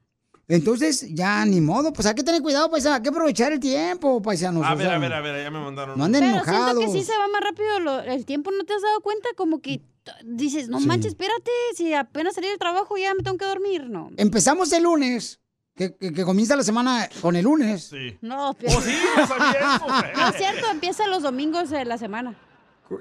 Entonces, 0.49 1.07
ya 1.13 1.45
ni 1.45 1.61
modo, 1.61 1.93
pues 1.93 2.07
hay 2.07 2.15
que 2.15 2.23
tener 2.23 2.41
cuidado, 2.41 2.71
paisano, 2.71 2.95
hay 2.95 3.03
que 3.03 3.09
aprovechar 3.09 3.53
el 3.53 3.59
tiempo, 3.59 4.23
paisanos. 4.23 4.65
A 4.65 4.75
o 4.75 4.77
ver, 4.77 4.87
sea, 4.87 4.97
a 4.97 4.99
ver, 4.99 5.13
a 5.13 5.21
ver, 5.21 5.43
ya 5.43 5.51
me 5.51 5.59
mandaron. 5.59 5.99
No 5.99 6.05
anden 6.05 6.23
Pero 6.23 6.35
enojados. 6.37 6.77
siento 6.77 6.93
que 6.93 6.99
sí 7.01 7.05
se 7.05 7.19
va 7.19 7.27
más 7.29 7.41
rápido 7.41 7.81
lo- 7.81 8.01
el 8.01 8.25
tiempo. 8.25 8.51
¿No 8.53 8.65
te 8.65 8.75
has 8.75 8.83
dado 8.83 9.01
cuenta? 9.01 9.29
Como 9.37 9.61
que 9.61 9.81
dices, 10.25 10.69
no 10.69 10.81
Sí. 10.81 10.87
manches, 10.87 11.09
espérate. 11.13 11.51
Si 11.75 11.93
apenas 11.95 12.35
salí 12.35 12.49
del 12.49 12.59
trabajo 12.59 12.97
ya 12.97 13.15
me 13.15 13.23
tengo 13.23 13.37
que 13.39 13.45
dormir. 13.47 13.89
No. 13.89 14.11
Empezamos 14.17 14.73
el 14.73 14.85
lunes, 14.85 15.41
que, 15.75 15.95
que- 15.97 16.13
que 16.13 16.25
comienza 16.25 16.57
la 16.57 16.63
semana 16.63 17.09
con 17.21 17.37
el 17.37 17.45
lunes. 17.45 17.85
Sí. 17.91 18.17
No, 18.23 18.51
Oh, 18.51 18.57
sí, 18.59 18.67
no 19.17 19.27
sabía 19.27 19.77
eso. 19.77 19.87
No 20.17 20.29
es 20.29 20.37
cierto, 20.37 20.71
empieza 20.71 21.07
los 21.07 21.23
domingos 21.23 21.71
de 21.71 21.85
la 21.85 21.99
semana. 21.99 22.39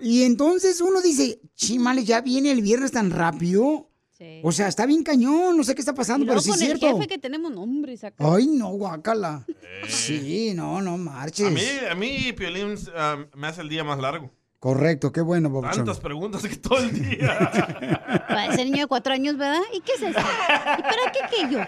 Y 0.01 0.24
entonces 0.24 0.82
uno 0.82 1.01
dice, 1.01 1.39
chimales, 1.56 2.06
ya 2.06 2.22
viene 2.22 2.51
el 2.51 2.62
viernes 2.62 2.91
tan 2.91 3.12
rápido. 3.12 3.89
Sí. 4.18 4.39
O 4.43 4.51
sea, 4.53 4.68
está 4.70 4.86
bien 4.86 5.03
cañón, 5.03 5.58
no 5.58 5.64
sé 5.66 5.76
qué 5.76 5.82
está 5.82 5.93
pasando, 5.93 6.24
Y 6.26 6.28
pero 6.30 6.39
sí 6.39 6.49
es 6.49 6.56
con 6.56 6.64
el 6.66 6.78
cierto. 6.78 6.95
jefe 6.97 7.08
que 7.10 7.18
tenemos 7.18 7.51
nombre, 7.51 7.95
saca. 7.97 8.34
Ay, 8.34 8.47
no, 8.47 8.70
guácala. 8.70 9.45
Sí, 9.89 10.53
no, 10.56 10.82
no 10.82 10.97
marches. 10.97 11.47
A 11.47 11.49
mí, 11.51 11.62
a 11.91 11.95
mí 11.95 12.32
Piolín 12.34 12.76
ah, 12.95 13.26
me 13.36 13.47
hace 13.47 13.62
el 13.62 13.70
día 13.70 13.84
más 13.84 13.99
largo. 13.99 14.32
Correcto, 14.66 15.11
qué 15.11 15.22
bueno, 15.22 15.47
Papuchón. 15.49 15.86
Tantas 15.86 15.99
preguntas 15.99 16.41
que 16.41 16.55
todo 16.55 16.80
el 16.80 16.91
día. 16.91 17.38
Para 18.28 18.47
ese 18.47 18.66
niño 18.66 18.78
de 18.80 18.88
cuatro 18.88 19.13
años, 19.13 19.38
¿verdad? 19.38 19.61
¿Y 19.72 19.80
qué 19.82 19.91
es 19.91 20.01
eso? 20.01 20.20
¿Y 20.20 20.82
para 20.82 21.11
qué 21.13 21.20
qué 21.30 21.53
yo? 21.53 21.59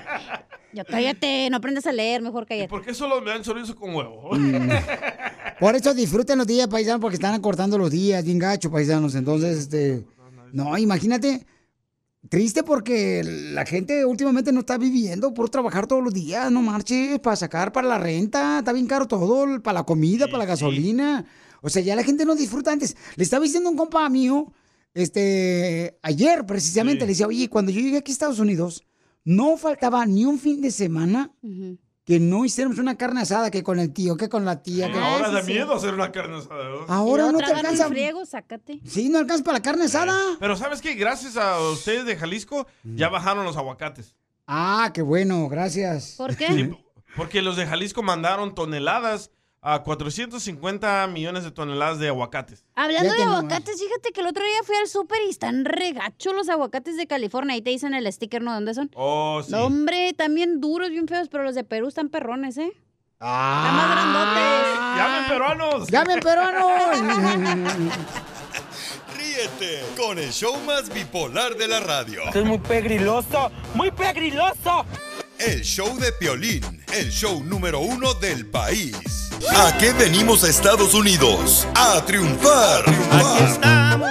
Yo 0.74 0.84
cállate, 0.84 1.48
no 1.52 1.58
aprendas 1.58 1.86
a 1.86 1.92
leer, 1.92 2.24
mejor 2.24 2.48
cállate. 2.48 2.70
¿Por 2.70 2.84
qué 2.84 2.96
solo 2.96 3.22
me 3.22 3.30
dan 3.30 3.44
chorizo 3.44 3.76
con 3.76 3.94
huevo? 3.94 4.32
Mm. 4.36 4.72
Por 5.60 5.76
eso 5.76 5.94
disfruten 5.94 6.40
los 6.40 6.48
días, 6.48 6.68
paisanos, 6.70 7.00
porque 7.00 7.18
están 7.18 7.36
acortando 7.36 7.78
los 7.78 7.92
días, 7.92 8.26
bien 8.26 8.40
gacho, 8.40 8.72
paisanos. 8.72 9.14
Entonces, 9.14 9.60
este. 9.60 10.04
No, 10.52 10.76
imagínate. 10.76 11.46
Triste 12.30 12.64
porque 12.64 13.22
la 13.24 13.64
gente 13.68 14.06
últimamente 14.06 14.52
no 14.52 14.62
está 14.62 14.80
viviendo 14.80 15.36
por 15.36 15.52
trabajar 15.52 15.86
todos 15.86 16.04
los 16.04 16.16
días, 16.16 16.52
no 16.52 16.64
marches, 16.64 17.20
para 17.20 17.36
sacar 17.36 17.72
para 17.72 17.88
la 17.88 18.00
renta, 18.00 18.58
está 18.58 18.74
bien 18.74 18.88
caro 18.88 19.08
todo, 19.08 19.62
para 19.62 19.82
la 19.82 19.84
comida, 19.84 20.26
para 20.26 20.40
la 20.40 20.46
gasolina. 20.46 21.28
O 21.62 21.70
sea, 21.70 21.82
ya 21.82 21.96
la 21.96 22.04
gente 22.04 22.26
no 22.26 22.36
disfruta 22.36 22.72
antes. 22.72 22.96
Le 23.16 23.24
estaba 23.24 23.44
diciendo 23.44 23.70
un 23.70 23.78
compa 23.78 24.08
mío, 24.10 24.52
este, 24.94 25.98
ayer 26.02 26.46
precisamente, 26.46 27.02
le 27.02 27.12
decía, 27.12 27.28
oye, 27.28 27.50
cuando 27.50 27.72
yo 27.72 27.82
llegué 27.82 27.98
aquí 27.98 28.12
a 28.12 28.14
Estados 28.14 28.40
Unidos, 28.40 28.84
no 29.24 29.58
faltaba 29.58 30.06
ni 30.06 30.26
un 30.26 30.40
fin 30.40 30.62
de 30.62 30.72
semana 30.72 31.32
que 32.08 32.22
no 32.22 32.46
hiciéramos 32.46 32.80
una 32.80 32.96
carne 32.96 33.20
asada, 33.20 33.52
que 33.52 33.64
con 33.64 33.80
el 33.80 33.92
tío, 33.92 34.16
que 34.16 34.30
con 34.30 34.46
la 34.46 34.64
tía. 34.64 34.90
Que 34.90 34.98
Ahora 34.98 35.30
da 35.30 35.44
miedo 35.44 35.74
hacer 35.74 35.94
una 35.94 36.12
carne 36.14 36.38
asada. 36.38 36.70
¿no? 36.70 36.86
Ahora 36.88 37.32
no 37.34 37.40
te 37.40 37.52
alcanza. 37.52 37.90
friego, 37.90 38.26
sácate. 38.26 38.80
Sí, 38.86 39.10
no 39.10 39.18
alcanza 39.20 39.44
para 39.44 39.58
la 39.58 39.62
carne 39.62 39.84
asada. 39.84 40.18
Pero 40.40 40.56
¿sabes 40.56 40.82
qué? 40.82 40.94
Gracias 40.94 41.36
a 41.36 41.60
ustedes 41.60 42.06
de 42.06 42.16
Jalisco 42.16 42.66
ya 42.84 43.10
bajaron 43.10 43.44
los 43.44 43.58
aguacates. 43.58 44.16
Ah, 44.48 44.92
qué 44.94 45.02
bueno, 45.02 45.50
gracias. 45.50 46.16
¿Por 46.16 46.34
Sí, 46.34 46.72
porque 47.18 47.42
los 47.42 47.58
de 47.58 47.66
Jalisco 47.66 48.02
mandaron 48.02 48.56
toneladas 48.56 49.32
a 49.62 49.84
450 49.84 51.08
millones 51.08 51.44
de 51.44 51.52
toneladas 51.52 52.00
de 52.00 52.08
aguacates. 52.08 52.66
Hablando 52.76 53.12
de 53.14 53.20
nomás. 53.20 53.40
aguacates, 53.40 53.82
fíjate 53.82 54.12
que 54.14 54.22
el 54.22 54.28
otro 54.28 54.44
día 54.44 54.60
fui 54.64 54.76
al 54.76 54.88
súper 54.88 55.20
y 55.28 55.30
están 55.30 55.66
regachos 55.66 56.34
los 56.34 56.48
aguacates 56.50 56.96
de 56.98 57.08
California. 57.08 57.54
Ahí 57.56 57.62
te 57.62 57.72
dicen 57.72 57.94
el 57.94 58.12
sticker, 58.12 58.42
¿no? 58.42 58.54
¿Dónde 58.54 58.74
son? 58.74 58.90
Oh, 58.96 59.42
sí. 59.44 59.52
No, 59.52 59.66
hombre, 59.66 60.14
también 60.14 60.62
duros, 60.62 60.90
bien 60.90 61.08
feos, 61.08 61.28
pero 61.30 61.44
los 61.44 61.56
de 61.56 61.64
Perú 61.64 61.88
están 61.88 62.10
perrones, 62.10 62.58
¿eh? 62.58 62.72
Ah. 63.20 64.96
¡Llamen 64.98 65.28
peruanos! 65.30 65.88
¡Llamen 65.90 66.20
peruanos! 66.20 66.72
Ríete 69.18 69.84
con 69.98 70.20
el 70.20 70.32
show 70.32 70.56
más 70.66 70.94
bipolar 70.94 71.56
de 71.56 71.68
la 71.68 71.80
radio. 71.80 72.22
es 72.34 72.46
muy 72.46 72.60
pegriloso, 72.60 73.52
muy 73.74 73.90
pegriloso. 73.92 74.86
El 75.40 75.62
show 75.64 75.98
de 75.98 76.12
Piolín, 76.14 76.64
el 76.94 77.10
show 77.12 77.44
número 77.44 77.80
uno 77.80 78.14
del 78.16 78.46
país. 78.48 79.27
¿A 79.56 79.78
qué 79.78 79.94
venimos 79.94 80.44
a 80.44 80.50
Estados 80.50 80.94
Unidos? 80.94 81.68
A 81.76 82.04
triunfar. 82.06 82.84
Aquí 83.12 83.44
estamos, 83.44 84.10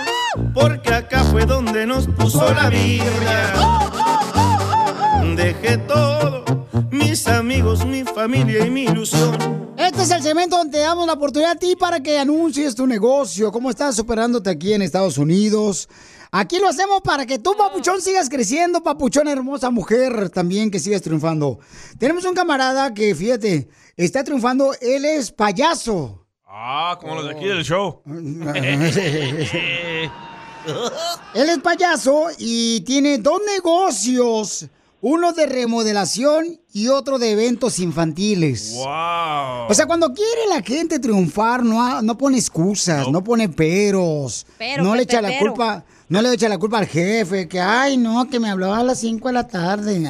porque 0.55 0.95
acá 0.95 1.25
fue 1.25 1.45
donde 1.45 1.87
nos 1.87 2.07
puso 2.07 2.53
la 2.55 2.69
Biblia. 2.69 3.55
Dejé 5.37 5.79
todo, 5.79 6.45
mis 6.91 7.27
amigos, 7.27 7.85
mi 7.85 8.05
familia 8.05 8.65
y 8.65 8.71
mi 8.71 8.85
ilusión. 8.85 9.75
Este 9.77 10.03
es 10.03 10.11
el 10.11 10.23
segmento 10.23 10.57
donde 10.57 10.79
te 10.79 10.85
damos 10.85 11.07
la 11.07 11.13
oportunidad 11.15 11.53
a 11.53 11.57
ti 11.57 11.77
para 11.77 12.01
que 12.01 12.19
anuncies 12.19 12.75
tu 12.75 12.87
negocio, 12.87 13.53
cómo 13.53 13.71
estás 13.71 13.97
superándote 13.97 14.51
aquí 14.51 14.73
en 14.73 14.83
Estados 14.83 15.19
Unidos. 15.19 15.89
Aquí 16.39 16.59
lo 16.59 16.69
hacemos 16.69 17.01
para 17.03 17.25
que 17.25 17.39
tú, 17.39 17.55
papuchón, 17.57 18.03
sigas 18.03 18.29
creciendo, 18.29 18.83
papuchón, 18.83 19.27
hermosa 19.27 19.71
mujer, 19.71 20.29
también 20.29 20.71
que 20.71 20.79
sigas 20.79 21.01
triunfando. 21.01 21.59
Tenemos 21.99 22.25
un 22.27 22.35
camarada 22.35 22.93
que, 22.93 23.15
fíjate, 23.15 23.69
está 23.97 24.23
triunfando, 24.23 24.75
él 24.83 25.07
es 25.07 25.33
payaso. 25.33 26.27
Ah, 26.47 26.99
como 27.01 27.15
los 27.17 27.25
de 27.25 27.31
aquí 27.31 27.45
del 27.47 27.65
show. 27.65 28.03
Él 31.35 31.49
es 31.49 31.59
payaso 31.59 32.27
y 32.39 32.81
tiene 32.81 33.19
dos 33.19 33.41
negocios, 33.55 34.67
uno 35.01 35.33
de 35.33 35.47
remodelación 35.47 36.61
y 36.73 36.89
otro 36.89 37.19
de 37.19 37.31
eventos 37.33 37.79
infantiles. 37.79 38.73
¡Wow! 38.75 39.69
O 39.69 39.75
sea, 39.75 39.87
cuando 39.87 40.13
quiere 40.13 40.47
la 40.49 40.63
gente 40.63 40.99
triunfar, 40.99 41.63
no, 41.63 41.81
ha- 41.83 42.03
no 42.03 42.19
pone 42.19 42.39
excusas, 42.39 43.09
no, 43.09 43.23
pone 43.23 43.49
peros, 43.49 44.45
Pero, 44.59 44.83
no 44.83 44.97
le 44.97 45.03
echa 45.03 45.23
la 45.23 45.29
pero. 45.29 45.41
culpa, 45.41 45.85
no 46.09 46.23
le 46.23 46.33
echa 46.33 46.49
la 46.49 46.59
culpa 46.59 46.79
al 46.79 46.87
jefe, 46.87 47.49
que 47.49 47.61
ay 47.61 47.97
no, 47.97 48.29
que 48.29 48.39
me 48.41 48.51
hablaba 48.51 48.79
a 48.79 48.85
las 48.85 49.01
5 49.01 49.29
de 49.29 49.35
la 49.35 49.47
tarde. 49.47 50.03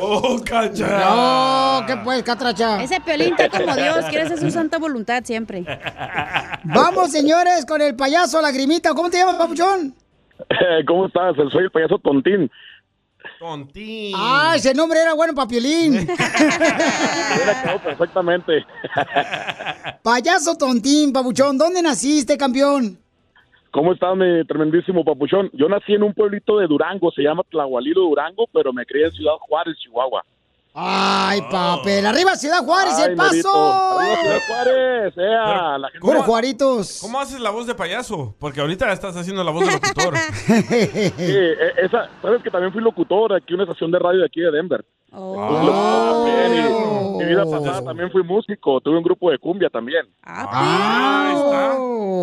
¡Oh, 0.00 0.38
cacha! 0.44 1.00
No, 1.00 1.86
¿qué 1.86 1.96
pues, 2.04 2.22
catracha? 2.22 2.82
Ese 2.82 3.00
piolín 3.00 3.34
está 3.36 3.50
como 3.50 3.74
Dios, 3.74 4.04
quiere 4.08 4.26
hacer 4.26 4.38
su 4.38 4.50
santa 4.50 4.78
voluntad 4.78 5.24
siempre. 5.24 5.64
Vamos, 6.64 7.10
señores, 7.10 7.66
con 7.66 7.82
el 7.82 7.96
payaso 7.96 8.40
Lagrimita. 8.40 8.94
¿Cómo 8.94 9.10
te 9.10 9.18
llamas, 9.18 9.36
papuchón? 9.36 9.94
¿Cómo 10.86 11.06
estás? 11.06 11.34
Soy 11.50 11.64
el 11.64 11.70
payaso 11.70 11.98
Tontín. 11.98 12.48
Tontín. 13.40 14.14
Ah, 14.16 14.54
ese 14.56 14.72
nombre 14.72 15.00
era 15.00 15.14
bueno 15.14 15.34
para 15.34 15.48
Piolín. 15.48 15.94
Hubiera 15.98 17.62
quedado 17.62 17.82
perfectamente. 17.82 18.64
Payaso 20.02 20.56
Tontín, 20.56 21.12
papuchón. 21.12 21.58
¿Dónde 21.58 21.82
naciste, 21.82 22.36
campeón? 22.38 22.98
¿Cómo 23.70 23.92
estás, 23.92 24.16
mi 24.16 24.44
tremendísimo 24.44 25.04
papuchón? 25.04 25.50
Yo 25.52 25.68
nací 25.68 25.92
en 25.92 26.02
un 26.02 26.14
pueblito 26.14 26.58
de 26.58 26.66
Durango, 26.66 27.10
se 27.12 27.22
llama 27.22 27.42
Tlahualilo 27.50 28.00
Durango, 28.00 28.46
pero 28.52 28.72
me 28.72 28.86
crié 28.86 29.06
en 29.06 29.12
Ciudad 29.12 29.34
Juárez, 29.40 29.76
Chihuahua. 29.76 30.24
Ay, 30.80 31.40
papel. 31.50 32.06
Arriba 32.06 32.36
Ciudad 32.36 32.64
Juárez, 32.64 32.94
Ay, 32.98 33.10
el 33.10 33.16
paso. 33.16 33.98
Arriba 33.98 34.16
Ciudad 34.22 34.36
¡Eh! 34.36 34.40
Juárez, 34.46 35.14
ea, 35.18 35.44
Pero- 35.44 35.78
la 35.78 35.88
gente- 35.88 35.98
Puro 36.00 36.22
Juaritos. 36.22 36.98
¿Cómo 37.00 37.18
haces 37.20 37.40
la 37.40 37.50
voz 37.50 37.66
de 37.66 37.74
payaso? 37.74 38.36
Porque 38.38 38.60
ahorita 38.60 38.92
estás 38.92 39.16
haciendo 39.16 39.42
la 39.42 39.50
voz 39.50 39.66
de 39.66 39.72
locutor. 39.72 40.14
Sí, 40.48 41.34
eh, 41.36 41.72
esa, 41.82 42.08
sabes 42.22 42.42
que 42.44 42.50
también 42.50 42.72
fui 42.72 42.80
locutor 42.80 43.32
aquí 43.34 43.46
en 43.48 43.54
una 43.56 43.64
estación 43.64 43.90
de 43.90 43.98
radio 43.98 44.20
de 44.20 44.26
aquí 44.26 44.40
de 44.40 44.50
Denver. 44.52 44.84
Oh. 45.10 46.26
Y 46.28 47.18
mi 47.18 47.24
vida 47.24 47.44
pasada 47.44 47.82
también 47.82 48.10
fui 48.12 48.22
músico, 48.22 48.80
tuve 48.80 48.98
un 48.98 49.02
grupo 49.02 49.30
de 49.32 49.38
cumbia 49.38 49.68
también. 49.70 50.06
Ah, 50.22 51.74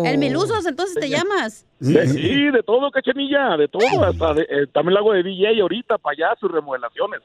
El 0.06 0.16
Milusos, 0.18 0.64
entonces 0.66 0.96
te 0.98 1.08
llamas. 1.10 1.66
De- 1.80 2.06
sí, 2.08 2.50
de 2.50 2.62
todo, 2.62 2.90
cachanilla, 2.90 3.56
de 3.58 3.68
todo, 3.68 4.02
hasta 4.04 4.34
de- 4.34 4.42
eh, 4.48 4.66
también 4.72 4.94
lo 4.94 5.00
hago 5.00 5.12
de 5.12 5.22
DJ 5.24 5.60
ahorita, 5.60 5.98
payaso 5.98 6.46
y 6.46 6.48
remodelaciones. 6.48 7.20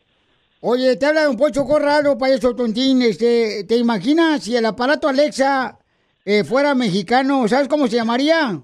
Oye, 0.61 0.97
te 0.97 1.07
habla 1.07 1.23
Don 1.23 1.37
Poncho 1.37 1.65
Corrado, 1.65 2.19
payaso 2.19 2.57
tontín. 2.57 3.01
Este, 3.03 3.63
¿Te 3.63 3.77
imaginas 3.77 4.43
si 4.43 4.57
el 4.57 4.67
aparato 4.67 5.09
Alexa 5.09 5.79
eh, 6.25 6.43
fuera 6.43 6.75
mexicano? 6.75 7.47
¿Sabes 7.47 7.69
cómo 7.69 7.87
se 7.87 7.95
llamaría? 7.95 8.61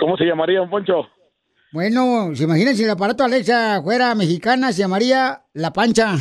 ¿Cómo 0.00 0.16
se 0.16 0.24
llamaría, 0.24 0.58
don 0.58 0.68
Poncho? 0.68 1.06
Bueno, 1.70 2.34
se 2.34 2.44
imaginan 2.44 2.74
si 2.74 2.84
el 2.84 2.90
aparato 2.90 3.24
Alexa 3.24 3.82
fuera 3.82 4.14
mexicana, 4.14 4.72
se 4.72 4.78
llamaría 4.78 5.42
La 5.52 5.70
Pancha. 5.70 6.14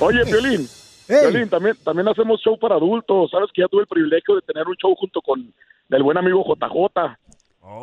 Oye, 0.00 0.24
Violín. 0.24 0.68
Violín, 1.08 1.48
también, 1.48 1.76
también 1.82 2.06
hacemos 2.08 2.40
show 2.42 2.58
para 2.58 2.74
adultos. 2.74 3.30
Sabes 3.30 3.48
que 3.54 3.62
ya 3.62 3.68
tuve 3.68 3.82
el 3.82 3.86
privilegio 3.86 4.34
de 4.34 4.42
tener 4.42 4.68
un 4.68 4.76
show 4.76 4.94
junto 4.94 5.22
con 5.22 5.54
el 5.88 6.02
buen 6.02 6.18
amigo 6.18 6.44
JJ. 6.44 7.16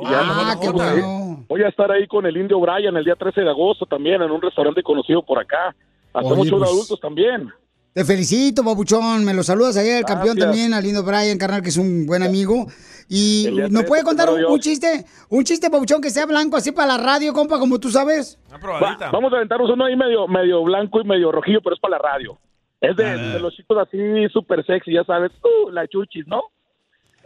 Y 0.01 0.05
ya 0.05 0.21
ah, 0.21 0.57
qué 0.61 0.69
bueno. 0.69 1.43
Voy 1.47 1.63
a 1.63 1.69
estar 1.69 1.91
ahí 1.91 2.05
con 2.07 2.27
el 2.27 2.37
indio 2.37 2.59
Brian 2.59 2.95
el 2.97 3.03
día 3.03 3.15
13 3.15 3.41
de 3.41 3.49
agosto 3.49 3.87
también 3.87 4.21
en 4.21 4.29
un 4.29 4.41
restaurante 4.41 4.83
conocido 4.83 5.23
por 5.23 5.39
acá. 5.39 5.75
Hacemos 6.13 6.39
Oye, 6.39 6.49
show 6.49 6.59
de 6.59 6.65
pues, 6.65 6.71
adultos 6.71 6.99
también. 6.99 7.51
Te 7.93 8.03
felicito, 8.03 8.61
babuchón. 8.61 9.23
Me 9.23 9.33
lo 9.33 9.41
saludas 9.41 9.77
ayer, 9.77 9.99
el 9.99 10.05
campeón 10.05 10.37
también, 10.37 10.73
al 10.73 10.83
lindo 10.83 11.01
Brian, 11.03 11.37
carnal, 11.37 11.61
que 11.61 11.69
es 11.69 11.77
un 11.77 12.05
buen 12.05 12.23
amigo. 12.23 12.67
Y 13.07 13.45
nos 13.51 13.69
13, 13.69 13.83
puede 13.87 14.03
contar 14.03 14.29
un, 14.29 14.59
chiste, 14.59 15.05
un 15.29 15.43
chiste, 15.43 15.69
babuchón, 15.69 16.01
que 16.01 16.09
sea 16.09 16.25
blanco, 16.25 16.57
así 16.57 16.71
para 16.71 16.97
la 16.97 17.03
radio, 17.03 17.33
compa, 17.33 17.59
como 17.59 17.79
tú 17.79 17.89
sabes. 17.91 18.37
Va- 18.51 18.97
vamos 19.11 19.31
a 19.31 19.35
aventarnos 19.37 19.69
uno 19.69 19.85
ahí 19.85 19.95
medio, 19.95 20.27
medio 20.27 20.63
blanco 20.63 21.01
y 21.01 21.03
medio 21.03 21.31
rojillo, 21.31 21.61
pero 21.61 21.75
es 21.75 21.79
para 21.81 21.97
la 21.97 21.99
radio. 21.99 22.37
Es 22.81 22.95
de, 22.95 23.05
de 23.05 23.39
los 23.39 23.55
chicos 23.55 23.77
así 23.77 23.97
súper 24.33 24.65
sexy, 24.65 24.93
ya 24.93 25.03
sabes, 25.03 25.31
uh, 25.43 25.69
la 25.71 25.87
chuchis, 25.87 26.25
¿no? 26.27 26.41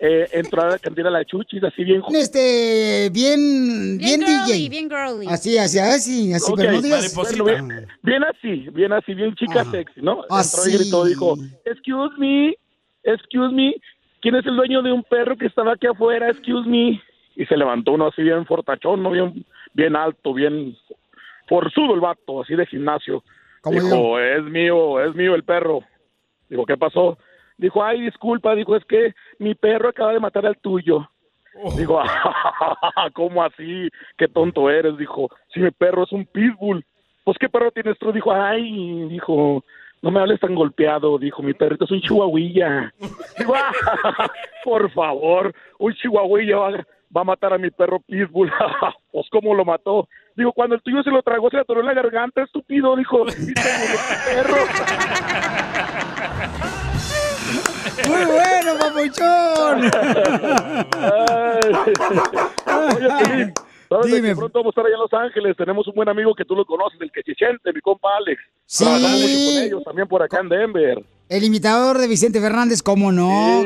eh, 0.01 0.29
entró 0.31 0.61
a 0.61 0.67
la 0.69 0.79
cantina 0.79 1.09
la 1.09 1.25
chuchis, 1.25 1.61
así 1.61 1.83
bien... 1.83 2.01
Este, 2.13 3.09
bien, 3.11 3.97
bien, 3.97 4.19
Bien 4.21 4.21
girly, 4.21 4.53
DJ. 4.53 4.69
bien 4.69 4.89
girly. 4.89 5.27
Así, 5.27 5.57
así, 5.57 5.77
así, 5.79 6.31
así, 6.33 6.51
Ok, 6.53 6.57
pero 6.57 6.71
no 6.71 6.81
digas. 6.81 7.13
bueno, 7.13 7.43
bien, 7.43 7.87
bien 8.03 8.23
así, 8.23 8.69
bien 8.71 8.93
así, 8.93 9.13
bien 9.13 9.35
chica 9.35 9.65
sexy, 9.65 10.01
¿no? 10.01 10.21
Entró 10.21 10.35
Así. 10.37 10.69
y 10.69 10.77
gritó, 10.77 11.03
dijo, 11.03 11.35
excuse 11.65 12.13
me, 12.17 12.55
excuse 13.03 13.53
me, 13.53 13.75
¿quién 14.21 14.35
es 14.35 14.45
el 14.45 14.55
dueño 14.55 14.81
de 14.81 14.91
un 14.91 15.03
perro 15.03 15.37
que 15.37 15.47
estaba 15.47 15.73
aquí 15.73 15.87
afuera? 15.87 16.29
Excuse 16.29 16.67
me. 16.67 17.01
Y 17.35 17.45
se 17.45 17.57
levantó 17.57 17.93
uno 17.93 18.07
así 18.07 18.21
bien 18.21 18.45
fortachón, 18.45 19.01
¿no? 19.01 19.11
Bien, 19.11 19.45
bien 19.73 19.95
alto, 19.95 20.33
bien 20.33 20.75
forzudo 21.47 21.93
el 21.95 22.01
vato, 22.01 22.41
así 22.41 22.55
de 22.55 22.65
gimnasio. 22.65 23.23
Dijo, 23.65 24.19
es 24.19 24.43
mío, 24.43 25.01
es 25.01 25.15
mío 25.15 25.35
el 25.35 25.43
perro. 25.43 25.81
Dijo, 26.49 26.65
¿qué 26.65 26.77
pasó? 26.77 27.17
Dijo, 27.57 27.83
ay, 27.83 28.01
disculpa, 28.01 28.55
dijo, 28.55 28.75
es 28.75 28.85
que 28.85 29.13
mi 29.37 29.53
perro 29.55 29.89
acaba 29.89 30.13
de 30.13 30.19
matar 30.19 30.45
al 30.45 30.57
tuyo. 30.57 31.09
Dijo, 31.75 32.01
¿cómo 33.13 33.43
así? 33.43 33.89
Qué 34.17 34.27
tonto 34.27 34.69
eres. 34.69 34.97
Dijo, 34.97 35.29
si 35.53 35.59
mi 35.59 35.71
perro 35.71 36.03
es 36.03 36.11
un 36.11 36.25
pitbull. 36.25 36.85
Pues, 37.25 37.37
¿qué 37.37 37.49
perro 37.49 37.71
tienes 37.71 37.97
tú? 37.99 38.11
Dijo, 38.11 38.31
ay, 38.31 39.07
dijo, 39.09 39.63
no 40.01 40.11
me 40.11 40.19
hables 40.19 40.39
tan 40.39 40.55
golpeado. 40.55 41.17
Dijo, 41.17 41.41
mi 41.43 41.53
perrito 41.53 41.85
es 41.85 41.91
un 41.91 42.01
chihuahuilla. 42.01 42.93
"Ah, 43.53 44.27
por 44.63 44.89
favor, 44.91 45.53
un 45.79 45.93
chihuahuilla 45.93 46.57
va, 46.57 46.71
va 47.15 47.21
a 47.21 47.25
matar 47.25 47.53
a 47.53 47.57
mi 47.57 47.69
perro 47.71 47.99
pitbull. 47.99 48.51
pues, 49.11 49.27
¿cómo 49.31 49.53
lo 49.53 49.65
mató? 49.65 50.07
Dijo, 50.35 50.51
cuando 50.53 50.75
el 50.75 50.81
tuyo 50.81 51.03
se 51.03 51.11
lo 51.11 51.21
tragó, 51.21 51.49
se 51.49 51.57
le 51.57 51.61
atoró 51.63 51.81
en 51.81 51.87
la 51.87 51.93
garganta, 51.93 52.43
estúpido. 52.43 52.95
Dijo, 52.95 53.25
"Mi 53.25 53.53
perro". 53.53 54.55
Muy 58.07 58.25
bueno, 58.25 58.71
papuchón. 58.79 59.85
Oye, 62.95 63.53
¿sabes 63.89 64.05
de 64.05 64.15
Dime. 64.15 64.29
que 64.29 64.35
pronto 64.35 64.59
vamos 64.59 64.69
a 64.69 64.71
estar 64.71 64.85
allá 64.85 64.95
en 64.95 65.01
Los 65.01 65.13
Ángeles? 65.13 65.57
Tenemos 65.57 65.87
un 65.87 65.95
buen 65.95 66.07
amigo 66.07 66.33
que 66.35 66.45
tú 66.45 66.55
lo 66.55 66.65
conoces, 66.65 67.01
el 67.01 67.11
que 67.11 67.23
Chichente, 67.23 67.73
mi 67.73 67.81
compa 67.81 68.09
Alex. 68.17 68.41
Sí. 68.65 68.85
Con 68.85 68.95
ellos, 68.95 69.83
también 69.83 70.07
por 70.07 70.21
acá 70.21 70.39
en 70.39 70.49
Denver. 70.49 71.03
El 71.27 71.43
imitador 71.43 71.97
de 71.97 72.07
Vicente 72.07 72.39
Fernández, 72.39 72.81
¿cómo 72.81 73.11
no? 73.11 73.63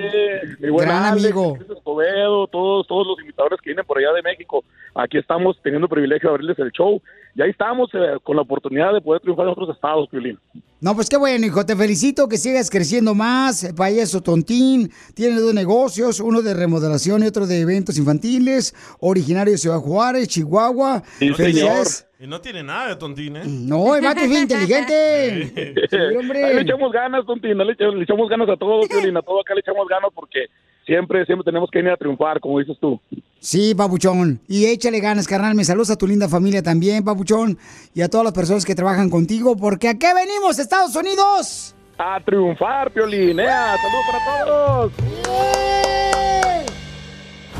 Mi 0.59 0.69
buen 0.69 0.87
Gran 0.87 1.03
Alex, 1.03 1.25
amigo. 1.25 1.57
Escobedo, 1.75 2.47
todos, 2.47 2.87
todos 2.87 3.07
los 3.07 3.19
imitadores 3.21 3.59
que 3.61 3.69
vienen 3.69 3.85
por 3.85 3.97
allá 3.97 4.11
de 4.13 4.21
México. 4.21 4.63
Aquí 4.95 5.17
estamos 5.17 5.57
teniendo 5.63 5.85
el 5.85 5.89
privilegio 5.89 6.29
de 6.29 6.33
abrirles 6.35 6.59
el 6.59 6.71
show. 6.71 7.01
Y 7.35 7.41
ahí 7.41 7.49
estamos 7.49 7.89
eh, 7.93 8.17
con 8.23 8.35
la 8.35 8.43
oportunidad 8.43 8.93
de 8.93 9.01
poder 9.01 9.21
triunfar 9.21 9.47
en 9.47 9.51
otros 9.53 9.69
estados, 9.75 10.07
Piolín. 10.09 10.37
No, 10.79 10.93
pues 10.93 11.09
qué 11.09 11.17
bueno, 11.17 11.45
hijo. 11.47 11.65
Te 11.65 11.75
felicito 11.75 12.27
que 12.29 12.37
sigas 12.37 12.69
creciendo 12.69 13.15
más. 13.15 13.63
eh, 13.63 13.73
Payaso 13.73 14.21
Tontín. 14.21 14.91
Tienes 15.15 15.41
dos 15.41 15.53
negocios, 15.53 16.19
uno 16.19 16.41
de 16.43 16.53
remodelación 16.53 17.23
y 17.23 17.27
otro 17.27 17.47
de 17.47 17.61
eventos 17.61 17.97
infantiles. 17.97 18.75
Originario 18.99 19.53
de 19.53 19.57
Ciudad 19.57 19.79
Juárez, 19.79 20.27
Chihuahua. 20.27 21.01
Sí, 21.17 21.33
Felicidades. 21.33 22.07
Y 22.19 22.27
no 22.27 22.39
tiene 22.39 22.63
nada 22.63 22.89
de 22.89 22.95
tontín, 22.95 23.35
¿eh? 23.35 23.41
No, 23.45 23.95
el 23.95 24.03
vato 24.03 24.21
es 24.21 24.29
bien 24.29 24.41
inteligente. 24.93 25.53
Sí, 25.89 25.97
hombre. 26.17 26.43
Ahí 26.45 26.55
le 26.55 26.61
echamos 26.61 26.91
ganas, 26.91 27.25
Tontín, 27.25 27.57
le 27.57 27.73
echamos, 27.73 27.95
le 27.95 28.03
echamos 28.03 28.29
ganas 28.29 28.47
a 28.49 28.55
todos, 28.57 28.87
Piolín, 28.89 29.17
a 29.17 29.21
todo 29.21 29.41
acá 29.41 29.53
le 29.55 29.59
echamos 29.61 29.87
ganas 29.89 30.09
porque 30.13 30.45
siempre, 30.85 31.25
siempre 31.25 31.43
tenemos 31.45 31.69
que 31.71 31.79
venir 31.79 31.93
a 31.93 31.97
triunfar, 31.97 32.39
como 32.39 32.59
dices 32.59 32.77
tú. 32.79 32.99
Sí, 33.39 33.75
papuchón. 33.75 34.39
Y 34.47 34.65
échale 34.67 34.99
ganas, 34.99 35.27
carnal. 35.27 35.53
Me 35.55 35.65
saludos 35.65 35.89
a 35.89 35.97
tu 35.97 36.07
linda 36.07 36.29
familia 36.29 36.63
también, 36.63 37.03
papuchón. 37.03 37.57
Y 37.93 38.01
a 38.01 38.09
todas 38.09 38.23
las 38.23 38.33
personas 38.33 38.63
que 38.63 38.75
trabajan 38.75 39.09
contigo. 39.09 39.57
Porque 39.57 39.89
¿a 39.89 39.95
qué 39.95 40.13
venimos, 40.13 40.59
Estados 40.59 40.95
Unidos? 40.95 41.75
A 41.97 42.19
triunfar, 42.23 42.91
Piolín, 42.91 43.39
¿eh? 43.39 43.45
Saludos 43.45 44.05
para 44.11 44.45
todos. 44.45 44.91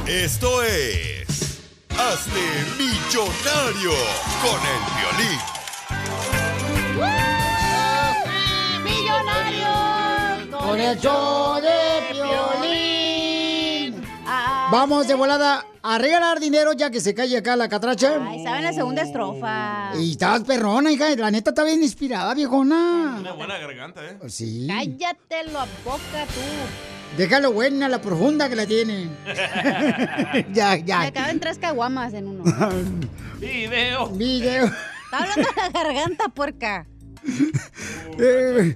Esto 0.08 0.64
es 0.64 1.62
Hazte 1.90 2.40
Millonario 2.78 3.92
con 4.42 4.60
el 4.74 4.82
violín. 4.98 5.40
¡Millonario! 8.84 9.72
Con 10.60 10.80
el 10.80 10.98
show 11.00 11.62
de 11.62 12.14
violín. 12.14 12.63
Vamos 14.74 15.08
de 15.08 15.14
volada 15.14 15.68
a 15.84 16.00
regalar 16.00 16.40
dinero 16.40 16.74
ya 16.74 16.90
que 16.90 17.00
se 17.00 17.14
calle 17.14 17.38
acá 17.38 17.56
la 17.56 17.70
catracha. 17.70 18.16
Ahí 18.28 18.40
estaba 18.40 18.58
en 18.58 18.64
la 18.64 18.74
segunda 18.74 19.04
estrofa. 19.04 19.92
Y 20.00 20.14
estabas 20.14 20.42
perrona, 20.46 20.92
hija. 20.92 21.16
La 21.16 21.30
neta 21.30 21.52
está 21.52 21.64
bien 21.64 21.84
inspirada, 21.84 22.34
viejona. 22.34 23.20
Tiene 23.22 23.32
buena 23.34 23.60
garganta, 23.60 24.04
¿eh? 24.04 24.18
Sí. 24.30 24.66
Cállate 24.68 25.44
la 25.52 25.68
boca 25.86 26.26
tú. 26.26 26.42
Déjalo 27.20 27.52
buena, 27.52 27.88
la 27.88 28.02
profunda 28.02 28.50
que 28.50 28.56
la 28.56 28.66
tiene. 28.66 29.10
ya, 30.52 30.72
Me 30.72 30.84
ya. 30.84 31.02
acaban 31.04 31.40
tres 31.40 31.60
caguamas 31.60 32.16
en 32.16 32.30
uno. 32.30 32.44
Video. 33.40 34.08
Video. 34.10 34.66
Está 34.66 35.18
hablando 35.20 35.50
de 35.52 35.62
la 35.62 35.70
garganta, 35.70 36.30
puerca. 36.30 36.88
Eh, 38.18 38.76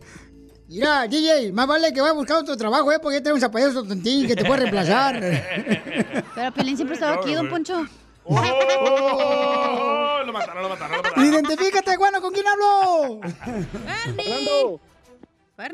mira, 0.68 1.07
DJ, 1.07 1.51
más 1.53 1.68
vale 1.68 1.93
que 1.93 2.01
vaya 2.01 2.11
a 2.11 2.15
buscar 2.15 2.38
otro 2.38 2.55
trabajo, 2.57 2.91
¿eh? 2.91 2.99
Porque 3.01 3.18
ya 3.18 3.24
tenemos 3.24 3.43
a 3.43 3.51
payaso 3.51 3.84
tontín 3.84 4.28
que 4.28 4.36
te 4.36 4.43
puede 4.45 4.61
reemplazar. 4.61 5.20
Pero 6.36 6.51
Pelín 6.53 6.76
siempre 6.76 6.95
estaba 6.95 7.15
aquí, 7.15 7.34
don 7.34 7.49
Poncho. 7.49 7.86
Oh, 8.30 10.22
lo 10.26 10.34
mataron, 10.34 10.63
lo 10.63 10.70
mataron, 10.70 10.91
lo 10.93 10.99
mataron. 11.03 11.26
Identifícate, 11.26 11.97
bueno, 11.97 12.22
¿con 12.22 12.34
quién 12.34 12.45
hablo? 12.47 13.20
Fernando. 13.22 14.80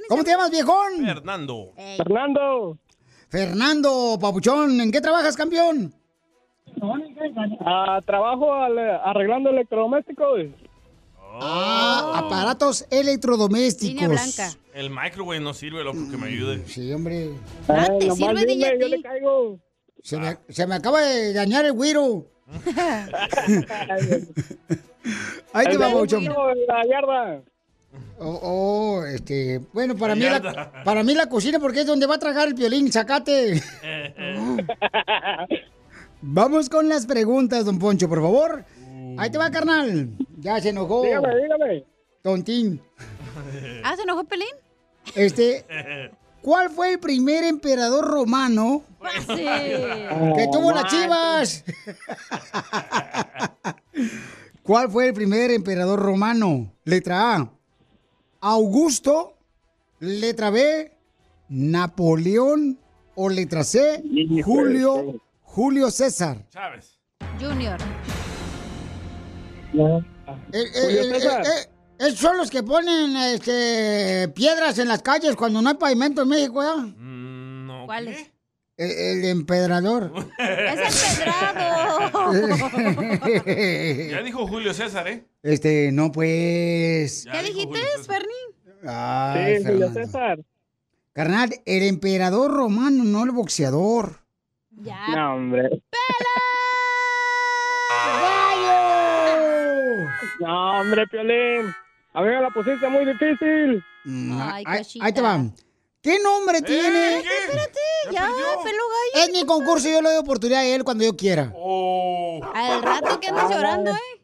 ¿Cómo 0.08 0.24
te 0.24 0.32
llamas, 0.32 0.52
viejón? 0.52 1.06
Fernando. 1.06 1.72
Fernando. 1.98 2.78
Fernando, 3.30 4.18
papuchón, 4.22 4.80
¿en 4.80 4.92
qué 4.92 5.02
trabajas, 5.02 5.36
campeón? 5.36 5.94
Ah, 7.66 8.00
trabajo 8.06 8.54
al- 8.54 8.78
arreglando 9.04 9.50
electrodomésticos. 9.50 10.42
Ah, 11.42 12.22
aparatos 12.26 12.86
electrodomésticos. 12.92 14.40
El 14.74 14.90
microwave 14.90 15.40
no 15.40 15.54
sirve, 15.54 15.84
loco, 15.84 16.00
que 16.10 16.18
me 16.18 16.28
ayude. 16.28 16.64
Sí, 16.68 16.92
hombre. 16.94 17.32
Ah, 17.68 17.88
te 18.00 18.12
sirve, 18.12 18.46
dime, 18.46 18.78
yo 18.80 18.88
le 18.88 19.02
caigo. 19.02 19.60
Se 20.04 20.18
me, 20.18 20.38
se 20.50 20.68
me 20.68 20.76
acaba 20.76 21.02
de 21.02 21.34
dañar 21.34 21.66
el 21.66 21.74
güiro. 21.74 22.28
Ahí 25.54 25.66
te 25.68 25.78
va, 25.78 25.92
papuchón. 25.92 26.26
La 26.26 26.86
yarda. 26.86 27.42
Oh, 28.20 28.40
oh, 28.42 29.06
este, 29.06 29.60
bueno, 29.72 29.96
para 29.96 30.16
mí, 30.16 30.22
la, 30.22 30.84
para 30.84 31.04
mí 31.04 31.14
la 31.14 31.28
cocina 31.30 31.60
porque 31.60 31.82
es 31.82 31.88
donde 31.88 32.06
va 32.06 32.16
a 32.16 32.20
tragar 32.20 32.48
el 32.48 32.54
violín, 32.54 32.92
sacate. 32.92 33.62
Vamos 36.22 36.70
con 36.70 36.90
las 36.90 37.06
preguntas, 37.06 37.66
don 37.66 37.80
Poncho, 37.80 38.08
por 38.08 38.22
favor. 38.22 38.66
Ahí 39.18 39.30
te 39.30 39.38
va, 39.38 39.52
carnal. 39.52 40.10
Ya 40.38 40.60
se 40.62 40.70
enojó. 40.70 41.04
Dígame, 41.04 41.28
dígame. 41.42 41.86
Tontín. 42.22 42.82
¿Ah, 43.84 43.96
se 43.96 44.04
enojó 44.04 44.24
Pelín? 44.24 44.48
Este, 45.16 45.66
¿cuál 46.42 46.70
fue 46.70 46.94
el 46.94 47.00
primer 47.00 47.44
emperador 47.44 48.06
romano 48.06 48.84
Fácil. 49.00 49.46
que 50.36 50.48
tuvo 50.52 50.72
las 50.72 50.86
chivas? 50.86 51.64
¿Cuál 54.64 54.90
fue 54.90 55.10
el 55.10 55.14
primer 55.14 55.52
emperador 55.52 56.00
romano? 56.00 56.74
Letra 56.86 57.36
A, 57.36 57.52
Augusto. 58.40 59.38
Letra 60.00 60.50
B, 60.50 60.92
Napoleón. 61.50 62.80
O 63.16 63.30
letra 63.30 63.64
C, 63.64 64.02
Julio, 64.44 65.22
Julio 65.44 65.92
César. 65.92 66.48
Chávez. 66.50 66.98
Junior. 67.40 67.78
Esos 72.00 72.20
son 72.20 72.38
los 72.38 72.50
que 72.50 72.64
ponen 72.64 73.16
este, 73.18 74.28
piedras 74.36 74.78
en 74.80 74.88
las 74.88 75.02
calles 75.02 75.36
cuando 75.36 75.62
no 75.62 75.70
hay 75.70 75.76
pavimento 75.76 76.24
en 76.24 76.30
México, 76.30 76.62
¿ya? 76.64 76.76
No. 76.98 77.86
¿Cuál 77.86 78.08
es? 78.10 78.32
El, 78.76 78.90
el 78.92 79.26
empedrador. 79.26 80.12
Es 80.40 81.20
empedrado. 81.20 82.34
Ya 84.10 84.22
dijo 84.24 84.48
Julio 84.48 84.74
César, 84.74 85.08
¿eh? 85.08 85.26
Este, 85.44 85.92
no 85.92 86.12
pues. 86.12 87.26
¿Qué 87.32 87.44
dijiste, 87.44 87.80
Ferni? 88.06 88.88
Ay, 88.88 89.58
Sí, 89.58 89.64
Julio 89.66 89.88
Fernando. 89.92 89.94
César. 90.06 90.40
Carnal, 91.14 91.50
el 91.66 91.84
emperador 91.84 92.52
romano, 92.52 93.04
no 93.04 93.24
el 93.24 93.32
boxeador. 93.32 94.22
Ya. 94.72 95.08
No, 95.16 95.36
hombre. 95.36 95.70
No, 100.40 100.80
hombre, 100.80 101.08
Piolín. 101.08 101.74
A 102.14 102.22
mí 102.22 102.28
me 102.28 102.42
la 102.42 102.50
pusiste 102.50 102.88
muy 102.90 103.06
difícil. 103.06 103.84
Mm, 104.06 104.40
Ay, 104.42 104.64
ahí, 104.68 104.82
ahí 105.02 105.14
te 105.14 105.22
va. 105.22 105.40
¿Qué 106.02 106.20
nombre 106.20 106.62
tiene? 106.62 107.20
Espérate, 107.20 107.80
ya, 108.12 108.28
pelo 108.28 108.84
gallo. 108.90 109.26
Es 109.26 109.32
mi 109.32 109.46
concurso, 109.46 109.88
yo 109.88 110.02
le 110.02 110.10
doy 110.10 110.18
oportunidad 110.18 110.60
a 110.60 110.66
él 110.66 110.84
cuando 110.84 111.04
yo 111.06 111.16
quiera. 111.16 111.54
Al 112.54 112.82
rato 112.84 113.20
que 113.20 113.30
andas 113.30 113.50
llorando, 113.50 113.92
¿eh? 113.92 114.22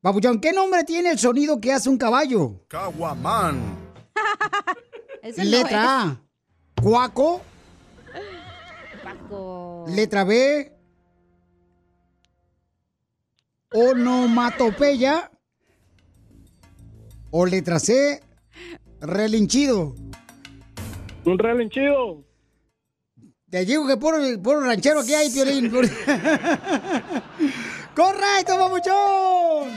Papuchón, 0.00 0.40
¿qué 0.40 0.52
nombre 0.52 0.84
tiene 0.84 1.10
el 1.10 1.18
sonido 1.18 1.60
que 1.60 1.72
hace 1.72 1.88
un 1.88 1.98
caballo? 1.98 2.64
Caguamán. 2.68 3.76
No 5.36 5.44
Letra 5.44 6.02
A, 6.02 6.16
cuaco. 6.80 7.42
asco. 9.04 9.84
Letra 9.88 10.24
B. 10.24 10.72
Onomatopeya. 13.72 15.30
O 17.30 17.44
letra 17.46 17.78
C. 17.78 18.22
Relinchido. 19.00 19.94
Un 21.24 21.38
relinchido. 21.38 22.24
Te 23.50 23.64
digo 23.64 23.86
que 23.86 23.96
por 23.96 24.14
por 24.42 24.62
ranchero 24.62 25.00
aquí 25.00 25.14
hay, 25.14 25.30
Piolín. 25.30 25.70
¡Correcto, 27.94 28.56
papuchón! 28.58 29.70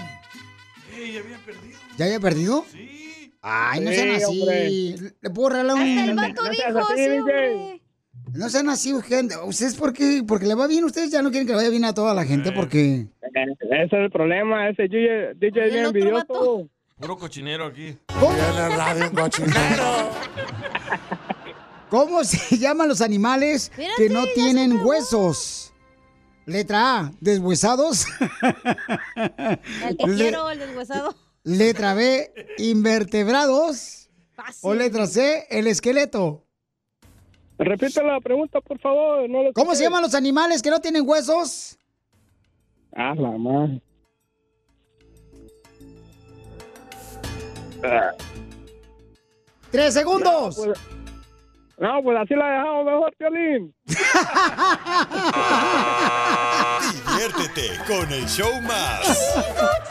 Ey, 0.96 1.18
había 1.18 1.38
perdido. 1.40 1.80
¿Ya 1.98 2.06
había 2.06 2.20
perdido? 2.20 2.66
Sí. 2.72 3.34
Ay, 3.42 3.80
no 3.82 3.90
Sí, 3.92 3.96
sean 3.98 4.12
así. 4.16 4.42
hombre. 4.42 4.70
Le 5.22 5.30
puedo 5.32 5.50
regalar 5.50 5.76
un... 5.78 5.82
Hasta 5.82 6.04
el 6.12 6.16
vato 6.16 6.44
dijo, 6.50 6.88
sí, 6.96 7.08
hombre. 7.18 7.81
No 8.34 8.50
sean 8.50 8.70
así, 8.70 8.94
gente. 9.04 9.36
¿Ustedes 9.38 9.76
por 9.76 9.94
qué? 9.94 10.24
Porque 10.28 10.46
le 10.46 10.56
va 10.56 10.68
bien. 10.68 10.84
Ustedes 10.84 11.12
ya 11.12 11.22
no 11.22 11.30
quieren 11.32 11.46
que 11.48 11.54
le 11.54 11.58
vaya 11.58 11.70
bien 11.70 11.86
a 11.86 11.94
toda 11.94 12.14
la 12.14 12.24
gente 12.26 12.52
porque... 12.52 13.08
Ese 13.22 13.84
es 13.86 13.94
el 13.94 14.12
problema, 14.12 14.70
ese 14.70 14.84
DJ, 14.84 15.34
DJ 15.36 15.66
es 15.68 15.74
bien 15.74 15.86
envidioso. 15.86 16.68
Puro 17.00 17.18
cochinero 17.18 17.66
aquí. 17.66 17.98
¿Cómo 21.90 22.24
se 22.24 22.58
llaman 22.60 22.88
los 22.88 23.02
animales 23.02 23.72
que 23.98 24.10
no 24.10 24.24
tienen 24.36 24.82
huesos? 24.86 25.74
Letra 26.46 27.00
A, 27.00 27.12
deshuesados. 27.20 28.06
El 29.16 29.98
que 29.98 30.08
Le- 30.08 30.16
quiero, 30.16 30.50
el 30.50 30.60
deshuesado. 30.60 31.16
Letra 31.44 31.94
B, 31.94 32.32
invertebrados. 32.58 34.10
O 34.62 34.74
letra 34.74 35.06
C, 35.06 35.46
el 35.52 35.68
esqueleto. 35.68 36.44
Repite 37.58 38.02
la 38.04 38.20
pregunta, 38.20 38.60
por 38.62 38.80
favor. 38.80 39.30
No 39.30 39.44
lo 39.44 39.54
¿Cómo 39.54 39.76
se 39.76 39.84
llaman 39.84 40.02
los 40.02 40.16
animales 40.16 40.62
que 40.62 40.70
no 40.70 40.80
tienen 40.80 41.08
huesos? 41.08 41.78
Ah, 42.96 43.14
la 43.16 43.32
madre. 43.32 43.82
Ah. 47.84 48.12
Tres 49.72 49.94
segundos. 49.94 50.58
No, 50.58 50.64
pues, 50.66 50.80
no, 51.78 52.04
pues 52.04 52.18
así 52.20 52.36
la 52.36 52.48
dejamos 52.50 52.86
mejor, 52.86 53.16
Piolín. 53.18 53.74
Diviértete 57.08 57.70
con 57.88 58.12
el 58.12 58.26
show 58.28 58.62
más. 58.64 59.02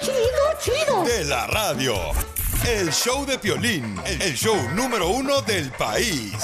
Chido, 0.01 0.15
chido, 0.61 1.05
De 1.05 1.25
la 1.25 1.47
radio. 1.47 1.95
El 2.69 2.93
show 2.93 3.25
de 3.25 3.39
Piolín, 3.39 3.97
el 4.05 4.35
show 4.35 4.57
número 4.75 5.09
uno 5.09 5.41
del 5.43 5.71
país. 5.73 6.35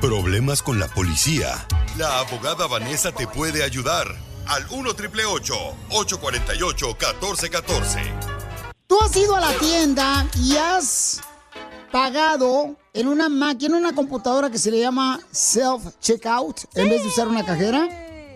Problemas 0.00 0.62
con 0.62 0.80
la 0.80 0.88
policía. 0.88 1.66
La 1.98 2.20
abogada 2.20 2.66
Vanessa 2.66 3.12
te 3.12 3.26
puede 3.26 3.62
ayudar. 3.62 4.06
Al 4.46 4.64
1 4.70 4.94
triple 4.94 5.26
848 5.26 6.86
1414. 6.86 8.00
Tú 8.86 8.96
has 9.02 9.14
ido 9.14 9.36
a 9.36 9.40
la 9.40 9.52
tienda 9.58 10.26
y 10.42 10.56
has 10.56 11.20
pagado 11.92 12.76
en 12.94 13.08
una 13.08 13.28
máquina, 13.28 13.76
en 13.76 13.84
una 13.84 13.94
computadora 13.94 14.48
que 14.48 14.56
se 14.56 14.70
le 14.70 14.80
llama 14.80 15.20
self-checkout 15.32 16.68
en 16.76 16.88
vez 16.88 17.02
de 17.02 17.08
usar 17.08 17.28
una 17.28 17.44
cajera. 17.44 17.86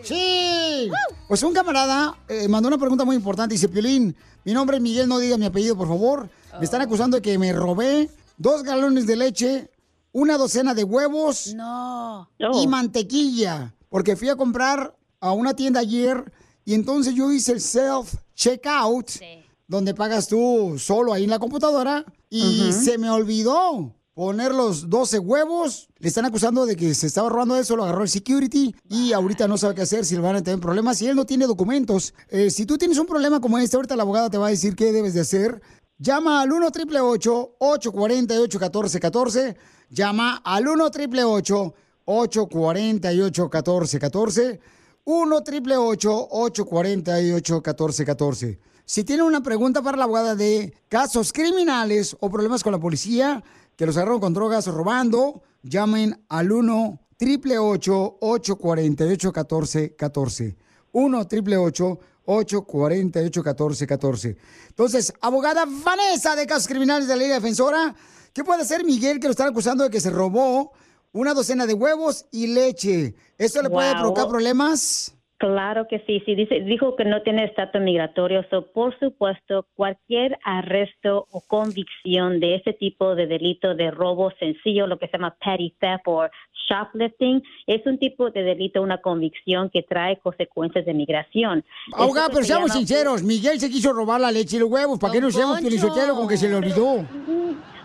Sí. 0.03 0.91
Pues 1.29 1.43
un 1.43 1.55
camarada 1.55 2.15
eh, 2.29 2.47
mandó 2.47 2.69
una 2.69 2.77
pregunta 2.77 3.07
muy 3.07 3.17
importante. 3.17 3.55
Dice, 3.55 3.71
Piolín, 3.71 4.15
mi 4.45 4.53
nombre 4.53 4.77
es 4.77 4.83
Miguel, 4.83 5.09
no 5.09 5.19
diga 5.19 5.39
mi 5.39 5.47
apellido, 5.47 5.79
por 5.79 5.89
favor. 5.89 6.29
Me 6.59 6.67
están 6.67 6.83
acusando 6.83 7.17
de 7.17 7.23
que 7.23 7.39
me 7.39 7.55
robé 7.55 8.11
dos 8.37 8.63
galones 8.65 9.07
de 9.07 9.17
leche, 9.17 9.71
una 10.15 10.39
docena 10.39 10.73
de 10.75 10.85
huevos 10.85 11.53
No. 11.55 12.31
y 12.55 12.67
mantequilla. 12.69 13.75
Porque 13.91 14.17
fui 14.17 14.29
a 14.29 14.37
comprar 14.37 14.97
a 15.21 15.33
una 15.33 15.55
tienda 15.55 15.81
ayer 15.81 16.33
y 16.65 16.73
entonces 16.75 17.15
yo 17.15 17.31
hice 17.31 17.53
el 17.53 17.61
self-checkout, 17.61 19.21
donde 19.67 19.93
pagas 19.95 20.29
tú 20.29 20.77
solo 20.79 21.13
ahí 21.13 21.25
en 21.25 21.31
la 21.31 21.39
computadora, 21.39 22.05
y 22.31 22.73
se 22.73 22.97
me 22.99 23.11
olvidó 23.11 23.95
poner 24.15 24.53
los 24.55 24.89
12 24.89 25.19
huevos. 25.19 25.89
Le 25.99 26.09
están 26.09 26.25
acusando 26.25 26.65
de 26.67 26.77
que 26.77 26.95
se 26.95 27.07
estaba 27.09 27.29
robando 27.29 27.57
eso, 27.57 27.75
lo 27.77 27.83
agarró 27.85 28.03
el 28.03 28.09
security 28.09 28.75
y 28.89 29.13
ahorita 29.13 29.49
no 29.49 29.59
sabe 29.59 29.75
qué 29.75 29.83
hacer, 29.83 30.05
si 30.05 30.15
le 30.15 30.21
van 30.21 30.37
a 30.37 30.43
tener 30.43 30.61
problemas, 30.61 30.99
si 30.99 31.07
él 31.09 31.17
no 31.17 31.27
tiene 31.27 31.47
documentos. 31.47 32.15
Eh, 32.29 32.51
si 32.51 32.67
tú 32.67 32.79
tienes 32.79 32.99
un 32.99 33.07
problema 33.07 33.41
como 33.41 33.59
este, 33.59 33.77
ahorita 33.77 33.97
la 33.97 34.03
abogada 34.05 34.31
te 34.31 34.39
va 34.39 34.47
a 34.47 34.51
decir 34.51 34.77
qué 34.77 34.93
debes 34.93 35.15
de 35.15 35.21
hacer. 35.21 35.61
Llama 35.99 36.43
al 36.43 36.51
1 36.51 36.67
888 36.67 37.57
848 37.59 38.59
1414 38.59 39.57
Llama 39.91 40.43
al 40.45 40.67
1 40.67 40.85
888 40.87 41.75
848 42.07 43.43
1414 43.45 44.61
1 45.05 45.37
888 45.37 46.29
848 46.31 47.55
1414 47.55 48.59
Si 48.85 49.05
tienen 49.05 49.25
una 49.25 49.43
pregunta 49.43 49.83
para 49.83 49.97
la 49.97 50.05
abogada 50.05 50.35
de 50.35 50.75
casos 50.89 51.33
criminales 51.33 52.17
o 52.19 52.29
problemas 52.29 52.65
con 52.65 52.73
la 52.73 52.81
policía, 52.81 53.45
que 53.77 53.87
los 53.87 53.97
agarraron 53.97 54.21
con 54.21 54.35
drogas 54.35 54.67
robando, 54.67 55.43
llamen 55.63 56.25
al 56.29 56.51
1 56.51 57.01
888 57.21 58.19
848 58.21 59.29
1414 59.29 60.57
1 60.93 61.19
888 61.19 61.85
848 61.85 62.14
1414 62.27 64.37
Entonces, 64.69 65.13
abogada 65.21 65.65
Vanessa 65.67 66.37
de 66.37 66.47
casos 66.47 66.69
criminales 66.69 67.09
de 67.09 67.17
la 67.17 67.23
Liga 67.23 67.35
Defensora, 67.35 67.95
¿qué 68.33 68.45
puede 68.45 68.63
hacer 68.63 68.85
Miguel 68.85 69.21
que 69.21 69.27
lo 69.27 69.33
están 69.33 69.49
acusando 69.49 69.85
de 69.85 69.91
que 69.91 70.01
se 70.01 70.11
robó 70.11 70.73
una 71.13 71.35
docena 71.35 71.67
de 71.67 71.75
huevos 71.75 72.27
y 72.31 72.47
leche? 72.49 73.15
¿Esto 73.39 73.63
le 73.63 73.71
puede 73.71 73.93
provocar 73.93 74.29
problemas? 74.29 75.15
Claro 75.47 75.87
que 75.89 75.99
sí, 76.07 76.23
sí, 76.25 76.35
dice, 76.35 76.61
dijo 76.61 76.97
que 76.97 77.05
no 77.05 77.21
tiene 77.21 77.45
estatus 77.45 77.83
migratorio, 77.83 78.47
so, 78.49 78.65
por 78.73 78.99
supuesto, 78.99 79.67
cualquier 79.75 80.39
arresto 80.43 81.27
o 81.31 81.43
convicción 81.47 82.41
de 82.41 82.55
ese 82.55 82.73
tipo 82.73 83.15
de 83.15 83.27
delito 83.27 83.75
de 83.75 83.91
robo 83.91 84.31
sencillo, 84.39 84.87
lo 84.87 84.99
que 84.99 85.07
se 85.09 85.19
llama 85.19 85.37
petty 85.45 85.75
theft 85.79 86.01
o 86.07 86.27
shoplifting, 86.67 87.43
es 87.67 87.85
un 87.85 87.99
tipo 87.99 88.31
de 88.31 88.43
delito, 88.43 88.81
una 88.81 89.03
convicción 89.03 89.69
que 89.69 89.83
trae 89.83 90.17
consecuencias 90.19 90.87
de 90.87 90.95
migración. 90.95 91.63
Esto 91.89 92.09
pero 92.29 92.37
se 92.39 92.45
seamos 92.45 92.69
llama- 92.71 92.79
sinceros, 92.79 93.23
Miguel 93.23 93.61
se 93.61 93.69
quiso 93.69 93.93
robar 93.93 94.23
la 94.23 94.33
leche 94.33 94.57
y 94.57 94.61
los 94.61 94.71
huevos, 94.71 94.99
¿para 94.99 95.13
qué 95.13 95.21
no 95.21 95.31
seamos 95.31 95.61
piolichotero 95.61 96.15
con 96.15 96.27
que 96.27 96.39
se 96.39 96.49
le 96.49 96.55
olvidó? 96.55 97.05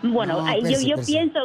Bueno, 0.02 0.40
No, 0.40 0.58
yo, 0.60 0.78
yo 0.80 0.96
pienso, 1.04 1.40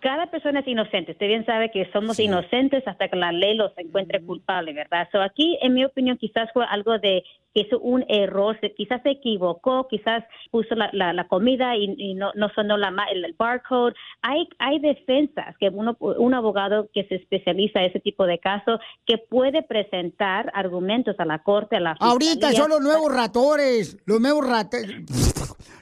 cada 0.00 0.30
persona 0.30 0.60
es 0.60 0.68
inocente. 0.68 1.12
Usted 1.12 1.26
bien 1.26 1.46
sabe 1.46 1.70
que 1.70 1.90
somos 1.92 2.18
inocentes 2.18 2.86
hasta 2.86 3.08
que 3.08 3.16
la 3.16 3.32
ley 3.32 3.54
los 3.54 3.72
encuentre 3.76 4.20
culpable, 4.22 4.72
¿verdad? 4.72 5.08
So 5.12 5.20
aquí, 5.20 5.58
en 5.62 5.74
mi 5.74 5.84
opinión, 5.84 6.16
quizás 6.18 6.48
fue 6.52 6.64
algo 6.68 6.98
de 6.98 7.22
que 7.54 7.62
hizo 7.62 7.80
un 7.80 8.04
error, 8.08 8.56
quizás 8.76 9.02
se 9.02 9.10
equivocó, 9.10 9.88
quizás 9.88 10.22
puso 10.50 10.74
la, 10.76 10.88
la, 10.92 11.12
la 11.12 11.26
comida 11.26 11.76
y, 11.76 11.94
y 11.98 12.14
no, 12.14 12.30
no 12.34 12.48
sonó 12.54 12.76
la, 12.76 12.92
el, 13.12 13.34
barcode. 13.36 13.94
Hay, 14.22 14.48
hay 14.58 14.78
defensas 14.78 15.56
que 15.58 15.68
uno, 15.68 15.96
un 16.00 16.34
abogado 16.34 16.88
que 16.94 17.04
se 17.04 17.16
especializa 17.16 17.80
en 17.80 17.86
ese 17.86 18.00
tipo 18.00 18.24
de 18.26 18.38
casos 18.38 18.80
que 19.04 19.18
puede 19.18 19.62
presentar 19.62 20.50
argumentos 20.54 21.16
a 21.18 21.24
la 21.24 21.40
corte, 21.40 21.76
a 21.76 21.80
la 21.80 21.96
Ahorita 21.98 22.48
fiscalía. 22.48 22.58
son 22.60 22.70
los 22.70 22.80
nuevos 22.80 23.12
ratores, 23.12 23.96
los 24.06 24.20
nuevos 24.20 24.46
rateros, 24.48 24.94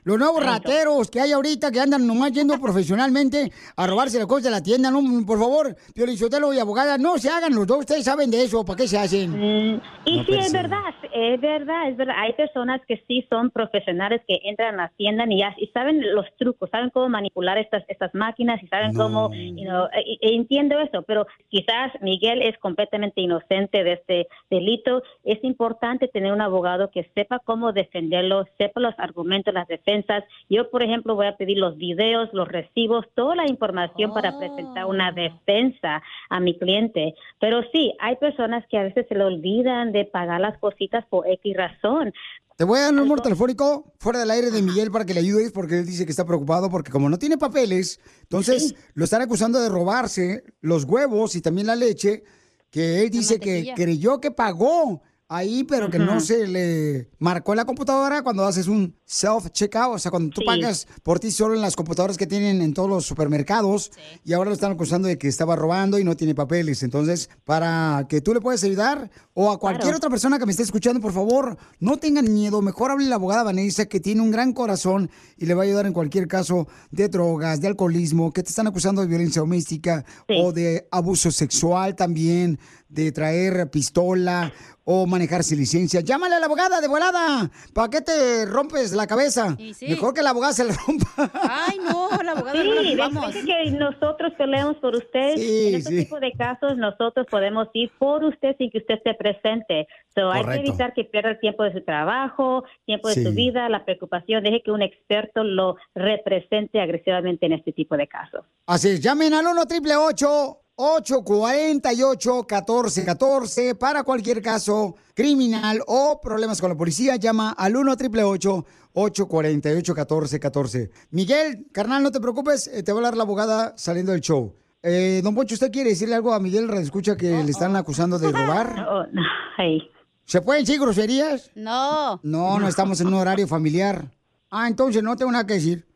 los 0.05 0.19
nuevos 0.19 0.43
rateros 0.43 1.11
que 1.11 1.21
hay 1.21 1.33
ahorita 1.33 1.71
que 1.71 1.81
andan 1.81 2.07
nomás 2.07 2.33
yendo 2.33 2.59
profesionalmente 2.59 3.53
a 3.77 3.87
robarse 4.09 4.19
las 4.19 4.27
cosas 4.27 4.45
de 4.45 4.51
la 4.51 4.63
tienda. 4.63 4.91
No, 4.91 5.01
por 5.27 5.39
favor, 5.39 5.75
Piolichotelo 5.95 6.53
y 6.53 6.59
abogada, 6.59 6.99
no 6.99 7.19
se 7.19 7.29
hagan 7.31 7.55
los 7.55 7.67
dos, 7.67 7.79
ustedes 7.81 8.05
saben 8.05 8.31
de 8.31 8.43
eso, 8.43 8.65
¿para 8.65 8.77
qué 8.79 8.89
se 8.89 8.99
hacen? 8.99 9.31
Mm, 9.31 9.81
Y 10.05 10.17
No, 10.19 10.25
sí, 10.25 10.33
pues, 10.33 10.47
es 10.47 10.53
verdad, 10.53 10.79
es 11.13 11.41
verdad, 11.41 11.89
es 11.91 11.97
verdad. 11.97 12.15
Hay 12.19 12.33
personas 12.33 12.81
que 12.87 13.03
sí 13.07 13.27
son 13.29 13.51
profesionales 13.51 14.23
que 14.27 14.39
entran 14.45 14.75
a 14.81 14.85
la 14.85 14.93
tienda 14.97 15.25
y, 15.29 15.39
ya, 15.39 15.55
y 15.59 15.67
saben 15.69 16.01
los 16.15 16.25
trucos, 16.39 16.71
saben 16.71 16.91
cómo 16.91 17.09
manipular 17.09 17.59
estas 17.59 17.85
estas 17.89 18.15
máquinas 18.15 18.63
y 18.63 18.67
saben 18.69 18.95
cómo, 18.95 19.31
you 19.35 19.65
know, 19.65 19.87
e- 19.93 20.19
e- 20.21 20.35
entiendo 20.35 20.79
eso, 20.81 21.03
pero 21.03 21.27
quizás 21.49 21.93
Miguel 22.01 22.43
es 22.43 22.57
completamente 22.59 23.21
inocente 23.21 23.85
de 23.85 23.93
este 23.95 24.29
delito. 24.51 25.03
Es 25.25 25.43
importante 25.45 26.09
tener 26.09 26.33
un 26.33 26.41
abogado 26.41 26.91
que 26.91 27.11
sepa 27.15 27.39
cómo 27.41 27.73
defenderlo, 27.73 28.45
sepa 28.57 28.81
los 28.81 28.95
argumentos, 28.99 29.53
las 29.53 29.69
defensas. 29.69 30.25
Yo, 30.49 30.71
por 30.71 30.83
ejemplo, 30.83 31.15
voy 31.15 31.27
a 31.27 31.37
pedir 31.37 31.59
los 31.59 31.77
videos, 31.77 32.29
los 32.33 32.49
recibos, 32.49 33.05
toda 33.15 33.35
la 33.35 33.47
información 33.49 33.98
para 34.07 34.39
presentar 34.39 34.87
una 34.87 35.11
defensa 35.13 36.03
a 36.31 36.41
mi 36.41 36.57
cliente. 36.59 37.15
Pero 37.41 37.63
sí, 37.73 37.93
hay 37.99 38.17
personas 38.17 38.65
que 38.71 38.79
a 38.79 38.85
veces 38.85 39.07
se 39.09 39.15
le 39.15 39.25
olvidan 39.25 39.93
de 39.93 40.05
pagar 40.05 40.41
las 40.41 40.57
cositas 40.59 41.05
por 41.07 41.27
X 41.27 41.57
razón. 41.57 42.13
Te 42.57 42.65
voy 42.65 42.79
a 42.79 42.83
dar 42.83 42.91
un 42.91 42.97
número 42.97 43.23
telefónico 43.23 43.93
fuera 44.01 44.19
del 44.19 44.33
aire 44.33 44.51
de 44.51 44.63
Miguel 44.63 44.91
para 44.91 45.05
que 45.05 45.15
le 45.15 45.21
ayudes 45.21 45.53
porque 45.53 45.79
él 45.79 45.87
dice 45.87 46.05
que 46.05 46.11
está 46.11 46.25
preocupado 46.25 46.69
porque 46.69 46.91
como 46.91 47.09
no 47.09 47.17
tiene 47.17 47.39
papeles, 47.39 48.01
entonces 48.23 48.75
lo 48.95 49.05
están 49.05 49.23
acusando 49.23 49.61
de 49.61 49.69
robarse 49.69 50.43
los 50.61 50.83
huevos 50.85 51.37
y 51.37 51.41
también 51.41 51.69
la 51.69 51.77
leche 51.77 52.25
que 52.71 53.03
él 53.03 53.11
dice 53.11 53.39
que 53.39 53.73
creyó 53.77 54.21
que 54.21 54.33
pagó 54.33 55.03
ahí, 55.31 55.63
pero 55.65 55.91
que 55.91 55.99
no 55.99 56.21
se 56.21 56.47
le 56.47 57.11
marcó 57.19 57.53
en 57.53 57.59
la 57.59 57.65
computadora 57.67 58.23
cuando 58.23 58.45
haces 58.47 58.67
un 58.67 58.95
self-checkout, 59.07 59.95
o 59.95 59.99
sea, 59.99 60.11
cuando 60.11 60.31
tú 60.31 60.41
Sí. 60.41 60.47
pagas 60.47 60.87
por 61.03 61.21
ti 61.21 61.31
solo 61.31 61.55
en 61.55 61.61
las 61.61 61.77
computadoras 61.77 62.17
que 62.17 62.27
tienen 62.27 62.63
en 62.63 62.73
todos 62.73 62.89
los 62.89 63.05
supermercados 63.05 63.91
y 64.25 64.33
ahora 64.33 64.49
lo 64.49 64.55
están 64.55 64.73
acusando 64.73 65.07
de 65.07 65.19
que 65.19 65.29
estaba 65.29 65.55
robando 65.55 65.99
y 65.99 66.05
no 66.05 66.17
tiene 66.17 66.35
papeles. 66.35 66.83
Entonces, 66.83 67.29
para 67.45 68.07
que 68.09 68.21
tú 68.23 68.33
le 68.33 68.41
puedas 68.41 68.65
ayudar 68.65 69.11
o 69.35 69.51
a 69.51 69.59
cualquier 69.59 69.83
Claro. 69.83 69.97
otra 69.99 70.11
persona 70.11 70.39
que 70.39 70.47
me 70.47 70.53
esté 70.53 70.63
escuchando, 70.63 71.01
por 71.01 71.13
favor, 71.13 71.59
no 71.79 71.99
tengan 71.99 72.33
miedo. 72.33 72.63
Mejor 72.63 72.91
hable 72.91 73.05
a 73.07 73.09
la 73.11 73.15
abogada 73.17 73.43
Vanessa, 73.43 73.85
que 73.87 74.01
tiene 74.01 74.23
un 74.23 74.31
gran 74.31 74.53
corazón 74.55 75.11
y 75.37 75.45
le 75.47 75.55
va 75.55 75.63
a 75.63 75.67
ayudar 75.67 75.85
en 75.87 75.93
cualquier 75.93 76.27
caso 76.27 76.69
de 76.91 77.09
drogas, 77.09 77.61
de 77.61 77.69
alcoholismo, 77.69 78.33
que 78.33 78.43
te 78.43 78.49
están 78.49 78.67
acusando 78.67 79.03
de 79.03 79.09
violencia 79.09 79.41
doméstica 79.41 80.05
o 80.29 80.53
de 80.53 80.89
abuso 80.91 81.31
sexual 81.31 81.95
también, 81.97 82.59
de 82.89 83.13
traer 83.13 83.71
pistola 83.71 84.51
o 84.85 85.07
manejar 85.19 85.43
sin 85.43 85.59
licencia. 85.59 86.01
Llámale 86.01 86.37
a 86.37 86.39
la 86.39 86.47
abogada 86.47 86.81
de 86.81 86.87
volada. 86.89 87.51
¿Para 87.75 87.89
qué 87.91 88.01
te 88.01 88.47
rompes 88.47 88.93
la 88.93 89.07
cabeza? 89.07 89.57
Mejor 89.83 90.15
que 90.15 90.23
la 90.23 90.31
abogada 90.31 90.53
se 90.53 90.65
la 90.65 90.75
rompa. 90.87 91.31
Ay, 91.43 91.79
no, 91.79 92.09
la 92.23 92.33
abogada 92.33 92.63
no 92.63 92.75
la 92.75 92.83
Sí, 92.83 92.91
jugamos. 92.93 93.35
deje 93.35 93.47
que 93.47 93.71
nosotros 93.73 94.33
peleemos 94.39 94.77
por 94.77 94.95
usted. 94.95 95.35
Sí, 95.37 95.69
en 95.69 95.75
este 95.75 95.91
sí. 95.91 95.97
tipo 96.05 96.21
de 96.21 96.31
casos 96.33 96.77
nosotros 96.77 97.27
podemos 97.29 97.67
ir 97.75 97.91
por 97.99 98.23
usted 98.25 98.55
sin 98.59 98.71
que 98.71 98.79
usted 98.79 98.95
esté 98.95 99.15
presente. 99.15 99.89
So, 100.15 100.31
hay 100.31 100.45
que 100.45 100.55
evitar 100.69 100.95
que 100.95 101.05
pierda 101.05 101.31
el 101.31 101.41
tiempo 101.41 101.65
de 101.65 101.73
su 101.73 101.85
trabajo, 101.85 102.65
tiempo 102.87 103.09
de 103.09 103.15
Sí. 103.15 103.25
su 103.25 103.33
vida, 103.33 103.69
la 103.69 103.85
preocupación. 103.85 104.45
Deje 104.45 104.63
que 104.65 104.71
un 104.71 104.83
experto 104.83 105.43
lo 105.43 105.77
represente 105.95 106.81
agresivamente 106.81 107.47
en 107.47 107.53
este 107.55 107.73
tipo 107.73 107.97
de 107.97 108.07
casos. 108.07 108.45
Así 108.67 108.89
es, 108.91 109.01
llamen 109.01 109.35
al 109.35 109.47
1 109.47 109.67
triple 109.67 109.97
848 109.97 110.61
1414 110.79 113.75
para 113.75 114.05
cualquier 114.05 114.41
caso 114.41 114.95
criminal 115.13 115.83
o 115.87 116.21
problemas 116.21 116.61
con 116.61 116.71
la 116.71 116.77
policía. 116.77 117.17
Llama 117.17 117.51
al 117.51 117.77
1 117.77 117.97
triple 117.97 118.23
848 118.23 119.95
1414 119.95 120.91
Miguel, 121.11 121.67
carnal, 121.73 122.03
no 122.03 122.13
te 122.13 122.21
preocupes, 122.21 122.69
eh, 122.69 122.83
te 122.83 122.93
va 122.93 122.99
a 122.99 123.01
hablar 123.01 123.17
la 123.17 123.25
abogada 123.25 123.75
saliendo 123.77 124.13
del 124.13 124.21
show. 124.21 124.55
Eh, 124.83 125.21
don 125.25 125.35
Poncho, 125.35 125.55
¿usted 125.55 125.73
quiere 125.73 125.91
decirle 125.91 126.15
algo 126.15 126.33
a 126.33 126.39
Miguel 126.39 126.71
Escucha 126.75 127.17
que 127.17 127.43
le 127.43 127.51
están 127.51 127.75
acusando 127.75 128.17
de 128.19 128.31
robar? 128.31 129.09
¿Se 130.25 130.41
pueden 130.43 130.65
decir 130.65 130.81
groserías? 130.81 131.51
No. 131.57 132.21
No, 132.23 132.61
no 132.61 132.69
estamos 132.69 133.01
en 133.01 133.09
un 133.09 133.15
horario 133.15 133.49
familiar. 133.49 134.13
Ah, 134.51 134.69
entonces 134.69 135.03
no 135.03 135.17
tengo 135.17 135.33
nada 135.33 135.47
que 135.47 135.55
decir. 135.55 135.87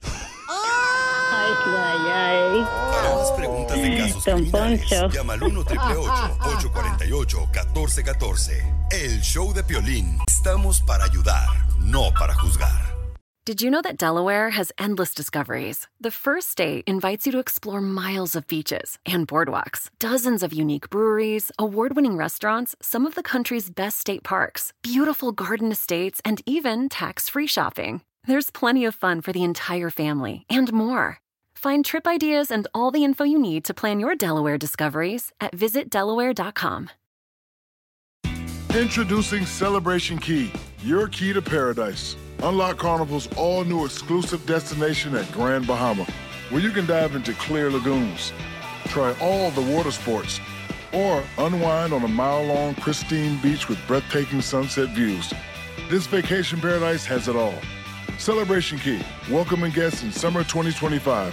Ay, 0.48 1.52
ay, 1.66 2.00
ay. 2.10 2.91
Para 3.72 3.88
más 3.88 3.98
casos 3.98 4.24
Don 4.24 4.38
criminales, 4.38 4.80
Poncho. 4.88 5.08
llama 5.08 5.32
al 5.32 5.42
1 5.42 5.60
848 5.60 7.38
1414 7.38 8.62
El 8.90 9.20
show 9.22 9.52
de 9.52 9.62
Piolín. 9.62 10.18
Estamos 10.28 10.80
para 10.82 11.04
ayudar, 11.04 11.48
no 11.80 12.10
para 12.18 12.34
juzgar. 12.34 12.92
Did 13.44 13.60
you 13.60 13.72
know 13.72 13.82
that 13.82 13.96
Delaware 13.98 14.50
has 14.50 14.70
endless 14.78 15.12
discoveries? 15.14 15.88
The 16.00 16.12
first 16.12 16.48
state 16.48 16.84
invites 16.86 17.26
you 17.26 17.32
to 17.32 17.40
explore 17.40 17.80
miles 17.80 18.36
of 18.36 18.46
beaches 18.46 19.00
and 19.04 19.26
boardwalks, 19.26 19.90
dozens 19.98 20.44
of 20.44 20.52
unique 20.52 20.88
breweries, 20.90 21.50
award 21.58 21.96
winning 21.96 22.16
restaurants, 22.16 22.76
some 22.80 23.04
of 23.04 23.16
the 23.16 23.22
country's 23.22 23.68
best 23.68 23.98
state 23.98 24.22
parks, 24.22 24.72
beautiful 24.82 25.32
garden 25.32 25.72
estates, 25.72 26.20
and 26.24 26.40
even 26.46 26.88
tax 26.88 27.28
free 27.28 27.48
shopping. 27.48 28.02
There's 28.28 28.52
plenty 28.52 28.84
of 28.84 28.94
fun 28.94 29.20
for 29.22 29.32
the 29.32 29.42
entire 29.42 29.90
family 29.90 30.46
and 30.48 30.72
more. 30.72 31.18
Find 31.62 31.84
trip 31.84 32.08
ideas 32.08 32.50
and 32.50 32.66
all 32.74 32.90
the 32.90 33.04
info 33.04 33.22
you 33.22 33.38
need 33.38 33.64
to 33.66 33.72
plan 33.72 34.00
your 34.00 34.16
Delaware 34.16 34.58
discoveries 34.58 35.30
at 35.40 35.54
visitdelaware.com. 35.54 36.90
Introducing 38.74 39.46
Celebration 39.46 40.18
Key, 40.18 40.50
your 40.82 41.06
key 41.06 41.32
to 41.32 41.40
paradise. 41.40 42.16
Unlock 42.42 42.78
Carnival's 42.78 43.28
all 43.36 43.62
new 43.62 43.84
exclusive 43.84 44.44
destination 44.44 45.14
at 45.14 45.30
Grand 45.30 45.64
Bahama, 45.68 46.04
where 46.50 46.60
you 46.60 46.72
can 46.72 46.84
dive 46.84 47.14
into 47.14 47.32
clear 47.34 47.70
lagoons, 47.70 48.32
try 48.86 49.14
all 49.20 49.52
the 49.52 49.62
water 49.62 49.92
sports, 49.92 50.40
or 50.92 51.22
unwind 51.38 51.92
on 51.92 52.02
a 52.02 52.08
mile 52.08 52.42
long 52.42 52.74
pristine 52.74 53.40
beach 53.40 53.68
with 53.68 53.78
breathtaking 53.86 54.40
sunset 54.40 54.88
views. 54.96 55.32
This 55.88 56.08
vacation 56.08 56.60
paradise 56.60 57.04
has 57.04 57.28
it 57.28 57.36
all. 57.36 57.54
Celebration 58.18 58.80
Key, 58.80 59.00
welcoming 59.30 59.70
guests 59.70 60.02
in 60.02 60.10
summer 60.10 60.42
2025. 60.42 61.32